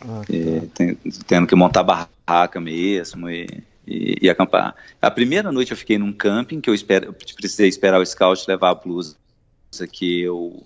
[0.00, 0.68] Ah, tá.
[0.74, 0.94] tem,
[1.26, 3.48] tendo que montar barraca mesmo e,
[3.84, 4.76] e, e, acampar.
[5.02, 8.44] A primeira noite eu fiquei num camping que eu, espero, eu precisei esperar o scout
[8.46, 9.16] levar a blusa
[9.90, 10.62] que eu,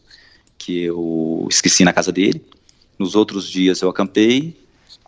[0.69, 2.45] que eu esqueci na casa dele.
[2.99, 4.55] Nos outros dias eu acampei.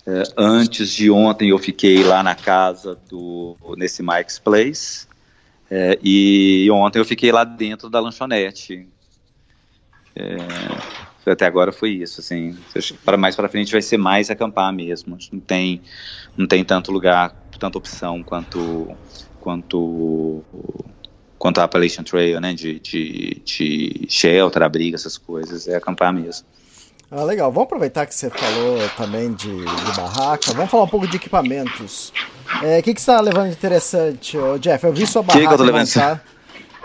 [0.07, 5.07] É, antes de ontem eu fiquei lá na casa do nesse Mike's Place.
[5.71, 8.89] É, e ontem eu fiquei lá dentro da lanchonete.
[10.17, 12.57] É, até agora foi isso, assim.
[13.05, 15.19] Para mais para frente vai ser mais acampar mesmo.
[15.31, 15.83] Não tem,
[16.39, 18.89] não tem tanto lugar, tanta opção quanto
[19.39, 20.43] quanto
[21.41, 22.53] quanto a Appalachian Trail, né?
[22.53, 25.67] De, de, de shelter, abrigo, essas coisas.
[25.67, 26.47] É acampar mesmo.
[27.11, 27.51] Ah, legal.
[27.51, 30.53] Vamos aproveitar que você falou também de, de barraca.
[30.53, 32.13] Vamos falar um pouco de equipamentos.
[32.63, 34.85] É, o é, que, que você está levando de interessante, Jeff?
[34.85, 35.41] Eu vi sua barraca.
[35.41, 35.89] Que que eu tô levando?
[35.89, 36.25] Montar.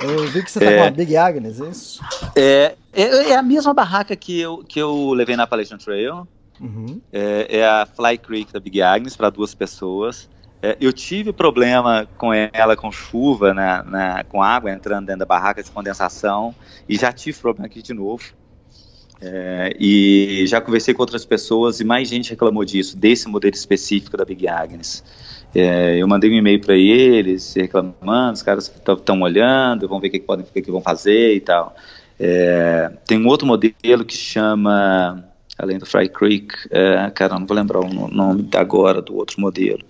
[0.01, 2.01] Eu vi que você tá é, com a Big Agnes, é isso?
[2.35, 6.27] É, é, é, a mesma barraca que eu, que eu levei na Appalachian Trail.
[6.59, 7.01] Uhum.
[7.11, 10.29] É, é, a Fly Creek da Big Agnes para duas pessoas.
[10.65, 15.25] É, eu tive problema com ela, com chuva, na, na, com água entrando dentro da
[15.25, 16.55] barraca de condensação,
[16.89, 18.23] e já tive problema aqui de novo.
[19.21, 24.17] É, e já conversei com outras pessoas e mais gente reclamou disso, desse modelo específico
[24.17, 25.03] da Big Agnes.
[25.53, 30.11] É, eu mandei um e-mail para eles reclamando, os caras estão olhando, vão ver o
[30.11, 31.75] que, podem, o que, vão fazer e tal.
[32.19, 35.23] É, tem um outro modelo que chama,
[35.59, 39.83] além do Fry Creek, é, cara, não vou lembrar o nome agora do outro modelo,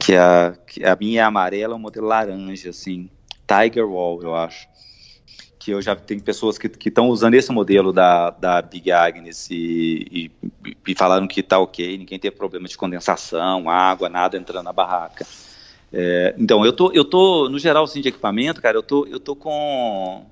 [0.00, 3.10] que a, que a minha é amarela, o um modelo laranja, assim,
[3.46, 4.68] Tiger Wall, eu acho
[5.58, 10.30] que eu já tenho pessoas que estão usando esse modelo da, da Big Agnes e,
[10.64, 14.72] e, e falaram que está ok, ninguém tem problema de condensação, água, nada entrando na
[14.72, 15.26] barraca.
[15.92, 19.20] É, então, eu tô, eu tô, no geral, assim, de equipamento, cara, eu tô, eu
[19.20, 20.24] tô com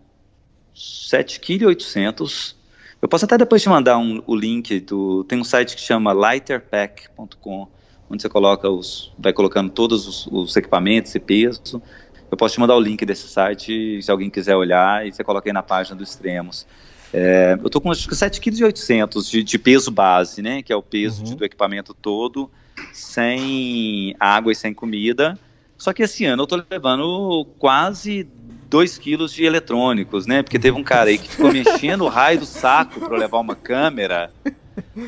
[0.75, 2.55] 7,8 kg
[3.03, 5.25] Eu posso até depois te mandar um, o link do.
[5.25, 7.69] Tem um site que chama lighterpack.com,
[8.11, 9.13] onde você coloca os.
[9.19, 11.83] vai colocando todos os, os, equipamentos e peso.
[12.31, 15.49] Eu posso te mandar o link desse site, se alguém quiser olhar, e você coloca
[15.49, 16.67] aí na página do Extremos.
[17.13, 20.63] É, eu tô com acho que 7,8 kg de, de peso base, né?
[20.63, 21.25] Que é o peso uhum.
[21.25, 22.51] de, do equipamento todo,
[22.93, 25.39] sem água e sem comida.
[25.77, 28.29] Só que esse ano eu tô levando quase
[28.69, 30.43] 2 quilos de eletrônicos, né?
[30.43, 33.39] Porque teve um cara aí que ficou me enchendo o raio do saco para levar
[33.39, 34.31] uma câmera.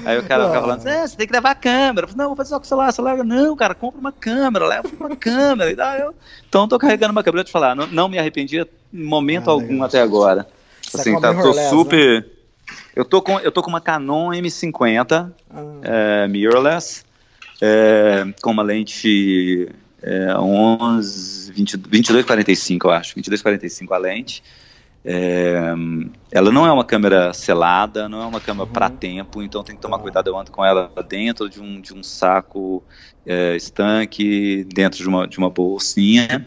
[0.05, 2.05] Aí o cara ficava falando, é, você tem que levar a câmera.
[2.05, 3.25] Eu falei, não, vou fazer só com o celular, celular.
[3.25, 5.71] Não, cara, compra uma câmera, leva uma câmera.
[5.71, 6.15] E, ah, eu...
[6.49, 9.53] Então tô carregando uma câmera, eu te falar, não, não me arrependi em momento ah,
[9.53, 10.47] algum até agora.
[10.83, 12.23] Você assim, tá, tô super...
[12.23, 12.31] Né?
[12.95, 15.63] Eu tô, com, eu tô com uma Canon M50 ah.
[15.83, 17.05] é, mirrorless,
[17.61, 19.69] é, com uma lente
[20.03, 24.43] é, 11, 20, 22,45 eu acho, 22,45 a lente.
[25.05, 25.73] É,
[26.31, 28.73] ela não é uma câmera selada, não é uma câmera uhum.
[28.73, 30.29] para tempo, então tem que tomar cuidado.
[30.29, 32.83] Eu ando com ela dentro de um, de um saco
[33.25, 36.45] é, estanque, dentro de uma, de uma bolsinha.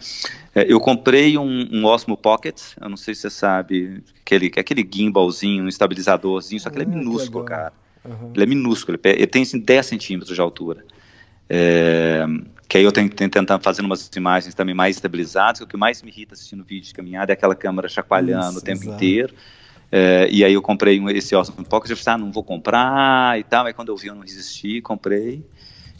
[0.54, 4.88] É, eu comprei um, um, Osmo Pocket, eu não sei se você sabe, aquele, aquele
[4.90, 7.74] gimbalzinho, um estabilizadorzinho, só que ele é ah, minúsculo, cara.
[8.06, 8.32] Uhum.
[8.36, 10.86] Ele é minúsculo, ele, ele tem assim, 10 centímetros de altura.
[11.50, 12.26] É,
[12.68, 16.02] que aí eu tenho que tentar fazer umas imagens também mais estabilizadas, o que mais
[16.02, 18.96] me irrita assistindo vídeo de caminhada é aquela câmera chacoalhando Isso, o tempo exato.
[18.96, 19.34] inteiro.
[19.92, 23.40] É, e aí eu comprei um, esse Osmo Pocket, eu falei, ah, não vou comprar
[23.40, 25.46] e tal, aí quando eu vi eu não resisti, comprei.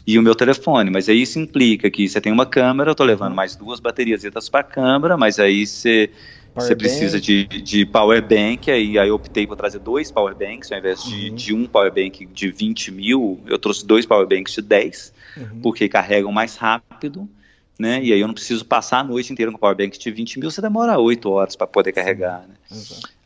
[0.06, 3.06] E o meu telefone, mas aí isso implica que você tem uma câmera, eu estou
[3.06, 6.10] levando mais duas baterias para a câmera, mas aí você
[6.54, 10.70] você precisa de, de power bank, aí, aí eu optei por trazer dois power banks,
[10.70, 11.34] ao invés de, uhum.
[11.34, 15.60] de um power bank de 20 mil, eu trouxe dois power banks de 10, uhum.
[15.62, 17.28] porque carregam mais rápido,
[17.78, 18.02] né?
[18.02, 20.50] E aí eu não preciso passar a noite inteira com power bank de 20 mil,
[20.50, 22.54] você demora 8 horas para poder carregar, né?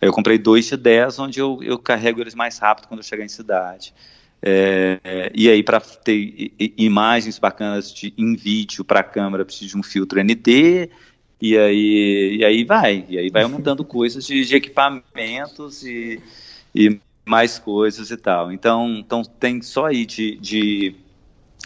[0.00, 3.24] Eu comprei dois de 10, onde eu, eu carrego eles mais rápido quando eu chegar
[3.24, 3.92] em cidade.
[4.40, 9.76] É, e aí, para ter imagens bacanas de, em vídeo para a câmera, preciso de
[9.76, 10.88] um filtro ND,
[11.40, 16.20] e aí, e aí vai, e aí vai aumentando coisas de, de equipamentos e,
[16.74, 18.52] e mais coisas e tal.
[18.52, 20.94] Então, então tem só aí de, de,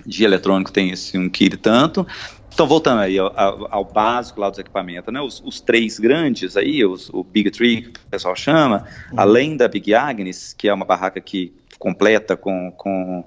[0.07, 2.07] de eletrônico tem esse um kit tanto.
[2.53, 3.33] Então, voltando aí ao,
[3.71, 5.21] ao, básico lá dos equipamentos, né?
[5.21, 9.21] Os, os três grandes aí, os, o Big Tree, que o pessoal chama, uhum.
[9.21, 13.25] além da Big Agnes, que é uma barraca que completa com, com,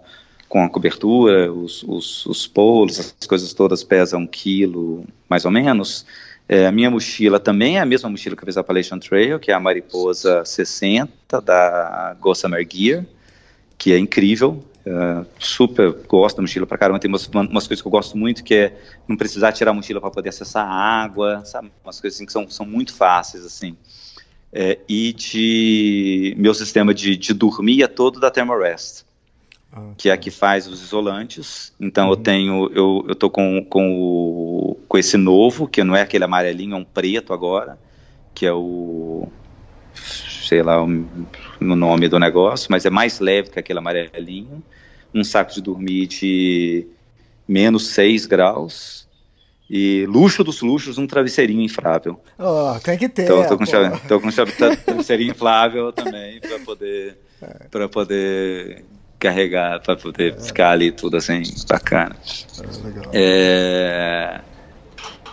[0.47, 5.51] com a cobertura, os, os, os polos, as coisas todas pesam um quilo, mais ou
[5.51, 6.05] menos.
[6.47, 9.39] É, a minha mochila também é a mesma mochila que eu fiz a Appalachian Trail,
[9.39, 13.03] que é a Mariposa 60 da Gossamer Gear,
[13.77, 14.63] que é incrível.
[14.85, 16.99] É, super gosto da mochila pra caramba.
[16.99, 18.77] Tem umas, umas, coisas que eu gosto muito, que é
[19.07, 21.71] não precisar tirar a mochila para poder acessar a água, sabe?
[21.83, 23.75] Umas coisas assim que são, são muito fáceis, assim.
[24.53, 29.03] É, e de meu sistema de, de dormir é todo da Thermarest.
[29.73, 31.73] Ah, que é a que faz os isolantes.
[31.79, 32.11] Então uhum.
[32.11, 36.23] eu tenho, eu, eu tô com, com, o, com esse novo, que não é aquele
[36.23, 37.77] amarelinho, é um preto agora,
[38.33, 39.27] que é o
[40.47, 40.87] sei lá o,
[41.59, 44.63] no nome do negócio, mas é mais leve que aquele amarelinho.
[45.13, 46.87] Um saco de dormir de
[47.47, 49.05] menos 6 graus.
[49.69, 52.19] E luxo dos luxos, um travesseirinho inflável.
[52.37, 53.23] Oh, tem que ter.
[53.23, 57.67] Então eu tô com, chave, tô com chave, travesseirinho inflável também para poder, é.
[57.71, 58.85] para poder
[59.17, 60.39] carregar para poder é.
[60.39, 62.15] ficar ali tudo assim, bacana.
[63.11, 64.39] É.
[64.39, 64.41] É,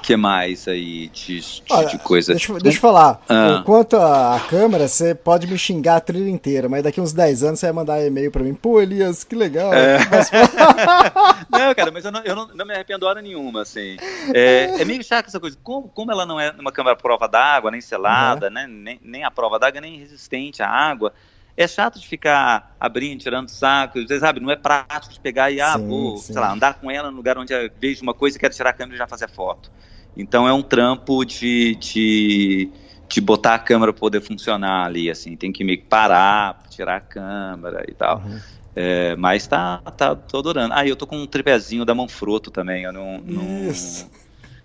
[0.03, 2.33] que mais aí de, de, Olha, de coisa?
[2.33, 3.23] Deixa, deixa eu falar.
[3.29, 3.63] Ah.
[3.65, 7.61] Quanto à câmera, você pode me xingar a trilha inteira, mas daqui uns 10 anos
[7.61, 8.55] você vai mandar e-mail pra mim.
[8.55, 9.73] Pô, Elias, que legal.
[9.73, 9.99] É.
[11.49, 13.97] não, cara, mas eu, não, eu não, não, me arrependo hora nenhuma, assim.
[14.35, 15.57] É, é meio chato essa coisa.
[15.63, 18.53] Como, como ela não é uma câmera prova d'água, nem selada, uhum.
[18.53, 21.13] né, nem, nem a prova d'água, nem resistente à água,
[21.57, 25.61] é chato de ficar abrindo, tirando saco, você sabe, não é prático de pegar e,
[25.61, 26.33] ah, sim, vou, sim.
[26.33, 28.71] sei lá, andar com ela no lugar onde eu vejo uma coisa e quero tirar
[28.71, 29.71] a câmera e já fazer foto.
[30.17, 32.71] Então é um trampo de, de,
[33.09, 37.01] de botar a câmera para poder funcionar ali, assim, tem que me parar, tirar a
[37.01, 38.19] câmera e tal.
[38.19, 38.41] Uhum.
[38.75, 40.75] É, mas tá, tá, tô adorando.
[40.75, 43.19] Ah, eu tô com um tripézinho da Manfrotto também, eu não...
[43.19, 44.11] não Isso.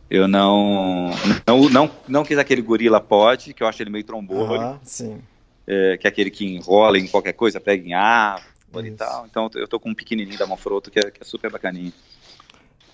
[0.09, 1.11] Eu não,
[1.45, 4.63] não, não, não quis aquele gorila pod, que eu acho ele meio trombone.
[4.63, 5.21] Uhum, sim
[5.67, 9.25] é, que é aquele que enrola em qualquer coisa, pega em árvore e tal.
[9.29, 11.91] Então eu tô com um pequenininho da Manfrotto que é, que é super bacaninho.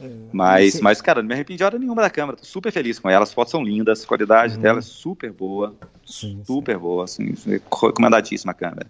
[0.02, 3.00] É, mas, mas, cara, não me arrependi de hora nenhuma da câmera, tô super feliz
[3.00, 3.24] com ela.
[3.24, 4.62] As fotos são lindas, a qualidade uhum.
[4.62, 5.76] dela é super boa.
[6.06, 6.82] Sim, super sim.
[6.82, 7.36] boa, assim,
[7.72, 8.88] recomendadíssima a câmera.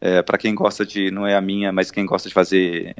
[0.00, 2.94] É, para quem gosta de, não é a minha, mas quem gosta de fazer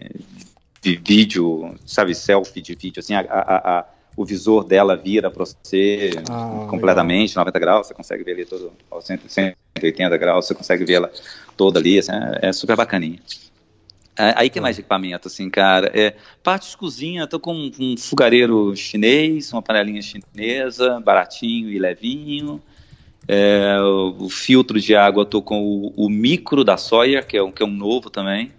[0.82, 3.84] de vídeo, sabe, selfie de vídeo, assim, a, a, a
[4.16, 7.44] o visor dela vira para você ah, completamente, legal.
[7.46, 11.12] 90 graus, você consegue ver ali todo ao 100%, 180 graus, você consegue ver ela
[11.56, 13.18] toda ali, assim, é, é super bacaninha.
[14.18, 15.90] É, aí que mais equipamento, assim, cara?
[15.94, 22.60] É, parte de cozinha, tô com um fogareiro chinês, uma panelinha chinesa, baratinho e levinho.
[23.28, 27.42] É, o, o, filtro de água, tô com o, o, micro da Soya, que é,
[27.42, 28.52] um, que é um novo também.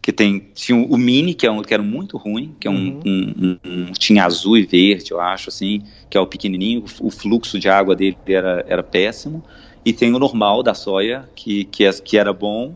[0.00, 3.00] Que tem, tinha o mini, que, é um, que era muito ruim, que é um,
[3.06, 3.58] uhum.
[3.64, 7.68] um, tinha azul e verde, eu acho, assim, que é o pequenininho, o, fluxo de
[7.68, 9.42] água dele era, era péssimo.
[9.84, 12.74] E tem o normal da Soya, que, que, é, que era bom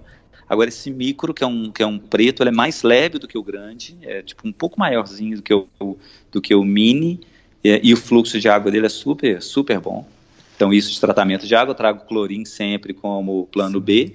[0.49, 3.27] Agora, esse micro, que é um, que é um preto, ele é mais leve do
[3.27, 5.99] que o grande, é tipo um pouco maiorzinho do que o,
[6.31, 7.21] do que o mini,
[7.65, 10.07] é, e o fluxo de água dele é super, super bom.
[10.55, 14.15] Então, isso de tratamento de água, eu trago clorim sempre como plano B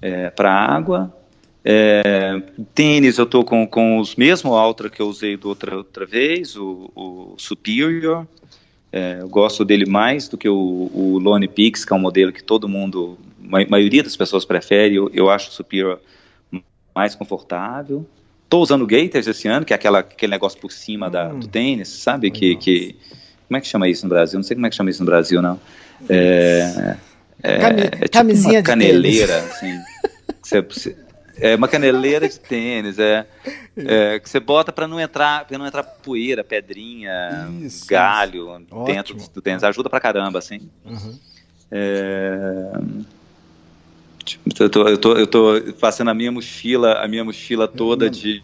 [0.00, 1.14] é, para água.
[1.64, 2.40] É,
[2.74, 6.56] tênis, eu estou com, com os mesmos Ultra que eu usei do outra, outra vez,
[6.56, 8.26] o, o Superior.
[8.92, 12.32] É, eu gosto dele mais do que o, o Lone Pix, que é um modelo
[12.32, 13.18] que todo mundo
[13.52, 16.00] a maioria das pessoas prefere, eu, eu acho o Superior
[16.94, 18.06] mais confortável.
[18.44, 21.10] Estou usando o Gators esse ano, que é aquela, aquele negócio por cima hum.
[21.10, 22.30] da, do tênis, sabe?
[22.30, 22.96] Que, que,
[23.46, 24.38] como é que chama isso no Brasil?
[24.38, 25.60] Não sei como é que chama isso no Brasil, não.
[26.08, 26.96] É,
[27.42, 27.58] é,
[28.08, 29.78] Cami é tipo uma caneleira, assim.
[30.42, 30.96] Você,
[31.36, 33.26] é uma caneleira de tênis, é,
[33.76, 38.84] é que você bota para não entrar, para não entrar poeira, pedrinha, isso, galho isso.
[38.84, 39.32] dentro Ótimo.
[39.32, 39.64] do tênis.
[39.64, 40.68] Ajuda pra caramba, assim.
[40.84, 41.18] Uhum.
[41.70, 42.72] É,
[44.58, 48.42] eu tô, eu tô, eu tô fazendo a minha mochila, a minha mochila toda de.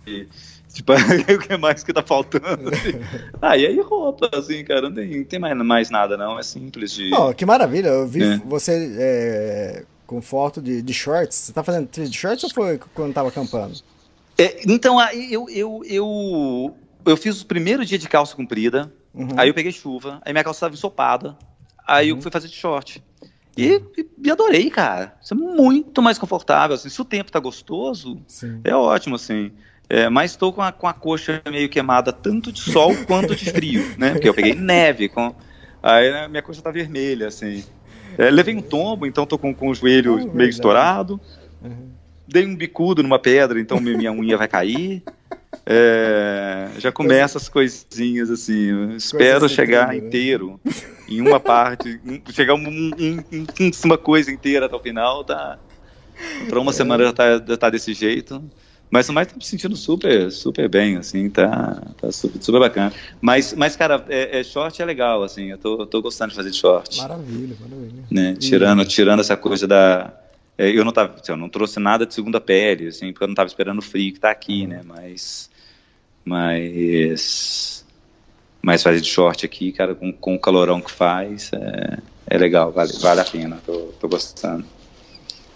[0.73, 0.93] Tipo,
[1.35, 2.69] o que mais que tá faltando?
[2.69, 3.01] Assim.
[3.41, 6.39] Ah, e aí roupa, assim, cara, não tem, não tem mais, mais nada, não.
[6.39, 7.15] É simples de.
[7.15, 8.39] Oh, que maravilha, eu vi é.
[8.45, 11.37] você é, com foto de, de shorts.
[11.37, 13.75] Você tá fazendo trilha de shorts ou foi quando tava acampando?
[14.39, 19.29] É, então, eu, eu, eu, eu fiz o primeiro dia de calça comprida, uhum.
[19.37, 21.39] aí eu peguei chuva, aí minha calça estava ensopada,
[21.87, 22.19] aí uhum.
[22.19, 23.03] eu fui fazer de short.
[23.57, 23.83] E,
[24.23, 25.17] e, adorei, cara.
[25.23, 26.75] Isso é muito mais confortável.
[26.75, 28.61] Assim, se o tempo tá gostoso, Sim.
[28.63, 29.51] é ótimo, assim.
[29.89, 33.51] É, mas estou com a, com a coxa meio queimada, tanto de sol quanto de
[33.51, 34.13] frio, né?
[34.13, 35.35] Porque eu peguei neve, com...
[35.83, 37.65] aí né, minha coxa tá vermelha, assim.
[38.19, 40.51] É, levei um tombo, então tô com, com o joelho oh, meio verdade.
[40.51, 41.21] estourado.
[41.63, 41.91] Uhum.
[42.27, 45.03] Dei um bicudo numa pedra, então minha unha vai cair.
[45.69, 48.95] É, já começa as coisinhas assim.
[48.95, 49.97] espero chegar né?
[49.97, 50.61] inteiro
[51.09, 52.01] em uma parte,
[52.31, 52.91] chegar um, um,
[53.33, 55.59] um, uma coisa inteira até o final, tá?
[56.49, 56.75] Para uma é.
[56.75, 58.43] semana já tá, já tá desse jeito.
[58.89, 62.93] Mas mais tô me sentindo super, super bem, assim, tá, tá super, super bacana.
[63.21, 66.37] Mas, mas cara, é, é, short é legal, assim, eu tô, eu tô gostando de
[66.37, 66.99] fazer de short.
[66.99, 68.05] Maravilha, maravilha.
[68.09, 68.37] Né?
[68.39, 70.15] Tirando, tirando essa coisa da.
[70.57, 73.29] É, eu não tava, assim, eu não trouxe nada de segunda pele, assim, porque eu
[73.29, 74.81] não tava esperando o frio que tá aqui, né?
[74.85, 75.51] Mas
[76.27, 77.85] mas
[78.61, 82.73] mas fazer de short aqui, cara, com, com o calorão que faz, é, é legal,
[82.73, 84.65] vale, vale a pena, tô, tô gostando.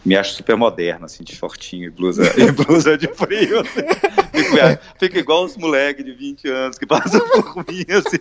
[0.05, 3.65] Me acho super moderno, assim, de shortinho e blusa, e blusa de frio.
[3.65, 4.57] Fico,
[4.99, 8.19] fico, igual os moleques de 20 anos que passam por mim, assim.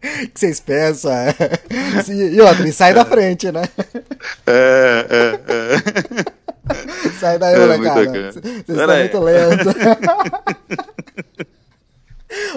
[0.32, 1.28] que vocês pensam, é.
[2.10, 3.62] E outra, e sai da frente, né?
[4.46, 6.41] É, é, é.
[7.20, 8.32] Sai daí, é, cara.
[8.32, 9.74] Vocês estão muito lentos.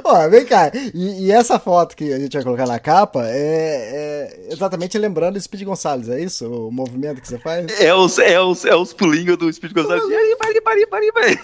[0.03, 4.47] Ó, vem cá, e, e, essa foto que a gente vai colocar na capa é,
[4.47, 6.47] é exatamente lembrando o Speed Gonçalves, é isso?
[6.49, 7.81] O movimento que você faz?
[7.81, 10.07] É os, é os, é os pulinhos do Speed Gonçalves.
[10.37, 11.39] Pari, pari, pari, pari,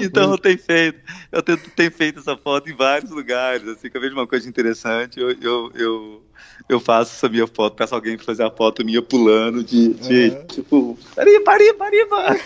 [0.00, 0.98] Então eu tenho feito,
[1.30, 4.48] eu tenho, tenho, feito essa foto em vários lugares, assim, que eu vejo uma coisa
[4.48, 6.22] interessante, eu, eu, eu,
[6.68, 10.44] eu faço essa minha foto, peço alguém fazer a foto minha pulando de, de é.
[10.44, 12.40] tipo, pari, pari, pari, pari.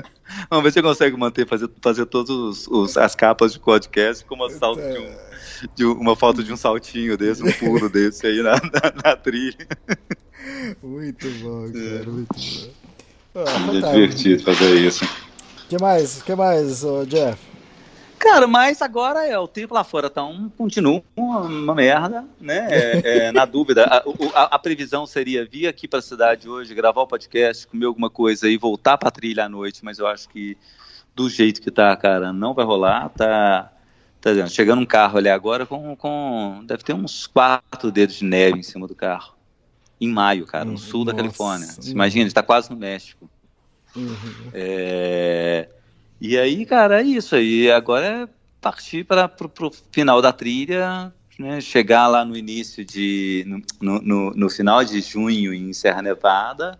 [0.50, 4.50] Vamos ver se você consegue manter, fazer, fazer todas as capas de podcast com uma
[4.50, 5.14] salto de, um,
[5.74, 9.66] de uma foto de um saltinho desse, um pulo desse aí na, na, na trilha.
[10.82, 12.06] Muito bom, cara, é.
[12.06, 13.44] muito bom.
[13.44, 15.04] Ah, é divertido fazer isso.
[15.04, 16.22] O que mais?
[16.22, 17.55] que mais, Jeff?
[18.18, 22.66] Cara, mas agora é o tempo lá fora tá um, continua uma, uma merda, né?
[22.70, 24.02] É, é, na dúvida, a,
[24.34, 28.08] a, a, previsão seria vir aqui para a cidade hoje, gravar o podcast, comer alguma
[28.08, 30.56] coisa e voltar para trilha à noite, mas eu acho que
[31.14, 33.08] do jeito que tá, cara, não vai rolar.
[33.10, 33.72] Tá,
[34.20, 38.58] tá chegando um carro ali agora com, com deve ter uns quatro dedos de neve
[38.58, 39.34] em cima do carro.
[39.98, 41.68] Em maio, cara, no sul Nossa, da Califórnia.
[41.86, 43.30] Imagina, está quase no México.
[43.96, 44.50] Uhum.
[44.52, 45.70] É,
[46.20, 47.70] e aí, cara, é isso aí.
[47.70, 48.28] Agora é
[48.60, 53.44] partir para o final da trilha, né, chegar lá no início de.
[53.80, 56.78] No, no, no, final de junho em Serra Nevada.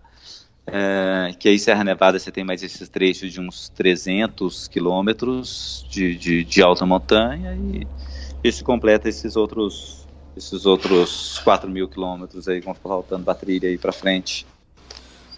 [0.66, 6.16] É, que aí Serra Nevada você tem mais esses trechos de uns 300 quilômetros de,
[6.16, 7.87] de, de, alta montanha e
[8.43, 13.78] esse completa esses outros esses outros 4 mil quilômetros aí vão faltando da trilha aí
[13.78, 14.45] para frente.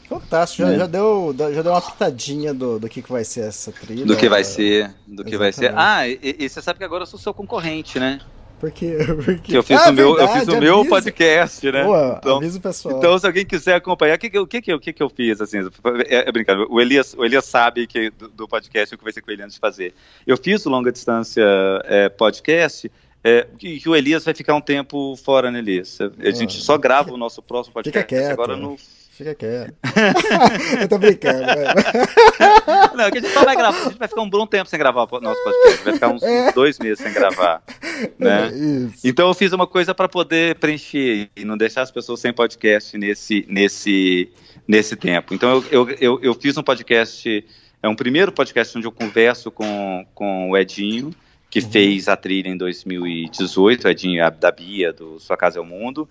[0.09, 3.71] Fantástico, já, já, deu, já deu uma pitadinha do, do que, que vai ser essa
[3.71, 4.07] trilha.
[4.07, 5.39] Do que vai ser, do que Exatamente.
[5.39, 5.75] vai ser.
[5.77, 8.19] Ah, e, e, você sabe que agora eu sou seu concorrente, né?
[8.59, 9.55] Porque, porque...
[9.55, 11.85] eu fiz ah, o meu, verdade, eu fiz o meu podcast, né?
[11.85, 12.97] Boa, então, avisa o pessoal.
[12.97, 15.11] Então, se alguém quiser acompanhar, o que, que, o que, que, o que, que eu
[15.11, 15.59] fiz, assim,
[16.07, 19.31] é, é brincando, o Elias, o Elias sabe que do, do podcast eu conversei com
[19.31, 19.93] ele antes de fazer.
[20.27, 21.45] Eu fiz o Longa Distância
[21.85, 22.91] é, podcast,
[23.23, 25.99] é, que, que, o Elias vai ficar um tempo fora, né, Elias?
[26.01, 28.79] A gente só grava o nosso próximo podcast agora no
[29.19, 29.75] Fica quieto.
[30.81, 31.43] eu tô brincando.
[32.95, 34.79] Não, que a gente só vai gravar, a gente vai ficar um bom tempo sem
[34.79, 36.53] gravar o nosso podcast, vai ficar uns, é.
[36.53, 37.61] dois meses sem gravar.
[38.17, 38.47] Né?
[38.47, 42.33] É então eu fiz uma coisa para poder preencher e não deixar as pessoas sem
[42.33, 44.31] podcast nesse, nesse,
[44.69, 45.35] nesse tempo.
[45.35, 47.45] Então eu, eu, eu, eu fiz um podcast,
[47.83, 51.11] é um primeiro podcast onde eu converso com, com o Edinho,
[51.51, 51.71] que uhum.
[51.71, 56.09] fez a trilha em 2018, o Edinho da Bia, do Sua Casa é o Mundo,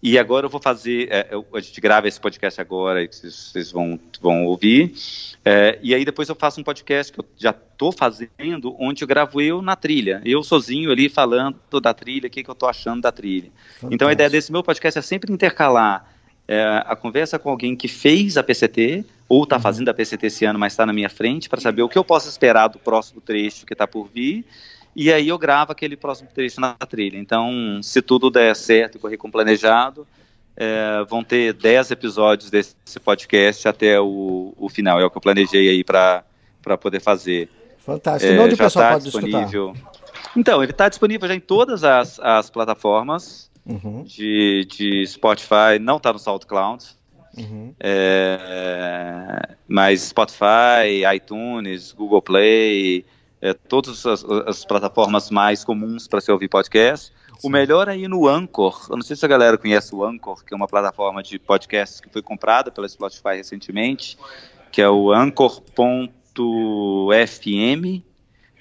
[0.00, 3.72] e agora eu vou fazer, é, eu, a gente grava esse podcast agora, e vocês
[3.72, 4.94] vão, vão ouvir.
[5.44, 9.08] É, e aí depois eu faço um podcast que eu já estou fazendo, onde eu
[9.08, 12.68] gravo eu na trilha, eu sozinho ali falando da trilha, o que, que eu estou
[12.68, 13.50] achando da trilha.
[13.50, 13.94] Fantástico.
[13.94, 16.08] Então a ideia desse meu podcast é sempre intercalar
[16.46, 19.62] é, a conversa com alguém que fez a PCT, ou está uhum.
[19.62, 22.04] fazendo a PCT esse ano, mas está na minha frente, para saber o que eu
[22.04, 24.46] posso esperar do próximo trecho que está por vir
[25.00, 27.16] e aí eu gravo aquele próximo trecho na trilha.
[27.16, 30.04] Então, se tudo der certo e correr com planejado,
[30.56, 32.74] é, vão ter 10 episódios desse
[33.04, 35.00] podcast até o, o final.
[35.00, 36.24] É o que eu planejei aí para
[36.80, 37.48] poder fazer.
[37.78, 38.32] Fantástico.
[38.32, 39.72] É, onde o pessoal tá pode disponível.
[39.72, 39.92] Escutar?
[40.36, 44.02] Então, ele está disponível já em todas as, as plataformas uhum.
[44.02, 46.84] de, de Spotify, não está no SoundCloud.
[47.36, 47.72] Uhum.
[47.78, 53.04] É, mas Spotify, iTunes, Google Play,
[53.40, 57.06] é, todas as, as, plataformas mais comuns para se ouvir podcast.
[57.06, 57.12] Sim.
[57.44, 58.86] O melhor é ir no Anchor.
[58.90, 62.00] Eu não sei se a galera conhece o Anchor, que é uma plataforma de podcasts
[62.00, 64.18] que foi comprada pela Spotify recentemente,
[64.72, 65.62] que é o anchor.fm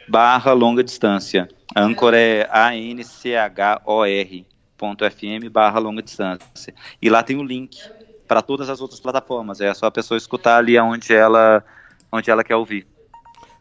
[0.08, 1.50] barra longa distância.
[1.76, 4.46] Anchor é A-N-C-H-O-R
[4.78, 6.74] ponto FM barra longa distância.
[7.02, 7.80] E lá tem o link
[8.28, 9.60] para todas as outras plataformas.
[9.60, 11.64] É só a pessoa escutar ali onde ela,
[12.12, 12.88] onde ela quer ouvir.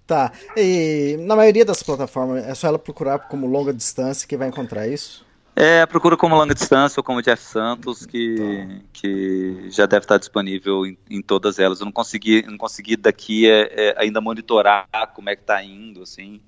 [0.06, 0.30] Tá.
[0.56, 4.86] E na maioria das plataformas é só ela procurar como longa distância que vai encontrar
[4.86, 5.26] isso?
[5.58, 8.84] É, procura como longa distância ou como Jeff Santos, que, tá.
[8.92, 11.80] que já deve estar disponível em, em, todas elas.
[11.80, 16.02] Eu não consegui, não consegui daqui é, é, ainda monitorar como é que está indo,
[16.02, 16.42] assim,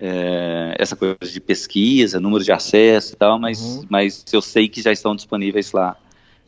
[0.00, 3.86] é, essa coisa de pesquisa, número de acesso e tal, mas, uhum.
[3.90, 5.94] mas eu sei que já estão disponíveis lá.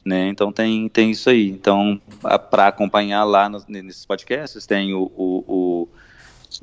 [0.03, 0.29] Né?
[0.29, 1.51] Então tem, tem isso aí.
[1.51, 2.01] Então,
[2.51, 5.89] para acompanhar lá nos, nesses podcasts, tem o, o, o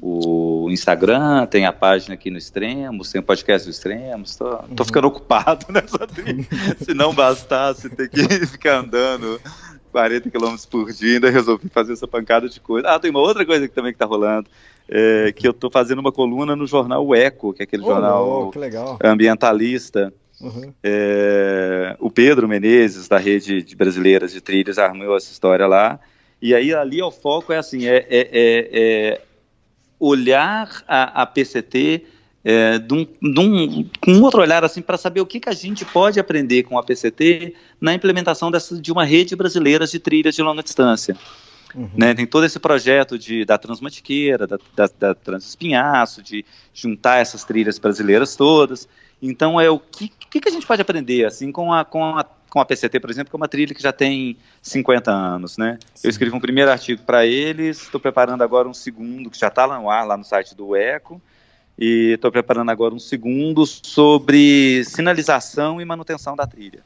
[0.02, 4.36] o Instagram, tem a página aqui no Extremos, tem o podcast do Extremos.
[4.36, 4.86] Tô, tô uhum.
[4.86, 6.46] ficando ocupado nessa trilha.
[6.84, 9.40] Se não bastasse ter que ficar andando
[9.92, 12.88] 40 km por dia, ainda resolvi fazer essa pancada de coisa.
[12.88, 14.50] Ah, tem uma outra coisa que também que tá rolando.
[14.90, 17.88] É, que eu tô fazendo uma coluna no jornal o Eco, que é aquele oh,
[17.88, 18.52] jornal
[19.04, 20.14] ambientalista.
[20.40, 20.72] Uhum.
[20.84, 26.00] É, o Pedro Menezes, da rede de brasileiras de trilhas, armou essa história lá.
[26.42, 28.30] E aí ali o foco é assim, é, é, é,
[28.72, 29.22] é
[30.00, 32.06] olhar a, a PCT
[32.44, 35.50] é, de um, de um, com um outro olhar assim para saber o que, que
[35.50, 40.00] a gente pode aprender com a PCT na implementação dessa, de uma rede brasileira de
[40.00, 41.18] trilhas de longa distância.
[41.76, 41.90] Uhum.
[41.96, 47.44] Né, tem todo esse projeto de, da Transmantiqueira, da, da, da Transespinhaço, de juntar essas
[47.44, 48.88] trilhas brasileiras todas.
[49.22, 52.24] Então, é o que, que, que a gente pode aprender assim com a, com a
[52.50, 55.78] com a PCT, por exemplo, que é uma trilha que já tem 50 anos, né?
[55.94, 56.08] Sim.
[56.08, 59.66] Eu escrevi um primeiro artigo para eles, estou preparando agora um segundo, que já está
[59.66, 61.22] lá no ar, lá no site do ECO,
[61.78, 66.84] e estou preparando agora um segundo sobre sinalização e manutenção da trilha.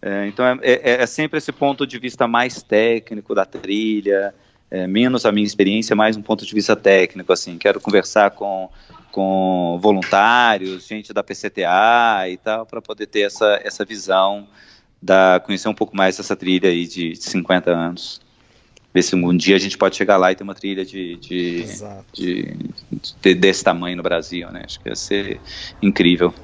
[0.00, 4.34] É, então, é, é, é, sempre esse ponto de vista mais técnico da trilha,
[4.70, 8.70] é, menos a minha experiência, mais um ponto de vista técnico, assim, quero conversar com
[9.12, 14.48] com voluntários, gente da PCTA e tal, para poder ter essa, essa visão
[15.00, 18.20] da, conhecer um pouco mais essa trilha aí de 50 anos.
[18.94, 21.64] Ver se um dia a gente pode chegar lá e ter uma trilha de, de,
[22.12, 22.56] de,
[23.20, 24.62] de desse tamanho no Brasil, né?
[24.64, 25.40] Acho que ia ser
[25.80, 26.34] incrível.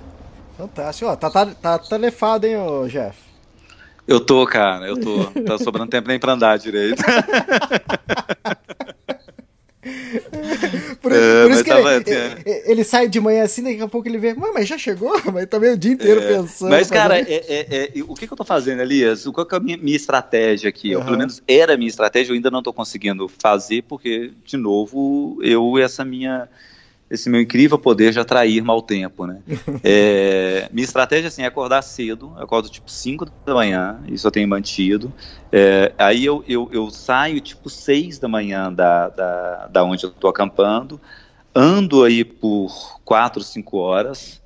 [0.56, 1.10] Fantástico.
[1.10, 2.56] Ó, tá, tá, tá telefado, hein,
[2.88, 3.18] Jeff?
[4.06, 5.24] Eu tô, cara, eu tô.
[5.42, 7.02] Tá sobrando tempo nem pra andar direito.
[11.00, 12.70] por, é, por isso que tava, ele, é.
[12.70, 15.08] ele, sai de manhã assim, daqui a pouco ele vê, mas já chegou?
[15.32, 16.70] Mas também o dia inteiro é, pensando.
[16.70, 19.24] Mas, cara, é, é, é, o que, que eu tô fazendo, Elias?
[19.26, 20.94] Qual que é a minha, minha estratégia aqui?
[20.94, 21.00] Uhum.
[21.00, 24.56] Ou, pelo menos era a minha estratégia, eu ainda não tô conseguindo fazer, porque, de
[24.56, 26.48] novo, eu, essa minha
[27.10, 29.40] esse meu incrível poder de atrair mau tempo, né?
[29.82, 34.30] É, minha estratégia assim, é acordar cedo, eu acordo tipo 5 da manhã, isso eu
[34.30, 35.12] tenho mantido.
[35.50, 40.10] É, aí eu, eu, eu, saio tipo 6 da manhã da, da, da onde eu
[40.10, 41.00] estou acampando,
[41.54, 44.42] ando aí por 4, 5 horas,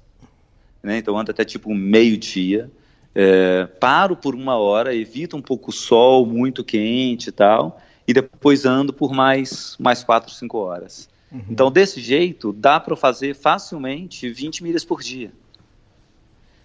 [0.83, 0.99] né?
[0.99, 2.71] Então ando até tipo meio-dia.
[3.15, 8.13] É, paro por uma hora, evito um pouco o sol muito quente e tal, e
[8.15, 11.12] depois ando por mais, mais 4, 5 horas.
[11.33, 11.43] Uhum.
[11.49, 15.33] Então, desse jeito, dá para fazer facilmente 20 milhas por dia.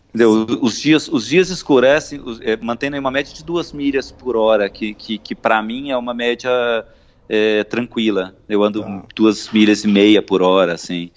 [0.10, 0.60] Entendeu?
[0.62, 4.94] Os dias, os dias escurecem, é, mantendo uma média de duas milhas por hora, que,
[4.94, 6.50] que, que para mim é uma média
[7.30, 8.36] é, tranquila.
[8.50, 9.04] Eu ando ah.
[9.16, 11.12] duas milhas e meia por hora, assim.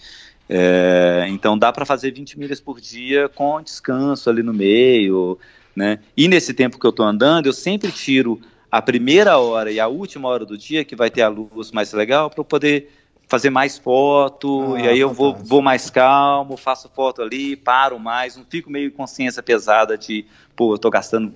[0.48, 5.38] É, então dá para fazer 20 milhas por dia com descanso ali no meio,
[5.74, 6.00] né?
[6.16, 8.40] E nesse tempo que eu estou andando, eu sempre tiro
[8.70, 11.92] a primeira hora e a última hora do dia, que vai ter a luz mais
[11.92, 12.99] legal, para eu poder
[13.30, 17.96] fazer mais foto, ah, e aí eu vou, vou mais calmo, faço foto ali, paro
[17.96, 20.26] mais, não fico meio consciência pesada de,
[20.56, 21.32] pô, eu tô gastando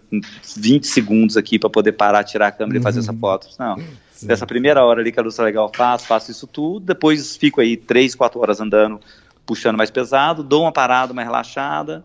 [0.57, 2.81] 20 segundos aqui para poder parar, tirar a câmera uhum.
[2.81, 3.19] e fazer essa uhum.
[3.21, 3.49] foto.
[3.61, 3.77] Não.
[4.11, 4.27] Sim.
[4.27, 7.77] Dessa primeira hora ali que a luz legal faço, faço isso tudo, depois fico aí
[7.77, 9.01] 3, 4 horas andando,
[9.47, 12.05] puxando mais pesado, dou uma parada, uma relaxada,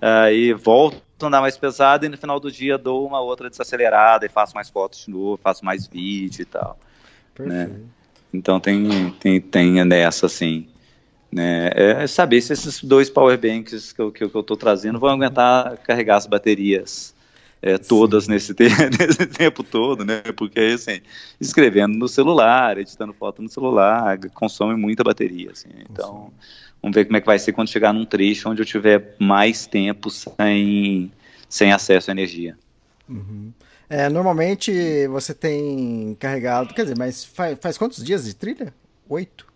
[0.00, 4.26] aí volto a andar mais pesado e no final do dia dou uma outra desacelerada
[4.26, 6.76] e faço mais fotos de novo, faço mais vídeo e tal.
[7.38, 7.46] Né?
[7.46, 7.72] Perfeito.
[7.78, 8.01] Né?
[8.32, 10.66] Então tem, tem, tem nessa, assim.
[11.30, 11.70] Né?
[11.74, 15.78] É saber se esses dois power banks que eu, que eu estou trazendo vão aguentar
[15.78, 17.14] carregar as baterias
[17.62, 18.64] é, todas nesse, te
[18.98, 20.20] nesse tempo todo, né?
[20.36, 21.00] Porque assim,
[21.40, 25.52] escrevendo no celular, editando foto no celular, consome muita bateria.
[25.52, 25.68] Assim.
[25.88, 26.32] Então,
[26.82, 29.64] vamos ver como é que vai ser quando chegar num trecho onde eu tiver mais
[29.64, 31.10] tempo sem,
[31.48, 32.58] sem acesso à energia.
[33.08, 33.52] Uhum.
[33.92, 38.72] É, normalmente você tem carregado, quer dizer, mas faz, faz quantos dias de trilha?
[39.06, 39.46] Oito?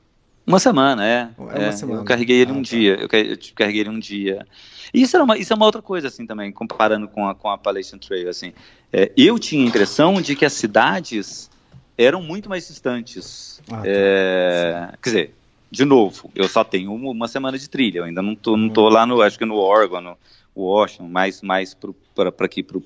[0.46, 1.30] Uma semana, é.
[1.38, 2.02] É uma é, semana.
[2.02, 2.68] Eu carreguei ele ah, um tá.
[2.68, 2.96] dia.
[3.00, 3.08] Eu
[3.54, 4.46] carreguei ele um dia.
[4.92, 7.48] E isso, era uma, isso é uma outra coisa, assim, também, comparando com a, com
[7.48, 8.52] a Appalachian Trail, assim.
[8.92, 11.50] É, eu tinha a impressão de que as cidades
[11.96, 13.62] eram muito mais distantes.
[13.70, 13.82] Ah, tá.
[13.86, 15.34] é, quer dizer,
[15.70, 18.00] de novo, eu só tenho uma, uma, semana de trilha.
[18.00, 18.90] Eu ainda não tô, não tô uhum.
[18.90, 20.18] lá no, acho que no Oregon, no,
[20.54, 21.74] Washington, mais, mais
[22.16, 22.78] para aqui para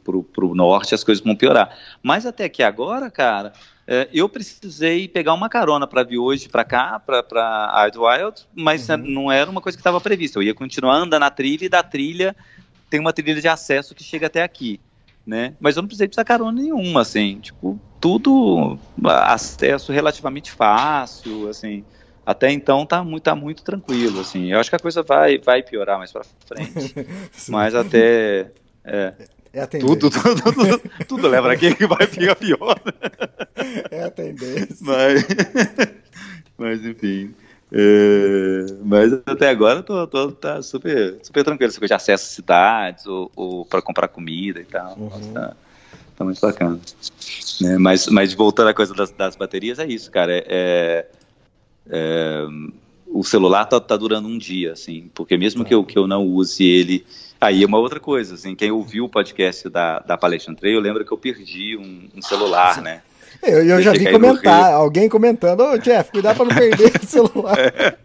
[0.45, 1.77] o norte, as coisas vão piorar.
[2.03, 3.53] Mas até que agora, cara,
[3.87, 8.97] é, eu precisei pegar uma carona para vir hoje para cá, para Idlewild, mas uhum.
[8.99, 10.39] não era uma coisa que estava prevista.
[10.39, 12.35] Eu ia continuar andando na trilha e da trilha
[12.89, 14.81] tem uma trilha de acesso que chega até aqui.
[15.27, 15.55] Né?
[15.61, 21.85] Mas eu não precisei precisar carona nenhuma, assim, tipo, tudo acesso relativamente fácil, assim,
[22.25, 24.53] até então tá muito, tá muito tranquilo, assim.
[24.53, 26.95] Eu acho que a coisa vai, vai piorar mais para frente.
[27.49, 28.51] mas até.
[28.85, 29.15] É,
[29.53, 32.81] é tudo, tudo, tudo, tudo, leva aqui que vai ficar pior.
[33.91, 34.77] É a tendência.
[34.81, 35.27] Mas,
[36.57, 37.35] mas enfim.
[37.73, 41.73] É, mas até agora tô, tô, tá super, super tranquilo.
[41.73, 44.97] Coisa de acesso a cidades ou, ou para comprar comida e tal.
[44.99, 45.33] Uhum.
[45.33, 45.57] Tá,
[46.17, 46.81] tá, muito bacana.
[47.65, 50.33] É, mas, mas voltando à coisa das, das baterias, é isso, cara.
[50.33, 51.07] é, é
[51.91, 52.47] é,
[53.07, 56.27] o celular tá, tá, durando um dia, assim, porque mesmo que eu, que eu não
[56.27, 57.05] use ele.
[57.41, 61.05] Aí é uma outra coisa, assim, quem ouviu o podcast da, da Palestra Trail, lembra
[61.05, 63.01] que eu perdi um, um celular, né?
[63.43, 67.07] Eu, eu já vi comentar, alguém comentando, ô oh, Jeff, cuidado para não perder o
[67.07, 67.57] celular.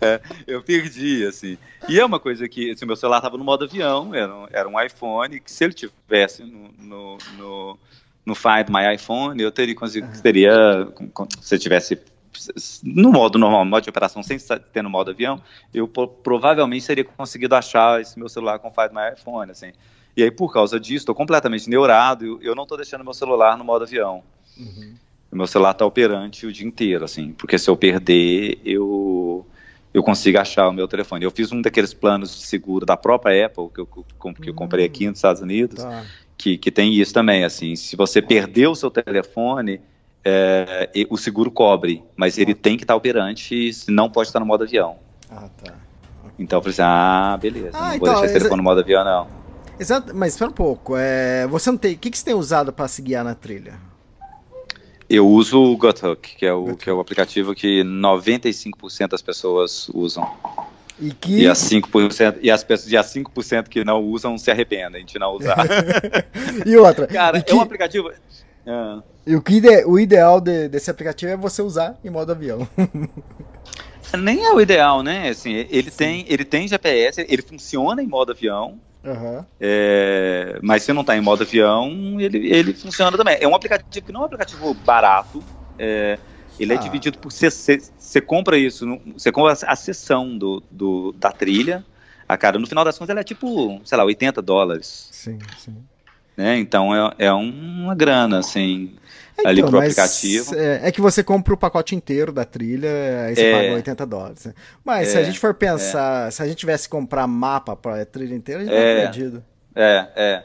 [0.00, 1.56] É, é, eu perdi, assim.
[1.88, 4.68] E é uma coisa que, assim, meu celular estava no modo avião, era um, era
[4.68, 7.78] um iPhone, que se ele tivesse no, no, no,
[8.26, 10.86] no Find My iPhone, eu teria conseguido, teria,
[11.40, 11.98] se eu tivesse
[12.82, 14.38] no modo normal, no modo de operação, sem
[14.72, 15.40] ter no modo avião,
[15.72, 19.72] eu provavelmente teria conseguido achar esse meu celular com o Find My iPhone, assim.
[20.16, 23.64] E aí, por causa disso, estou completamente neurado, eu não estou deixando meu celular no
[23.64, 24.22] modo avião.
[24.56, 24.94] Uhum.
[25.32, 29.44] O meu celular está operante o dia inteiro, assim, porque se eu perder, eu
[29.92, 31.24] eu consigo achar o meu telefone.
[31.24, 34.84] Eu fiz um daqueles planos de seguro da própria Apple, que eu, que eu comprei
[34.84, 36.04] aqui nos Estados Unidos, tá.
[36.36, 39.80] que, que tem isso também, assim, se você perder o seu telefone,
[40.24, 44.64] é, o seguro cobre, mas ele tem que estar operante, não pode estar no modo
[44.64, 44.96] avião.
[45.30, 45.74] Ah, tá.
[46.38, 48.80] Então eu falei assim, ah, beleza, ah, não então, vou deixar esse telefone no modo
[48.80, 49.28] avião, não.
[49.78, 52.72] Exato, mas espera um pouco, é, você não tem, o que, que você tem usado
[52.72, 53.74] para se guiar na trilha?
[55.08, 59.88] Eu uso o GutHook, que é o, que é o aplicativo que 95% das pessoas
[59.90, 60.26] usam.
[60.98, 61.40] E, que...
[61.40, 65.18] e, as 5%, e as pessoas e as 5% que não usam se arrependem de
[65.18, 65.58] não usar.
[66.64, 67.06] e outra.
[67.06, 67.52] Cara, que...
[67.52, 68.10] é um aplicativo.
[68.66, 69.02] Ah.
[69.26, 72.68] E o, que ide o ideal de, desse aplicativo é você usar em modo avião.
[74.18, 75.28] Nem é o ideal, né?
[75.28, 78.78] Assim, ele, tem, ele tem GPS, ele funciona em modo avião.
[79.02, 79.44] Uhum.
[79.60, 83.36] É, mas se não está em modo avião, ele, ele funciona também.
[83.40, 85.42] É um aplicativo que não é um aplicativo barato.
[85.78, 86.18] É,
[86.58, 86.78] Ele é ah.
[86.78, 87.30] é dividido por.
[87.30, 91.84] Você compra isso, você compra a sessão do, do, da trilha.
[92.26, 95.08] A cara, no final das contas, ela é tipo, sei lá, 80 dólares.
[95.10, 95.76] Sim, sim.
[96.36, 96.58] Né?
[96.58, 98.94] Então é, é uma grana, assim,
[99.38, 100.54] então, ali pro aplicativo.
[100.54, 102.88] É, é, que você compra o pacote inteiro da trilha,
[103.26, 104.44] aí você é, paga 80 dólares.
[104.46, 104.54] Né?
[104.84, 106.30] Mas se a é, gente for pensar, é.
[106.30, 109.44] se a gente tivesse que comprar mapa para a trilha inteira, a gente é, perdido.
[109.74, 110.42] É, é.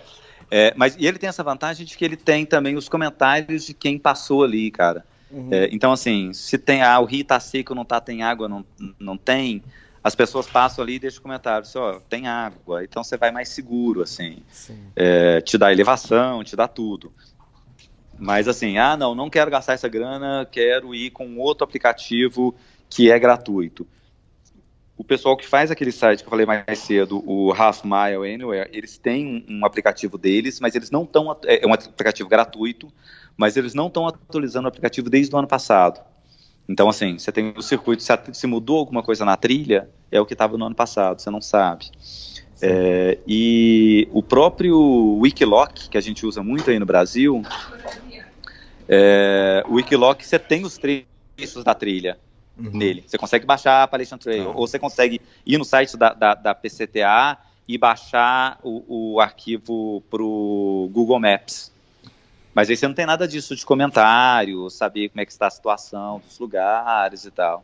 [0.52, 3.74] É, mas e ele tem essa vantagem de que ele tem também os comentários de
[3.74, 5.06] quem passou ali, cara.
[5.30, 5.49] Uhum.
[5.52, 8.66] É, então, assim, se tem ah, o rio tá seco, não tá, tem água, não,
[8.99, 9.61] não tem,
[10.04, 13.50] as pessoas passam ali e deixam comentários, ó, oh, tem água, então você vai mais
[13.50, 14.44] seguro, assim.
[14.96, 17.12] É, te dá elevação, te dá tudo.
[18.18, 22.56] Mas assim, ah, não, não quero gastar essa grana, quero ir com outro aplicativo
[22.90, 23.88] que é gratuito
[25.00, 28.70] o pessoal que faz aquele site que eu falei mais cedo, o Half Mile Anywhere,
[28.74, 31.32] eles têm um, aplicativo deles, mas eles não estão.
[31.46, 32.92] É, é um aplicativo gratuito,
[33.38, 36.02] mas eles não estão atualizando o aplicativo desde o ano passado.
[36.70, 40.26] Então, assim, você tem o circuito, se, se mudou alguma coisa na trilha, é o
[40.26, 41.90] que estava no ano passado, você não sabe.
[42.62, 44.80] É, e o próprio
[45.20, 47.41] Wikiloc, que a gente usa muito aí no Brasil,
[48.88, 52.20] é, o Wikiloc, você tem os trechos da trilha
[52.56, 52.70] uhum.
[52.72, 53.04] nele.
[53.08, 54.54] Você consegue baixar a Appalachian Trail, ah.
[54.56, 57.36] ou você consegue ir no site da, da, da PCTA
[57.68, 61.72] e baixar o, o arquivo para o Google Maps.
[62.54, 65.52] Mas aí você não tem nada disso de comentário, saber como é que está a
[65.52, 67.64] situação dos lugares e tal.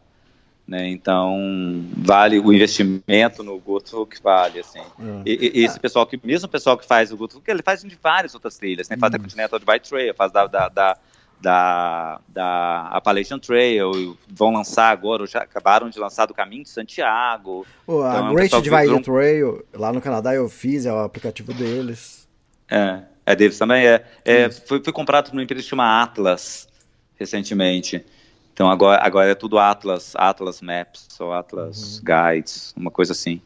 [0.67, 0.89] Né?
[0.89, 4.81] Então, vale o investimento no Guto que vale, assim.
[4.97, 5.21] Uhum.
[5.25, 7.97] E, e, esse pessoal que, mesmo o pessoal que faz o Guto, ele faz de
[8.01, 8.97] várias outras trilhas, né?
[8.97, 9.19] Faz uhum.
[9.19, 10.97] a Continental Divide Trail, faz da, da, da
[11.41, 17.65] da, da Appalachian Trail, vão lançar agora, já acabaram de lançar do Caminho de Santiago.
[17.85, 20.99] Oh, a então, Great é um Divide Trail, lá no Canadá eu fiz, é o
[20.99, 22.27] aplicativo deles.
[22.69, 24.05] É, é deles também, é.
[24.23, 26.67] é foi, foi comprado por uma empresa que chama Atlas,
[27.17, 28.05] recentemente.
[28.53, 32.03] Então agora, agora é tudo Atlas, Atlas Maps, ou Atlas uhum.
[32.05, 33.41] Guides, uma coisa assim.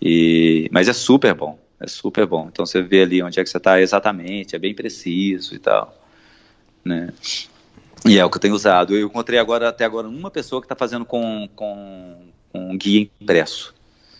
[0.00, 2.48] E, mas é super bom, é super bom.
[2.50, 6.04] Então você vê ali onde é que você está exatamente, é bem preciso e tal
[6.84, 7.08] né?
[8.04, 8.94] E é o que eu tenho usado.
[8.94, 12.16] Eu encontrei agora até agora uma pessoa que está fazendo com, com,
[12.52, 13.74] com guia impresso.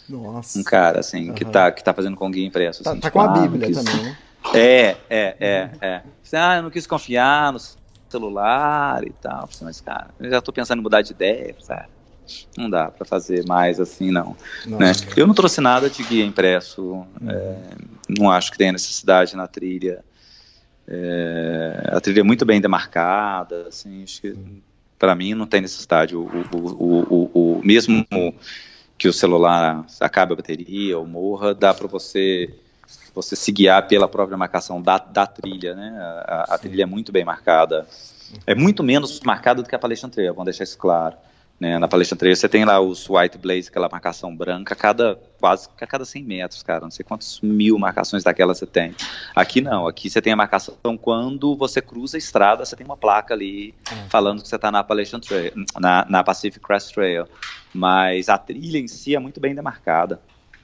[0.08, 0.58] Nossa.
[0.58, 1.34] Um cara, assim, uhum.
[1.34, 2.82] que, tá, que tá fazendo com guia impresso.
[2.82, 3.76] Tá, assim, tá tipo, com a ah, Bíblia quis...
[3.76, 4.18] também, né?
[4.54, 6.02] É, é, é, é.
[6.32, 7.60] Ah, eu não quis confiar no
[8.08, 9.48] celular e tal.
[9.62, 11.88] Mas, cara, eu já tô pensando em mudar de ideia, sabe?
[12.56, 14.36] Não dá para fazer mais assim, não.
[14.66, 14.92] não né?
[15.16, 16.82] Eu não trouxe nada de guia impresso.
[16.82, 17.06] Uhum.
[17.28, 17.56] É,
[18.08, 20.02] não acho que tenha necessidade na trilha.
[20.86, 24.36] É, a trilha é muito bem demarcada, assim, acho que
[24.98, 26.16] para mim não tem necessidade.
[26.16, 26.22] O,
[26.52, 28.06] o, o, o, mesmo
[28.96, 32.54] que o celular acabe a bateria ou morra, dá para você
[33.14, 35.96] você se guiar pela própria marcação da, da trilha, né?
[36.26, 37.86] A, a trilha é muito bem marcada.
[38.46, 41.16] É muito menos marcada do que a Appalachian Trail, vamos deixar isso claro.
[41.58, 45.68] Né, na palestra 3 você tem lá os white blaze, aquela marcação branca, cada quase
[45.80, 46.80] a cada 100 metros, cara.
[46.80, 48.92] Não sei quantos mil marcações daquela você tem.
[49.36, 52.96] Aqui não, aqui você tem a marcação quando você cruza a estrada, você tem uma
[52.96, 53.72] placa ali
[54.08, 57.26] falando que você está na Appalachian Trail, na, na Pacific Crest Trail.
[57.72, 60.20] Mas a trilha em si é muito bem demarcada.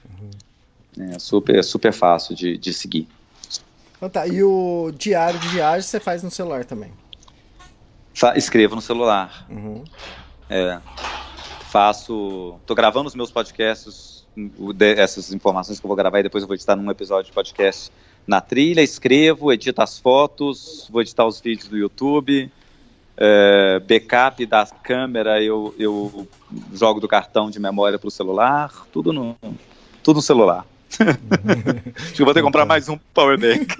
[0.09, 0.29] Uhum.
[0.99, 3.07] É super, super fácil de, de seguir.
[3.95, 6.91] Então tá, e o diário de viagem você faz no celular também?
[8.35, 9.45] Escrevo no celular.
[9.49, 9.83] Uhum.
[10.49, 10.79] É,
[11.69, 12.59] faço.
[12.65, 14.25] Tô gravando os meus podcasts,
[14.97, 17.91] essas informações que eu vou gravar e depois eu vou editar num episódio de podcast
[18.27, 22.51] na trilha, escrevo, edito as fotos, vou editar os vídeos do YouTube.
[23.17, 26.27] É, backup da câmera eu, eu
[26.73, 29.37] jogo do cartão de memória para o celular, tudo no,
[30.01, 30.65] tudo no celular.
[31.95, 33.75] Acho que vou ter que comprar mais um power bank.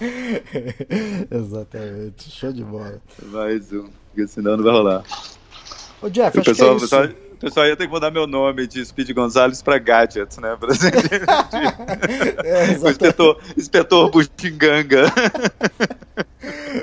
[1.30, 3.00] Exatamente, show de bola.
[3.30, 5.04] Mais um porque senão não vai rolar.
[6.02, 7.08] Ô Jeff, o pessoal, que é pessoal,
[7.42, 10.56] pessoal ia ter que mudar meu nome de Speed Gonzalez para Gadgets, né?
[10.58, 10.92] Pra ser
[12.44, 15.12] é, o inspetor, inspetor Bujinganga.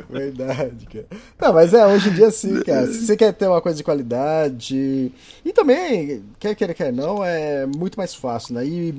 [0.10, 1.08] Verdade, cara.
[1.40, 2.88] Não, mas é, hoje em dia sim, cara.
[2.88, 5.12] Se você quer ter uma coisa de qualidade.
[5.46, 8.66] E também, quer queira, quer não, é muito mais fácil, né?
[8.66, 8.94] E,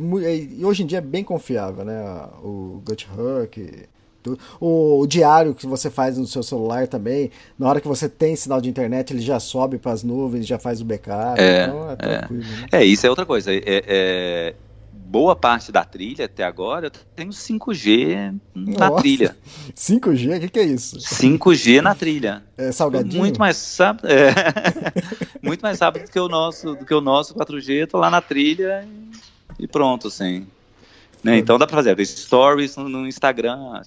[0.59, 2.01] e hoje em dia é bem confiável, né?
[2.43, 3.49] O GutHub o,
[4.61, 8.61] o, diário que você faz no seu celular também, na hora que você tem sinal
[8.61, 11.41] de internet, ele já sobe para as nuvens, já faz o backup.
[11.41, 12.33] É, então é, é.
[12.33, 12.67] Né?
[12.73, 13.53] é isso é outra coisa.
[13.53, 14.55] É, é,
[14.93, 19.03] boa parte da trilha até agora eu tenho 5G na Nossa.
[19.03, 19.37] trilha.
[19.75, 20.37] 5G?
[20.37, 20.99] O que, que, é isso?
[20.99, 22.43] 5G na trilha.
[22.57, 23.19] É salgadinho?
[23.19, 24.33] Muito mais rápido, é,
[25.43, 27.89] muito mais rápido do que o nosso, do que o nosso 4G.
[27.89, 28.87] Tô lá na trilha
[29.59, 30.47] e, e pronto, assim.
[31.23, 31.39] Né?
[31.39, 33.83] Então dá para fazer stories no, no Instagram.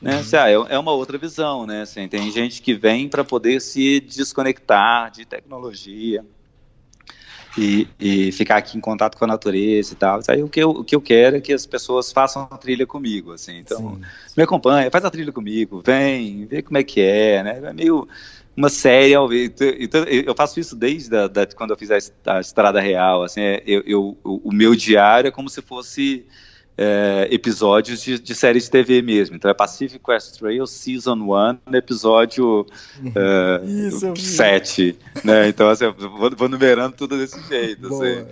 [0.00, 0.16] Né?
[0.16, 1.82] Assim, ah, é, é uma outra visão, né?
[1.82, 6.24] Assim, tem gente que vem para poder se desconectar de tecnologia,
[7.56, 10.20] e, e, ficar aqui em contato com a natureza e tal.
[10.28, 12.86] Aí o que, eu, o que eu quero é que as pessoas façam a trilha
[12.86, 13.58] comigo, assim.
[13.58, 14.00] Então, Sim.
[14.36, 17.60] me acompanha, faz a trilha comigo, vem, vê como é que é, né?
[17.62, 18.08] É meio
[18.56, 19.54] uma série ao vivo.
[19.78, 23.40] Então, eu faço isso desde a, da, quando eu fiz a, a Estrada Real, assim,
[23.40, 26.26] é, eu, eu, o meu diário é como se fosse
[26.76, 29.36] é, episódios de, de série de TV mesmo.
[29.36, 32.66] Então é Pacific Quest Trail Season 1, episódio
[34.16, 34.98] 7.
[35.14, 35.48] É, né?
[35.48, 37.88] Então assim, eu vou, vou numerando tudo desse jeito.
[37.88, 38.26] Boa, assim.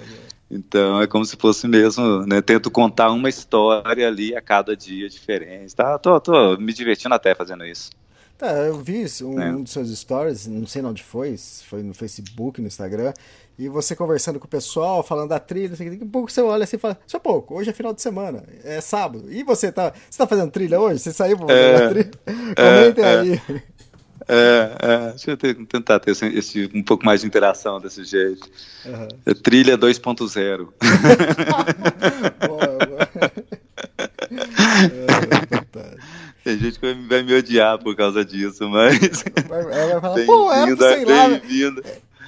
[0.50, 2.42] Então é como se fosse mesmo, né?
[2.42, 5.74] Tento contar uma história ali a cada dia diferente.
[5.74, 5.98] Tá?
[5.98, 7.90] Tô, tô me divertindo até fazendo isso.
[8.38, 9.52] Tá, eu vi um, é.
[9.52, 11.36] um dos seus stories, não sei onde foi,
[11.68, 13.12] foi no Facebook, no Instagram,
[13.58, 16.76] e você conversando com o pessoal, falando da trilha, daqui a pouco você olha assim
[16.76, 19.30] e fala, só pouco, hoje é final de semana, é sábado.
[19.30, 20.98] E você tá, você tá fazendo trilha hoje?
[20.98, 22.10] Você saiu pra fazer é, trilha?
[22.26, 23.40] É, Comentem é, aí.
[24.28, 28.04] É, é, deixa eu ter, tentar ter esse, esse, um pouco mais de interação desse
[28.04, 28.48] jeito.
[28.84, 29.08] Uhum.
[29.26, 30.68] É trilha 2.0.
[32.46, 33.08] boa, boa.
[35.58, 35.61] é,
[36.44, 39.24] tem gente que vai me odiar por causa disso, mas.
[39.48, 41.40] Ela vai falar, pô, era pra, sei lá.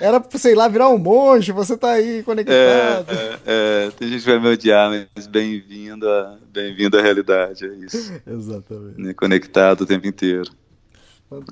[0.00, 3.06] Era pra, sei lá, virar um monge, você tá aí conectado.
[3.10, 7.64] É, é, é tem gente que vai me odiar, mas bem-vindo à bem à realidade,
[7.64, 8.12] é isso.
[8.26, 9.00] Exatamente.
[9.00, 10.50] Né, conectado o tempo inteiro.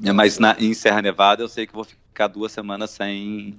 [0.05, 3.57] É, mas na, em Serra Nevada eu sei que vou ficar duas semanas sem,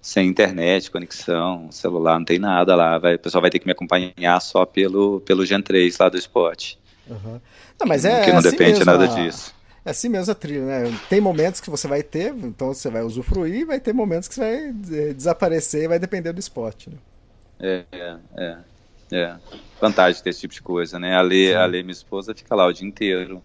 [0.00, 2.98] sem internet, conexão, celular, não tem nada lá.
[2.98, 6.18] Vai, o pessoal vai ter que me acompanhar só pelo, pelo Gen 3 lá do
[6.18, 6.81] esporte.
[7.08, 7.40] Uhum.
[7.78, 9.06] Não, mas é, que não assim depende mesmo, nada a...
[9.06, 9.54] disso.
[9.84, 10.98] É assim mesmo a trilha, né?
[11.08, 14.34] Tem momentos que você vai ter, então você vai usufruir, e vai ter momentos que
[14.34, 14.72] você vai
[15.12, 16.96] desaparecer e vai depender do esporte, né?
[17.58, 18.56] É, é, é.
[19.12, 19.36] é.
[19.80, 21.16] Vantagem desse tipo de coisa, né?
[21.16, 23.42] A Lê, a Lê, minha esposa, fica lá o dia inteiro.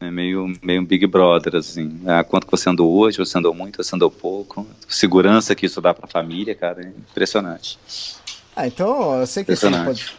[0.00, 2.00] É meio, meio um Big Brother, assim.
[2.06, 4.66] Ah, quanto que você andou hoje, você andou muito, você andou pouco.
[4.88, 7.78] Segurança que isso dá pra família, cara, é impressionante.
[8.56, 10.16] Ah, então eu sei que esse, pod,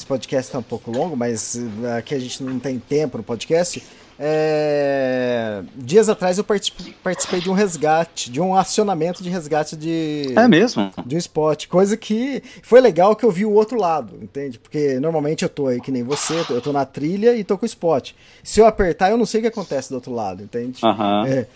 [0.00, 3.24] esse podcast tá um pouco longo, mas eh, aqui a gente não tem tempo no
[3.24, 3.82] podcast.
[4.22, 5.62] É...
[5.74, 10.34] Dias atrás eu participei de um resgate, de um acionamento de resgate de.
[10.36, 10.92] É mesmo?
[11.06, 11.66] De um spot.
[11.68, 14.58] Coisa que foi legal que eu vi o outro lado, entende?
[14.58, 17.64] Porque normalmente eu tô aí que nem você, eu tô na trilha e tô com
[17.64, 18.12] o spot.
[18.44, 20.84] Se eu apertar, eu não sei o que acontece do outro lado, entende?
[20.84, 21.24] Uhum.
[21.24, 21.46] É,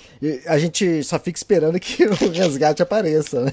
[0.47, 3.53] a gente só fica esperando que o resgate apareça, né?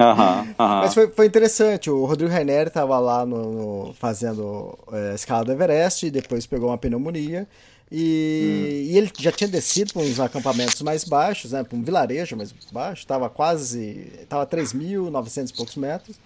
[0.00, 0.40] Uhum.
[0.40, 0.54] Uhum.
[0.56, 1.90] Mas foi, foi interessante.
[1.90, 6.70] O Rodrigo Rainer tava lá no, no fazendo é, escala do Everest e depois pegou
[6.70, 7.46] uma pneumonia.
[7.92, 8.92] E, hum.
[8.92, 12.54] e, ele já tinha descido para uns acampamentos mais baixos, né, para um vilarejo mais
[12.70, 16.16] baixo, estava quase, estava 3.900 e poucos metros.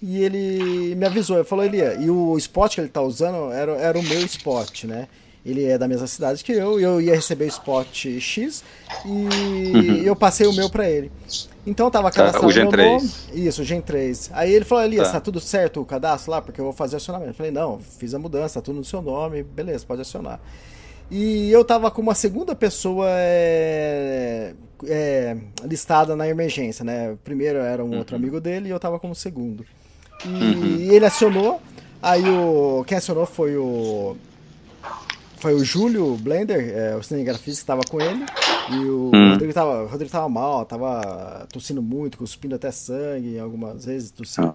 [0.00, 3.72] E ele me avisou, ele falou, Elia, e o spot que ele está usando era,
[3.72, 5.06] era o meu spot, né?
[5.44, 8.64] Ele é da mesma cidade que eu, e eu ia receber o spot X
[9.04, 9.96] e uhum.
[10.04, 11.10] eu passei o meu para ele.
[11.66, 13.02] Então eu tava cadastrando tá, o Gen 3.
[13.02, 14.30] Nome, isso, o Gen 3.
[14.34, 15.14] Aí ele falou, Elias, tá.
[15.14, 16.40] tá tudo certo o cadastro lá?
[16.40, 17.30] Porque eu vou fazer acionamento.
[17.30, 20.40] Eu falei, não, fiz a mudança, tá tudo no seu nome, beleza, pode acionar.
[21.14, 24.54] E eu tava com uma segunda pessoa é,
[24.86, 27.18] é, listada na emergência, né?
[27.22, 27.98] Primeiro era um uhum.
[27.98, 29.62] outro amigo dele e eu tava como segundo.
[30.24, 30.90] E uhum.
[30.90, 31.60] ele acionou,
[32.02, 32.82] aí o.
[32.86, 34.16] Quem acionou foi o.
[35.36, 38.24] Foi o Júlio Blender, é, o cinegrafista que estava com ele.
[38.70, 39.32] E o uhum.
[39.32, 44.54] Rodrigo, tava, o Rodrigo tava mal, tava tossindo muito, cuspindo até sangue, algumas vezes tossindo.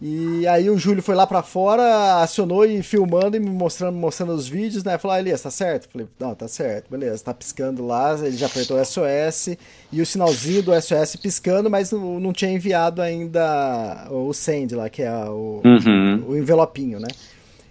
[0.00, 4.32] E aí o Júlio foi lá para fora, acionou e filmando e me mostrando, mostrando
[4.32, 4.96] os vídeos, né?
[4.96, 5.88] Falou, ah, Elias, tá certo?
[5.90, 9.56] Falei, não, tá certo, beleza, tá piscando lá, ele já apertou o SOS
[9.92, 14.88] e o sinalzinho do SOS piscando, mas não, não tinha enviado ainda o send lá,
[14.88, 16.24] que é o, uhum.
[16.28, 17.08] o envelopinho, né?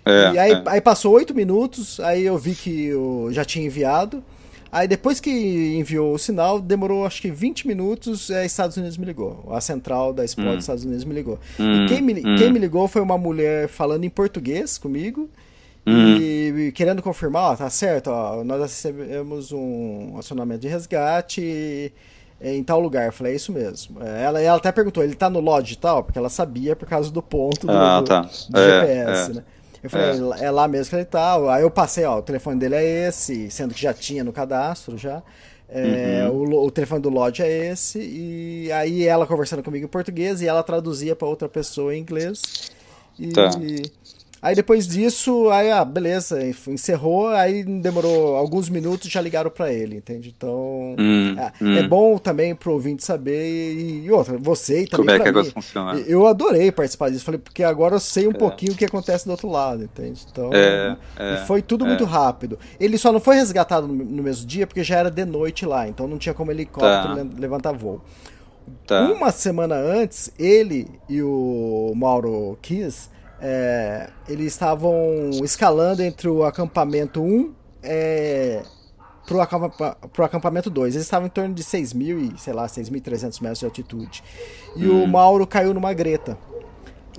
[0.06, 0.64] É, e aí, é.
[0.66, 4.22] aí passou oito minutos, aí eu vi que eu já tinha enviado.
[4.72, 5.30] Aí depois que
[5.78, 9.48] enviou o sinal, demorou acho que 20 minutos, é, Estados Unidos me ligou.
[9.52, 10.56] A central da Spot hum.
[10.56, 11.40] dos Estados Unidos me ligou.
[11.60, 11.86] Hum.
[11.86, 12.36] E quem me, hum.
[12.38, 15.30] quem me ligou foi uma mulher falando em português comigo.
[15.86, 16.18] Hum.
[16.18, 21.94] E, e, querendo confirmar, ó, tá certo, ó, nós recebemos um acionamento de resgate
[22.42, 23.06] em tal lugar.
[23.06, 24.04] Eu falei, é isso mesmo.
[24.04, 26.04] É, ela, ela até perguntou, ele tá no lodge e tal?
[26.04, 28.22] Porque ela sabia por causa do ponto do, ah, tá.
[28.50, 29.34] do é, GPS, é.
[29.36, 29.44] né?
[29.84, 30.46] Eu falei, é.
[30.46, 30.52] é.
[30.52, 31.36] lá mesmo que ele tá.
[31.54, 34.98] Aí eu passei, ó, o telefone dele é esse, sendo que já tinha no cadastro
[34.98, 35.22] já.
[35.70, 36.54] É, uhum.
[36.54, 40.48] o, o, telefone do Lodge é esse, e aí ela conversando comigo em português e
[40.48, 42.72] ela traduzia para outra pessoa em inglês.
[43.20, 43.50] E, tá.
[44.40, 49.96] Aí depois disso, aí, ah, beleza, encerrou, aí demorou alguns minutos já ligaram para ele,
[49.96, 50.34] entende?
[50.36, 51.78] Então, hum, é, hum.
[51.78, 55.30] é, bom também pro ouvinte saber e, e outra, você e também Como é que
[55.30, 56.00] a coisa funciona?
[56.02, 58.34] Eu adorei participar disso, falei, porque agora eu sei um é.
[58.34, 60.26] pouquinho o que acontece do outro lado, entende?
[60.32, 62.08] Então, é, é foi tudo muito é.
[62.08, 62.60] rápido.
[62.80, 65.88] Ele só não foi resgatado no, no, mesmo dia porque já era de noite lá,
[65.88, 67.26] então não tinha como helicóptero tá.
[67.40, 68.02] levantar voo.
[68.86, 69.12] Tá.
[69.12, 73.10] Uma semana antes, ele e o Mauro Kiss
[73.42, 77.54] é, eles estavam escalando entre o acampamento 1
[77.84, 78.64] é,
[79.26, 80.96] pro, acampa, pro acampamento 2.
[80.96, 84.24] Eles estavam em torno de 6 mil e, sei lá, 6.300 metros de altitude.
[84.76, 85.04] E hum.
[85.04, 86.38] o Mauro caiu numa greta.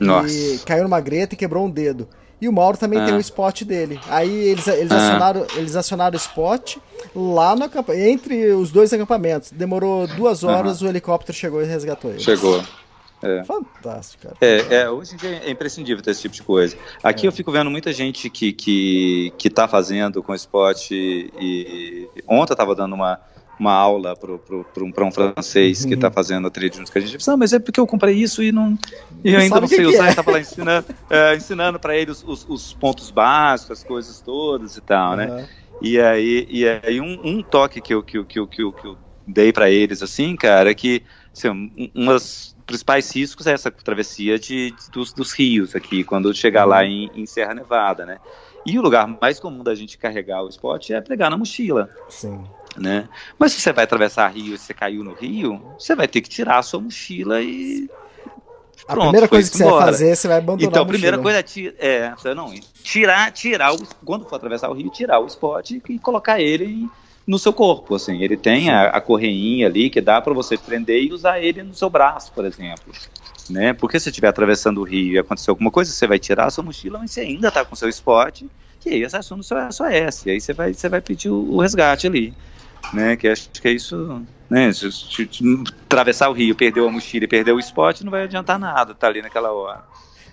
[0.00, 0.32] Nossa.
[0.32, 2.08] E caiu numa greta e quebrou um dedo.
[2.40, 3.04] E o Mauro também ah.
[3.04, 3.98] tem um spot dele.
[4.08, 4.96] Aí eles, eles, ah.
[4.96, 6.76] acionaram, eles acionaram o spot
[7.14, 9.50] lá no entre os dois acampamentos.
[9.50, 12.20] Demorou duas horas, o helicóptero chegou e resgatou ele.
[12.20, 12.62] Chegou.
[13.22, 13.44] É.
[13.44, 14.36] Fantástico, cara.
[14.40, 16.76] É, é, hoje em dia é imprescindível ter esse tipo de coisa.
[17.02, 17.28] Aqui é.
[17.28, 22.56] eu fico vendo muita gente que, que, que tá fazendo com esporte e ontem eu
[22.56, 23.20] tava dando uma,
[23.58, 24.32] uma aula para
[24.84, 25.88] um, um francês uhum.
[25.88, 27.26] que está fazendo a trilha junto com a gente.
[27.26, 28.78] Não, mas é porque eu comprei isso e não
[29.24, 30.06] e eu ainda não sei usar.
[30.06, 30.10] É.
[30.10, 34.76] Estava lá ensinando, é, ensinando para ele os, os, os, pontos básicos, as coisas todas
[34.76, 35.16] e tal, uhum.
[35.16, 35.48] né?
[35.82, 38.72] E aí, e aí um, um toque que eu, que, eu, que, eu, que eu,
[38.72, 38.96] que eu
[39.26, 44.74] dei para eles, assim, cara, é que assim, umas principais riscos é essa travessia de,
[44.92, 46.84] dos, dos rios aqui, quando chegar lá uhum.
[46.84, 48.18] em, em, Serra Nevada, né?
[48.66, 51.88] E o lugar mais comum da gente carregar o esporte é pegar na mochila.
[52.10, 52.44] Sim.
[52.76, 53.08] Né?
[53.38, 56.28] Mas se você vai atravessar rio e você caiu no rio, você vai ter que
[56.28, 57.88] tirar a sua mochila e
[58.86, 59.84] Pronto, a primeira coisa que você embora.
[59.84, 61.44] vai fazer, você vai abandonar Então, a primeira coisa
[61.78, 65.98] é, é não, tirar, tirar o, quando for atravessar o rio, tirar o esporte e
[65.98, 66.90] colocar ele em,
[67.28, 68.22] no seu corpo, assim.
[68.22, 71.74] Ele tem a, a correinha ali que dá para você prender e usar ele no
[71.74, 72.90] seu braço, por exemplo.
[73.50, 73.74] Né?
[73.74, 76.64] Porque se estiver atravessando o rio e acontecer alguma coisa, você vai tirar a sua
[76.64, 78.48] mochila, mas você ainda está com seu esporte,
[78.84, 81.52] e aí você assume sua, sua S, e aí você vai, você vai pedir o,
[81.52, 82.32] o resgate ali.
[82.94, 83.14] Né?
[83.14, 84.22] Que acho que é isso.
[84.48, 84.72] Né?
[84.72, 88.22] Se, se, se, atravessar o rio, perdeu a mochila e perdeu o esporte, não vai
[88.22, 89.84] adiantar nada, tá ali naquela hora.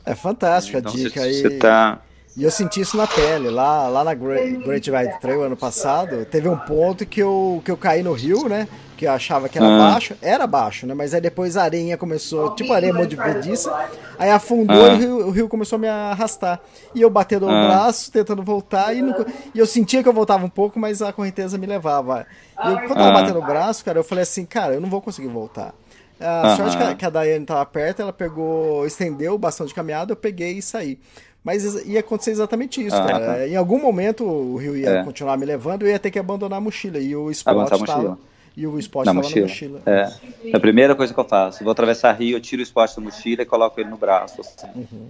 [0.06, 1.34] É fantástico então, a dica aí.
[1.34, 2.00] Você tá
[2.38, 3.49] e eu senti isso na pele.
[3.49, 7.72] Lá, lá na Great, Great Ride Trail ano passado, teve um ponto que eu, que
[7.72, 8.68] eu caí no rio, né?
[8.98, 9.78] Que eu achava que era ah.
[9.78, 10.16] baixo.
[10.22, 10.94] Era baixo, né?
[10.94, 13.74] Mas aí depois a areinha começou, tipo areia movediça.
[14.20, 14.90] Aí afundou ah.
[14.90, 16.60] e o rio, o rio, começou a me arrastar.
[16.94, 17.68] E eu batendo no ah.
[17.68, 18.94] braço, tentando voltar.
[18.94, 22.28] E, não, e, eu sentia que eu voltava um pouco, mas a correnteza me levava.
[22.62, 23.22] E eu, quando eu tava ah.
[23.22, 25.74] batendo o braço, cara, eu falei assim, cara, eu não vou conseguir voltar.
[26.20, 29.74] A sorte que a, que a Daiane tava perto, ela pegou, estendeu o bastão de
[29.74, 30.98] caminhada, eu peguei e saí.
[31.46, 33.26] Mas ia acontecer exatamente isso, ah, cara.
[33.26, 33.48] Tá.
[33.48, 35.04] Em algum momento o rio ia é.
[35.04, 36.98] continuar me levando, eu ia ter que abandonar a mochila.
[36.98, 38.18] E o esporte tava,
[38.58, 39.82] e o esporte estava na mochila.
[39.86, 40.12] É.
[40.50, 40.56] é.
[40.56, 43.44] A primeira coisa que eu faço, vou atravessar rio, eu tiro o esporte da mochila
[43.44, 44.42] e coloco ele no braço.
[44.42, 44.68] Assim.
[44.76, 45.10] Uhum.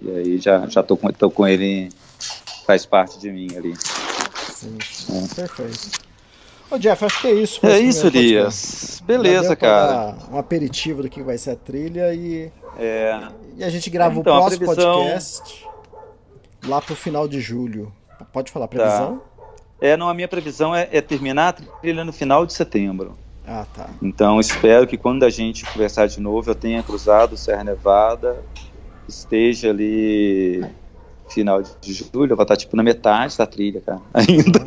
[0.00, 1.90] E aí já, já tô, com, tô com ele,
[2.66, 3.74] faz parte de mim ali.
[4.54, 5.22] Sim, sim.
[5.22, 5.34] É.
[5.34, 6.06] Perfeito.
[6.70, 7.66] Ô Jeff, acho que é isso.
[7.66, 9.02] É isso, Elias.
[9.06, 10.16] Beleza, cara.
[10.32, 12.50] Um aperitivo do que vai ser a trilha e.
[12.78, 13.20] É.
[13.56, 14.94] E a gente grava então, o próximo previsão...
[14.94, 15.66] podcast
[16.66, 17.92] lá pro final de julho.
[18.32, 19.18] Pode falar, previsão?
[19.18, 19.36] Tá.
[19.80, 23.16] É, não, a minha previsão é, é, terminar a trilha no final de setembro.
[23.46, 23.88] Ah, tá.
[24.02, 28.42] Então espero que quando a gente conversar de novo eu tenha cruzado Serra Nevada,
[29.08, 30.64] esteja ali
[31.28, 34.60] final de julho, eu vou estar tipo na metade da trilha, cara, ainda.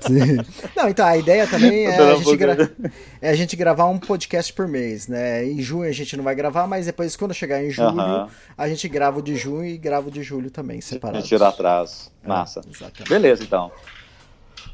[0.00, 0.36] Sim.
[0.76, 2.70] Não, então a ideia também é a, gente gra...
[3.20, 5.44] é a gente gravar um podcast por mês, né?
[5.44, 8.28] Em junho a gente não vai gravar, mas depois quando chegar em julho, uh -huh.
[8.56, 11.24] a gente grava o de junho e grava o de julho também, separado.
[11.24, 12.10] Tirar atrás.
[12.22, 12.60] É, Massa.
[12.80, 13.70] É, Beleza, então.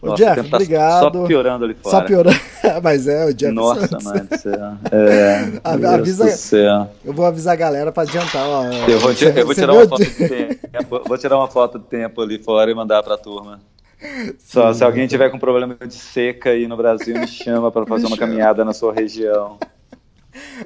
[0.01, 1.01] Ô, Nossa, Jeff, tá obrigado.
[1.01, 1.97] Só piorando ali fora.
[1.97, 2.41] Só piorando.
[2.83, 3.53] Mas é, o Jeff.
[3.53, 4.59] Nossa, mãe do céu.
[4.93, 6.89] É, avisa, céu.
[7.05, 8.47] Eu vou avisar a galera pra adiantar.
[8.47, 11.03] Ó, eu vou, eu vou tirar uma foto de tempo.
[11.05, 13.61] Vou tirar uma foto de tempo ali fora e mandar pra turma.
[14.39, 18.07] Só se alguém tiver com problema de seca aí no Brasil, me chama para fazer
[18.07, 19.59] uma caminhada na sua região.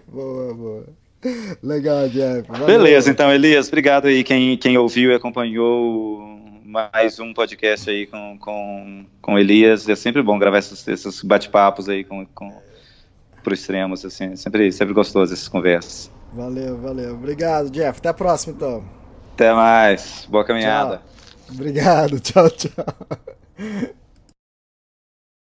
[0.06, 0.84] Boa, boa.
[1.62, 2.48] Legal, Jeff.
[2.48, 2.66] Valeu.
[2.66, 6.31] Beleza, então, Elias, obrigado aí quem, quem ouviu e acompanhou
[6.73, 9.86] mais um podcast aí com, com, com Elias.
[9.86, 12.51] É sempre bom gravar esses, esses bate-papos aí com, com
[13.44, 14.35] pro extremos, assim.
[14.36, 16.11] Sempre, sempre gostoso essas conversas.
[16.32, 17.12] Valeu, valeu.
[17.12, 17.99] Obrigado, Jeff.
[17.99, 18.82] Até a próxima, então.
[19.35, 20.27] Até mais.
[20.31, 20.97] Boa caminhada.
[20.97, 21.55] Tchau.
[21.57, 22.19] Obrigado.
[22.24, 23.93] Tchau, tchau.